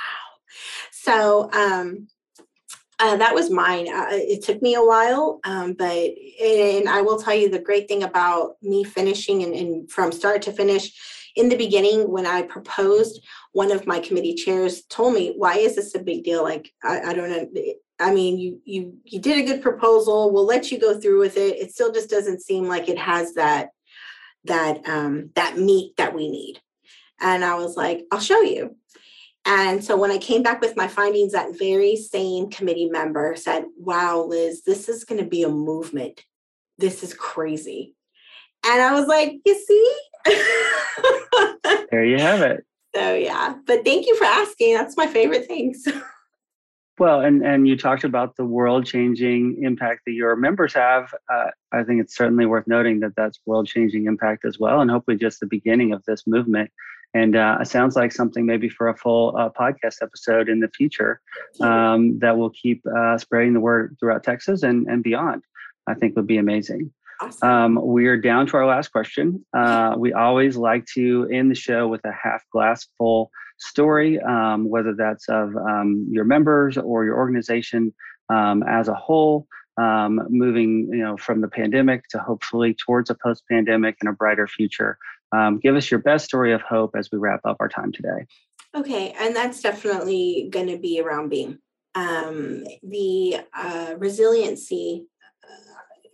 So 0.90 1.50
um 1.52 2.08
uh, 3.00 3.16
that 3.16 3.34
was 3.34 3.50
mine. 3.50 3.88
Uh, 3.88 4.08
it 4.10 4.42
took 4.44 4.60
me 4.60 4.74
a 4.74 4.84
while, 4.84 5.40
um, 5.44 5.72
but 5.72 5.88
and 5.88 6.88
I 6.88 7.00
will 7.00 7.18
tell 7.18 7.34
you 7.34 7.48
the 7.48 7.58
great 7.58 7.88
thing 7.88 8.02
about 8.02 8.56
me 8.62 8.84
finishing 8.84 9.42
and, 9.42 9.54
and, 9.54 9.90
from 9.90 10.12
start 10.12 10.42
to 10.42 10.52
finish. 10.52 10.92
In 11.36 11.48
the 11.48 11.56
beginning, 11.56 12.10
when 12.10 12.26
I 12.26 12.42
proposed, 12.42 13.24
one 13.52 13.70
of 13.70 13.86
my 13.86 14.00
committee 14.00 14.34
chairs 14.34 14.82
told 14.82 15.14
me, 15.14 15.32
"Why 15.36 15.56
is 15.56 15.76
this 15.76 15.94
a 15.94 15.98
big 15.98 16.24
deal? 16.24 16.42
Like, 16.42 16.72
I, 16.84 17.00
I 17.00 17.12
don't 17.14 17.30
know. 17.30 17.72
I 17.98 18.12
mean, 18.12 18.38
you 18.38 18.60
you 18.64 18.98
you 19.04 19.18
did 19.18 19.38
a 19.38 19.46
good 19.46 19.62
proposal. 19.62 20.30
We'll 20.32 20.46
let 20.46 20.70
you 20.70 20.78
go 20.78 21.00
through 21.00 21.20
with 21.20 21.38
it. 21.38 21.56
It 21.56 21.72
still 21.72 21.92
just 21.92 22.10
doesn't 22.10 22.42
seem 22.42 22.64
like 22.68 22.88
it 22.88 22.98
has 22.98 23.34
that 23.34 23.70
that 24.44 24.86
um, 24.86 25.30
that 25.36 25.56
meat 25.56 25.96
that 25.96 26.14
we 26.14 26.28
need." 26.28 26.60
And 27.18 27.44
I 27.44 27.54
was 27.54 27.76
like, 27.76 28.04
"I'll 28.12 28.20
show 28.20 28.42
you." 28.42 28.76
And 29.46 29.82
so 29.82 29.96
when 29.96 30.10
I 30.10 30.18
came 30.18 30.42
back 30.42 30.60
with 30.60 30.76
my 30.76 30.86
findings, 30.86 31.32
that 31.32 31.58
very 31.58 31.96
same 31.96 32.50
committee 32.50 32.88
member 32.90 33.34
said, 33.36 33.64
Wow, 33.78 34.24
Liz, 34.24 34.62
this 34.64 34.88
is 34.88 35.04
going 35.04 35.22
to 35.22 35.28
be 35.28 35.42
a 35.42 35.48
movement. 35.48 36.24
This 36.78 37.02
is 37.02 37.14
crazy. 37.14 37.94
And 38.64 38.82
I 38.82 38.92
was 38.98 39.08
like, 39.08 39.38
You 39.44 39.54
see? 39.54 39.96
there 41.90 42.04
you 42.04 42.18
have 42.18 42.42
it. 42.42 42.64
So, 42.92 43.14
yeah. 43.14 43.54
But 43.68 43.84
thank 43.84 44.08
you 44.08 44.16
for 44.16 44.24
asking. 44.24 44.74
That's 44.74 44.96
my 44.96 45.06
favorite 45.06 45.46
things. 45.46 45.86
Well, 47.00 47.22
and 47.22 47.42
and 47.42 47.66
you 47.66 47.78
talked 47.78 48.04
about 48.04 48.36
the 48.36 48.44
world 48.44 48.84
changing 48.84 49.62
impact 49.62 50.02
that 50.04 50.12
your 50.12 50.36
members 50.36 50.74
have. 50.74 51.14
Uh, 51.32 51.46
I 51.72 51.82
think 51.82 52.02
it's 52.02 52.14
certainly 52.14 52.44
worth 52.44 52.66
noting 52.66 53.00
that 53.00 53.16
that's 53.16 53.40
world 53.46 53.66
changing 53.66 54.04
impact 54.04 54.44
as 54.44 54.58
well, 54.58 54.82
and 54.82 54.90
hopefully 54.90 55.16
just 55.16 55.40
the 55.40 55.46
beginning 55.46 55.94
of 55.94 56.04
this 56.04 56.26
movement. 56.26 56.70
And 57.12 57.34
uh, 57.34 57.58
it 57.60 57.66
sounds 57.66 57.96
like 57.96 58.12
something 58.12 58.46
maybe 58.46 58.68
for 58.68 58.88
a 58.88 58.96
full 58.96 59.36
uh, 59.36 59.50
podcast 59.50 59.96
episode 60.02 60.48
in 60.48 60.60
the 60.60 60.68
future 60.68 61.20
um, 61.60 62.18
that 62.20 62.38
will 62.38 62.50
keep 62.50 62.82
uh, 62.86 63.18
spreading 63.18 63.52
the 63.52 63.60
word 63.60 63.96
throughout 63.98 64.22
Texas 64.22 64.62
and, 64.62 64.86
and 64.86 65.02
beyond. 65.02 65.42
I 65.86 65.94
think 65.94 66.14
would 66.16 66.26
be 66.26 66.38
amazing. 66.38 66.92
Awesome. 67.20 67.48
Um, 67.48 67.78
we're 67.82 68.16
down 68.16 68.46
to 68.46 68.56
our 68.56 68.66
last 68.66 68.88
question. 68.92 69.44
Uh, 69.52 69.94
we 69.98 70.12
always 70.12 70.56
like 70.56 70.86
to 70.94 71.28
end 71.30 71.50
the 71.50 71.54
show 71.54 71.86
with 71.88 72.04
a 72.04 72.12
half 72.12 72.42
glass 72.52 72.86
full 72.96 73.30
story, 73.58 74.18
um, 74.20 74.68
whether 74.68 74.94
that's 74.94 75.28
of 75.28 75.54
um, 75.56 76.06
your 76.10 76.24
members 76.24 76.78
or 76.78 77.04
your 77.04 77.16
organization 77.16 77.92
um, 78.30 78.62
as 78.62 78.88
a 78.88 78.94
whole, 78.94 79.46
um, 79.76 80.20
moving 80.30 80.88
you 80.92 81.02
know 81.02 81.16
from 81.16 81.40
the 81.40 81.48
pandemic 81.48 82.08
to 82.08 82.18
hopefully 82.18 82.74
towards 82.74 83.10
a 83.10 83.14
post-pandemic 83.14 83.96
and 84.00 84.08
a 84.08 84.12
brighter 84.12 84.46
future. 84.46 84.96
Um, 85.32 85.58
give 85.58 85.76
us 85.76 85.90
your 85.90 86.00
best 86.00 86.24
story 86.24 86.52
of 86.52 86.62
hope 86.62 86.94
as 86.96 87.08
we 87.12 87.18
wrap 87.18 87.40
up 87.44 87.56
our 87.60 87.68
time 87.68 87.92
today. 87.92 88.26
Okay, 88.74 89.14
and 89.18 89.34
that's 89.34 89.60
definitely 89.60 90.48
going 90.50 90.68
to 90.68 90.78
be 90.78 91.00
around 91.00 91.28
Beam. 91.28 91.58
the 92.82 93.40
uh, 93.52 93.94
resiliency 93.98 95.06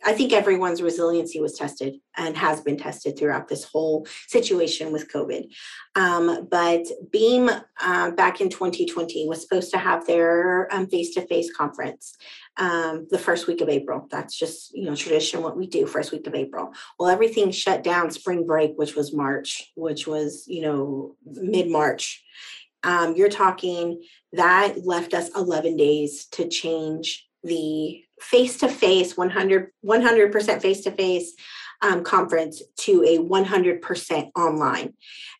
I 0.06 0.12
think 0.12 0.32
everyone's 0.32 0.80
resiliency 0.80 1.40
was 1.40 1.58
tested 1.58 1.96
and 2.16 2.36
has 2.36 2.60
been 2.60 2.76
tested 2.76 3.18
throughout 3.18 3.48
this 3.48 3.64
whole 3.64 4.06
situation 4.28 4.92
with 4.92 5.12
COVID. 5.12 5.52
Um, 5.96 6.46
but 6.48 6.86
Beam 7.10 7.50
uh, 7.80 8.10
back 8.12 8.40
in 8.40 8.48
2020 8.48 9.26
was 9.26 9.42
supposed 9.42 9.72
to 9.72 9.78
have 9.78 10.06
their 10.06 10.68
face 10.90 11.12
to 11.14 11.26
face 11.26 11.52
conference 11.52 12.16
um, 12.56 13.08
the 13.10 13.18
first 13.18 13.48
week 13.48 13.60
of 13.60 13.68
April. 13.68 14.06
That's 14.08 14.38
just, 14.38 14.72
you 14.74 14.84
know, 14.84 14.94
tradition 14.94 15.42
what 15.42 15.56
we 15.56 15.66
do 15.66 15.86
first 15.86 16.12
week 16.12 16.28
of 16.28 16.36
April. 16.36 16.72
Well, 17.00 17.10
everything 17.10 17.50
shut 17.50 17.82
down 17.82 18.12
spring 18.12 18.46
break, 18.46 18.74
which 18.76 18.94
was 18.94 19.12
March, 19.12 19.72
which 19.74 20.06
was, 20.06 20.44
you 20.46 20.62
know, 20.62 21.16
mid 21.24 21.68
March. 21.68 22.22
Um, 22.84 23.16
you're 23.16 23.28
talking 23.28 24.04
that 24.34 24.84
left 24.84 25.14
us 25.14 25.30
11 25.34 25.76
days 25.76 26.26
to 26.26 26.48
change 26.48 27.26
the 27.42 28.05
face 28.20 28.58
to 28.58 28.68
face 28.68 29.16
100 29.16 29.70
100% 29.84 30.62
face 30.62 30.80
to 30.82 30.90
face 30.90 31.34
conference 32.02 32.62
to 32.76 33.02
a 33.02 33.18
100% 33.18 34.30
online 34.34 34.94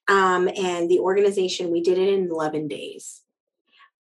um, 0.09 0.49
and 0.57 0.91
the 0.91 0.99
organization 0.99 1.71
we 1.71 1.83
did 1.83 1.99
it 1.99 2.13
in 2.13 2.31
11 2.31 2.69
days 2.69 3.23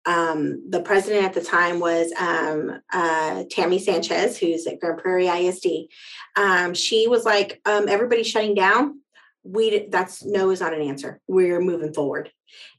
um, 0.06 0.62
the 0.70 0.80
president 0.80 1.24
at 1.24 1.34
the 1.34 1.42
time 1.42 1.80
was 1.80 2.12
um, 2.12 2.80
uh, 2.92 3.42
Tammy 3.50 3.78
Sanchez, 3.78 4.38
who's 4.38 4.66
at 4.66 4.80
Grand 4.80 4.98
Prairie 4.98 5.26
ISD. 5.26 5.88
Um, 6.36 6.74
she 6.74 7.08
was 7.08 7.24
like, 7.24 7.60
um, 7.66 7.88
"Everybody's 7.88 8.28
shutting 8.28 8.54
down. 8.54 9.00
We 9.42 9.88
that's 9.88 10.24
no 10.24 10.50
is 10.50 10.60
not 10.60 10.74
an 10.74 10.82
answer. 10.82 11.20
We're 11.26 11.60
moving 11.60 11.92
forward." 11.92 12.30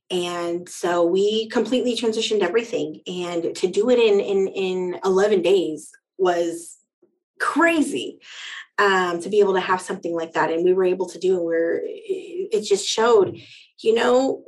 And 0.10 0.70
so 0.70 1.06
we 1.06 1.50
completely 1.50 1.96
transitioned 1.96 2.42
everything 2.42 3.02
and 3.08 3.56
to 3.56 3.68
do 3.68 3.90
it 3.90 4.00
in 4.00 4.20
in 4.20 4.48
in 4.48 5.00
11 5.04 5.42
days 5.42 5.92
was 6.18 6.78
crazy 7.40 8.20
um, 8.80 9.20
to 9.22 9.30
be 9.30 9.40
able 9.40 9.54
to 9.54 9.60
have 9.60 9.82
something 9.82 10.14
like 10.14 10.34
that 10.34 10.52
and 10.52 10.64
we 10.64 10.74
were 10.74 10.86
able 10.86 11.08
to 11.10 11.20
do 11.20 11.38
it 11.38 11.44
where 11.44 11.82
it 11.84 12.62
just 12.62 12.86
showed 12.86 13.40
you 13.82 13.94
know 13.94 14.44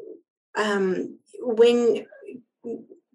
um, 0.57 1.17
when 1.39 2.05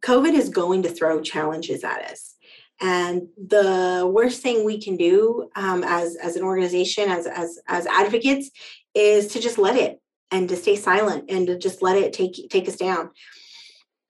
covid 0.03 0.35
is 0.35 0.49
going 0.49 0.83
to 0.83 0.91
throw 0.91 1.21
challenges 1.21 1.83
at 1.83 2.05
us 2.11 2.35
and 2.81 3.29
the 3.37 4.11
worst 4.13 4.43
thing 4.43 4.65
we 4.65 4.81
can 4.81 4.97
do 4.97 5.49
um, 5.57 5.83
as 5.85 6.17
as 6.17 6.37
an 6.37 6.43
organization 6.43 7.09
as 7.09 7.27
as 7.27 7.59
as 7.69 7.87
advocates 7.87 8.51
is 8.95 9.29
to 9.29 9.41
just 9.41 9.59
let 9.59 9.77
it 9.77 10.01
and 10.35 10.49
to 10.49 10.57
stay 10.57 10.75
silent 10.75 11.27
and 11.29 11.47
to 11.47 11.57
just 11.57 11.81
let 11.81 11.97
it 11.97 12.13
take 12.13 12.49
take 12.51 12.69
us 12.69 12.77
down. 12.77 13.11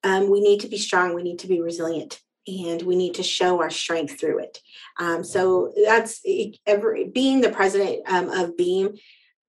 Um, 0.02 0.30
we 0.30 0.40
need 0.40 0.60
to 0.60 0.68
be 0.68 0.78
strong. 0.78 1.14
We 1.14 1.22
need 1.22 1.38
to 1.40 1.46
be 1.46 1.60
resilient, 1.60 2.20
and 2.46 2.82
we 2.82 2.96
need 2.96 3.14
to 3.14 3.22
show 3.22 3.60
our 3.60 3.70
strength 3.70 4.18
through 4.18 4.38
it. 4.40 4.58
Um, 4.98 5.22
so 5.22 5.72
that's 5.86 6.22
every, 6.66 7.08
being 7.08 7.40
the 7.40 7.50
president 7.50 8.02
um, 8.06 8.30
of 8.30 8.56
Beam. 8.56 8.94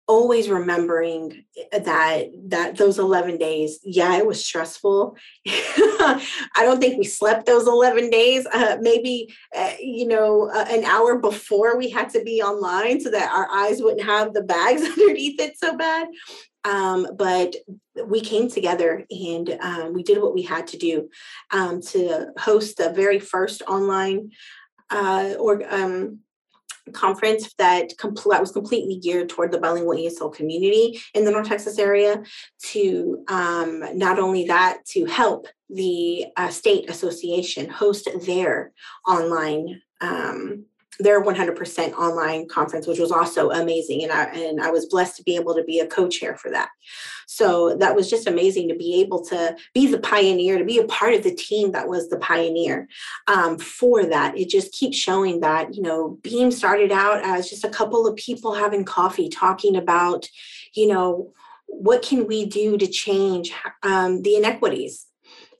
Always 0.08 0.48
remembering 0.48 1.44
that 1.70 2.24
that 2.48 2.76
those 2.76 2.98
eleven 2.98 3.38
days, 3.38 3.78
yeah, 3.84 4.16
it 4.16 4.26
was 4.26 4.44
stressful. 4.44 5.16
I 5.46 6.20
don't 6.58 6.80
think 6.80 6.98
we 6.98 7.04
slept 7.04 7.46
those 7.46 7.68
eleven 7.68 8.10
days. 8.10 8.44
Uh, 8.52 8.78
maybe 8.80 9.32
uh, 9.56 9.74
you 9.78 10.08
know 10.08 10.50
uh, 10.52 10.66
an 10.68 10.84
hour 10.84 11.18
before 11.18 11.78
we 11.78 11.88
had 11.88 12.10
to 12.10 12.22
be 12.24 12.42
online 12.42 13.00
so 13.00 13.10
that 13.10 13.30
our 13.32 13.48
eyes 13.50 13.80
wouldn't 13.80 14.04
have 14.04 14.34
the 14.34 14.42
bags 14.42 14.82
underneath 14.98 15.40
it 15.40 15.56
so 15.56 15.76
bad. 15.76 16.08
Um, 16.64 17.08
but 17.16 17.54
we 18.06 18.20
came 18.20 18.48
together 18.48 19.04
and 19.10 19.58
um, 19.60 19.92
we 19.92 20.02
did 20.02 20.22
what 20.22 20.34
we 20.34 20.42
had 20.42 20.66
to 20.68 20.78
do 20.78 21.08
um, 21.50 21.80
to 21.82 22.28
host 22.38 22.76
the 22.76 22.90
very 22.90 23.18
first 23.18 23.62
online 23.62 24.30
uh, 24.90 25.34
or 25.38 25.62
um, 25.72 26.20
conference 26.92 27.52
that, 27.58 27.96
compl- 27.96 28.30
that 28.30 28.40
was 28.40 28.52
completely 28.52 28.98
geared 28.98 29.28
toward 29.28 29.52
the 29.52 29.58
bilingual 29.58 29.96
ESL 29.96 30.34
community 30.34 31.00
in 31.14 31.24
the 31.24 31.30
North 31.30 31.48
Texas 31.48 31.78
area. 31.78 32.22
To 32.70 33.24
um, 33.28 33.84
not 33.96 34.18
only 34.18 34.46
that, 34.46 34.84
to 34.88 35.04
help 35.06 35.46
the 35.68 36.26
uh, 36.36 36.48
state 36.48 36.90
association 36.90 37.68
host 37.68 38.08
their 38.26 38.72
online 39.06 39.80
um, 40.00 40.66
their 41.02 41.22
100% 41.22 41.92
online 41.94 42.48
conference, 42.48 42.86
which 42.86 42.98
was 42.98 43.12
also 43.12 43.50
amazing. 43.50 44.02
And 44.02 44.12
I, 44.12 44.24
and 44.24 44.60
I 44.60 44.70
was 44.70 44.86
blessed 44.86 45.16
to 45.16 45.22
be 45.22 45.36
able 45.36 45.54
to 45.54 45.64
be 45.64 45.80
a 45.80 45.86
co-chair 45.86 46.36
for 46.36 46.50
that. 46.50 46.70
So 47.26 47.76
that 47.76 47.94
was 47.94 48.10
just 48.10 48.26
amazing 48.26 48.68
to 48.68 48.74
be 48.74 49.00
able 49.00 49.24
to 49.26 49.56
be 49.74 49.86
the 49.86 49.98
pioneer, 49.98 50.58
to 50.58 50.64
be 50.64 50.78
a 50.78 50.86
part 50.86 51.14
of 51.14 51.22
the 51.22 51.34
team 51.34 51.72
that 51.72 51.88
was 51.88 52.08
the 52.08 52.18
pioneer 52.18 52.88
um, 53.26 53.58
for 53.58 54.04
that. 54.04 54.36
It 54.36 54.48
just 54.48 54.72
keeps 54.72 54.96
showing 54.96 55.40
that, 55.40 55.74
you 55.74 55.82
know, 55.82 56.18
Beam 56.22 56.50
started 56.50 56.92
out 56.92 57.22
as 57.22 57.48
just 57.48 57.64
a 57.64 57.70
couple 57.70 58.06
of 58.06 58.16
people 58.16 58.54
having 58.54 58.84
coffee, 58.84 59.28
talking 59.28 59.76
about, 59.76 60.28
you 60.74 60.86
know, 60.86 61.32
what 61.66 62.02
can 62.02 62.26
we 62.26 62.44
do 62.44 62.76
to 62.76 62.86
change 62.86 63.52
um, 63.82 64.22
the 64.22 64.36
inequities 64.36 65.06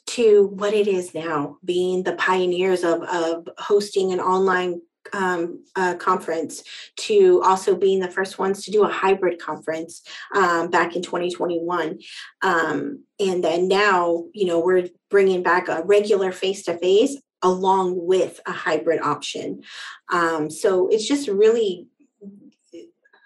to 0.05 0.49
what 0.55 0.75
it 0.75 0.89
is 0.89 1.15
now, 1.15 1.57
being 1.65 2.03
the 2.03 2.15
pioneers 2.17 2.85
of, 2.85 3.03
of 3.03 3.49
hosting 3.57 4.13
an 4.13 4.21
online 4.21 4.83
um, 5.13 5.65
uh, 5.77 5.95
conference 5.95 6.63
to 6.97 7.43
also 7.45 7.75
being 7.75 8.01
the 8.01 8.11
first 8.11 8.39
ones 8.39 8.65
to 8.65 8.71
do 8.71 8.85
a 8.85 8.89
hybrid 8.89 9.39
conference 9.39 10.03
um, 10.35 10.71
back 10.71 10.97
in 10.97 11.03
2021. 11.03 11.99
Um, 12.43 13.05
and 13.21 13.45
then 13.45 13.69
now, 13.69 14.25
you 14.33 14.47
know, 14.47 14.61
we're 14.61 14.89
bringing 15.11 15.43
back 15.43 15.69
a 15.69 15.83
regular 15.85 16.33
face 16.33 16.65
to 16.65 16.79
face 16.79 17.17
along 17.43 18.07
with 18.07 18.41
a 18.47 18.53
hybrid 18.53 19.01
option. 19.01 19.63
Um, 20.13 20.49
so 20.49 20.89
it's 20.89 21.07
just 21.07 21.29
really 21.29 21.89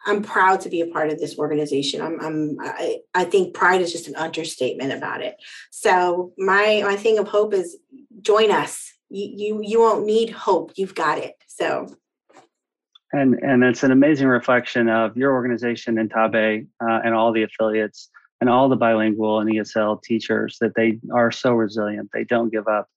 I'm 0.07 0.22
proud 0.22 0.61
to 0.61 0.68
be 0.68 0.80
a 0.80 0.87
part 0.87 1.11
of 1.11 1.18
this 1.18 1.37
organization. 1.37 2.01
I'm, 2.01 2.20
I'm 2.20 2.57
I, 2.61 2.99
I, 3.14 3.24
think 3.24 3.55
pride 3.55 3.80
is 3.80 3.91
just 3.91 4.07
an 4.07 4.14
understatement 4.14 4.93
about 4.93 5.20
it. 5.20 5.37
So 5.72 6.32
my 6.39 6.82
my 6.84 6.95
thing 6.95 7.18
of 7.18 7.26
hope 7.26 7.53
is 7.53 7.76
join 8.22 8.53
us. 8.53 8.93
You 9.16 9.62
you 9.62 9.80
won't 9.80 10.04
need 10.04 10.30
hope. 10.30 10.72
You've 10.76 10.94
got 10.94 11.18
it. 11.18 11.34
So 11.46 11.88
and 13.12 13.34
and 13.42 13.64
it's 13.64 13.82
an 13.82 13.90
amazing 13.90 14.28
reflection 14.28 14.88
of 14.88 15.16
your 15.16 15.32
organization 15.32 15.98
and 15.98 16.10
TABE 16.10 16.66
uh, 16.80 17.00
and 17.04 17.14
all 17.14 17.32
the 17.32 17.44
affiliates 17.44 18.10
and 18.40 18.50
all 18.50 18.68
the 18.68 18.76
bilingual 18.76 19.40
and 19.40 19.50
ESL 19.50 20.02
teachers 20.02 20.58
that 20.60 20.74
they 20.74 20.98
are 21.14 21.30
so 21.30 21.52
resilient. 21.52 22.10
They 22.12 22.24
don't 22.24 22.52
give 22.52 22.68
up 22.68 22.88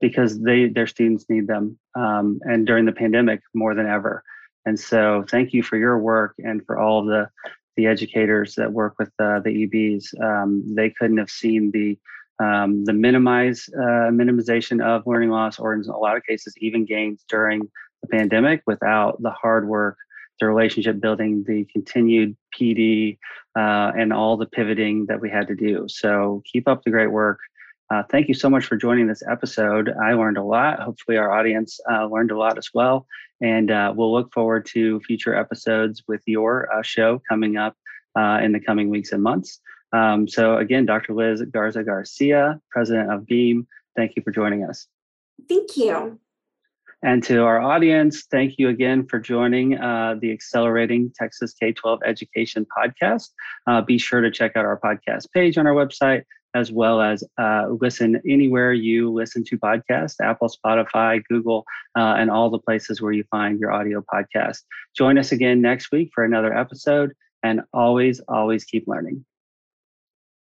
because 0.00 0.40
they 0.40 0.68
their 0.68 0.86
students 0.86 1.26
need 1.28 1.46
them, 1.46 1.78
um, 1.94 2.40
and 2.42 2.66
during 2.66 2.84
the 2.84 2.92
pandemic 2.92 3.40
more 3.54 3.74
than 3.74 3.86
ever. 3.86 4.22
And 4.64 4.78
so, 4.78 5.24
thank 5.28 5.52
you 5.52 5.62
for 5.62 5.76
your 5.76 5.98
work 5.98 6.34
and 6.38 6.64
for 6.66 6.78
all 6.78 7.04
the 7.04 7.28
the 7.76 7.86
educators 7.86 8.54
that 8.56 8.70
work 8.70 8.94
with 8.98 9.08
uh, 9.18 9.40
the 9.40 9.66
EBs. 9.66 10.20
Um, 10.22 10.74
they 10.74 10.90
couldn't 10.90 11.18
have 11.18 11.30
seen 11.30 11.70
the 11.70 11.98
um, 12.42 12.84
the 12.84 12.92
minimize 12.92 13.68
uh, 13.74 14.10
minimization 14.10 14.84
of 14.84 15.06
learning 15.06 15.30
loss, 15.30 15.58
or 15.58 15.74
in 15.74 15.82
a 15.88 15.96
lot 15.96 16.16
of 16.16 16.24
cases, 16.24 16.54
even 16.58 16.84
gains 16.84 17.24
during 17.28 17.60
the 18.02 18.08
pandemic 18.08 18.62
without 18.66 19.22
the 19.22 19.30
hard 19.30 19.68
work, 19.68 19.96
the 20.40 20.46
relationship 20.46 21.00
building, 21.00 21.44
the 21.46 21.64
continued 21.72 22.36
PD, 22.58 23.18
uh, 23.56 23.92
and 23.96 24.12
all 24.12 24.36
the 24.36 24.46
pivoting 24.46 25.06
that 25.06 25.20
we 25.20 25.30
had 25.30 25.46
to 25.48 25.54
do. 25.54 25.86
So 25.88 26.42
keep 26.50 26.66
up 26.66 26.82
the 26.82 26.90
great 26.90 27.12
work. 27.12 27.38
Uh, 27.90 28.02
thank 28.10 28.26
you 28.26 28.34
so 28.34 28.48
much 28.48 28.64
for 28.64 28.76
joining 28.76 29.06
this 29.06 29.22
episode. 29.30 29.92
I 30.02 30.14
learned 30.14 30.38
a 30.38 30.42
lot. 30.42 30.80
Hopefully, 30.80 31.18
our 31.18 31.30
audience 31.30 31.78
uh, 31.90 32.06
learned 32.06 32.30
a 32.30 32.38
lot 32.38 32.58
as 32.58 32.70
well. 32.74 33.06
And 33.40 33.70
uh, 33.70 33.92
we'll 33.94 34.12
look 34.12 34.32
forward 34.32 34.66
to 34.66 35.00
future 35.00 35.34
episodes 35.34 36.02
with 36.08 36.22
your 36.26 36.72
uh, 36.72 36.82
show 36.82 37.20
coming 37.28 37.56
up 37.56 37.76
in 38.16 38.52
the 38.52 38.60
coming 38.60 38.88
weeks 38.88 39.12
and 39.12 39.22
months. 39.22 39.60
Um, 39.92 40.26
so, 40.26 40.56
again, 40.56 40.86
Dr. 40.86 41.14
Liz 41.14 41.42
Garza 41.42 41.82
Garcia, 41.82 42.60
president 42.70 43.12
of 43.12 43.26
BEAM, 43.26 43.66
thank 43.96 44.16
you 44.16 44.22
for 44.22 44.30
joining 44.30 44.64
us. 44.64 44.86
Thank 45.48 45.76
you. 45.76 46.18
And 47.04 47.22
to 47.24 47.42
our 47.42 47.60
audience, 47.60 48.26
thank 48.30 48.58
you 48.58 48.68
again 48.68 49.06
for 49.06 49.18
joining 49.18 49.76
uh, 49.76 50.14
the 50.20 50.30
Accelerating 50.30 51.12
Texas 51.16 51.52
K 51.52 51.72
12 51.72 52.00
Education 52.06 52.64
podcast. 52.76 53.30
Uh, 53.66 53.80
be 53.80 53.98
sure 53.98 54.20
to 54.20 54.30
check 54.30 54.56
out 54.56 54.64
our 54.64 54.78
podcast 54.78 55.26
page 55.34 55.58
on 55.58 55.66
our 55.66 55.74
website, 55.74 56.22
as 56.54 56.70
well 56.70 57.00
as 57.00 57.24
uh, 57.38 57.66
listen 57.80 58.20
anywhere 58.28 58.72
you 58.72 59.10
listen 59.10 59.42
to 59.44 59.58
podcasts 59.58 60.14
Apple, 60.22 60.48
Spotify, 60.48 61.20
Google, 61.28 61.64
uh, 61.98 62.14
and 62.18 62.30
all 62.30 62.50
the 62.50 62.60
places 62.60 63.02
where 63.02 63.12
you 63.12 63.24
find 63.32 63.58
your 63.58 63.72
audio 63.72 64.00
podcast. 64.00 64.58
Join 64.96 65.18
us 65.18 65.32
again 65.32 65.60
next 65.60 65.90
week 65.90 66.12
for 66.14 66.22
another 66.22 66.56
episode, 66.56 67.14
and 67.42 67.62
always, 67.72 68.20
always 68.28 68.62
keep 68.62 68.86
learning. 68.86 69.24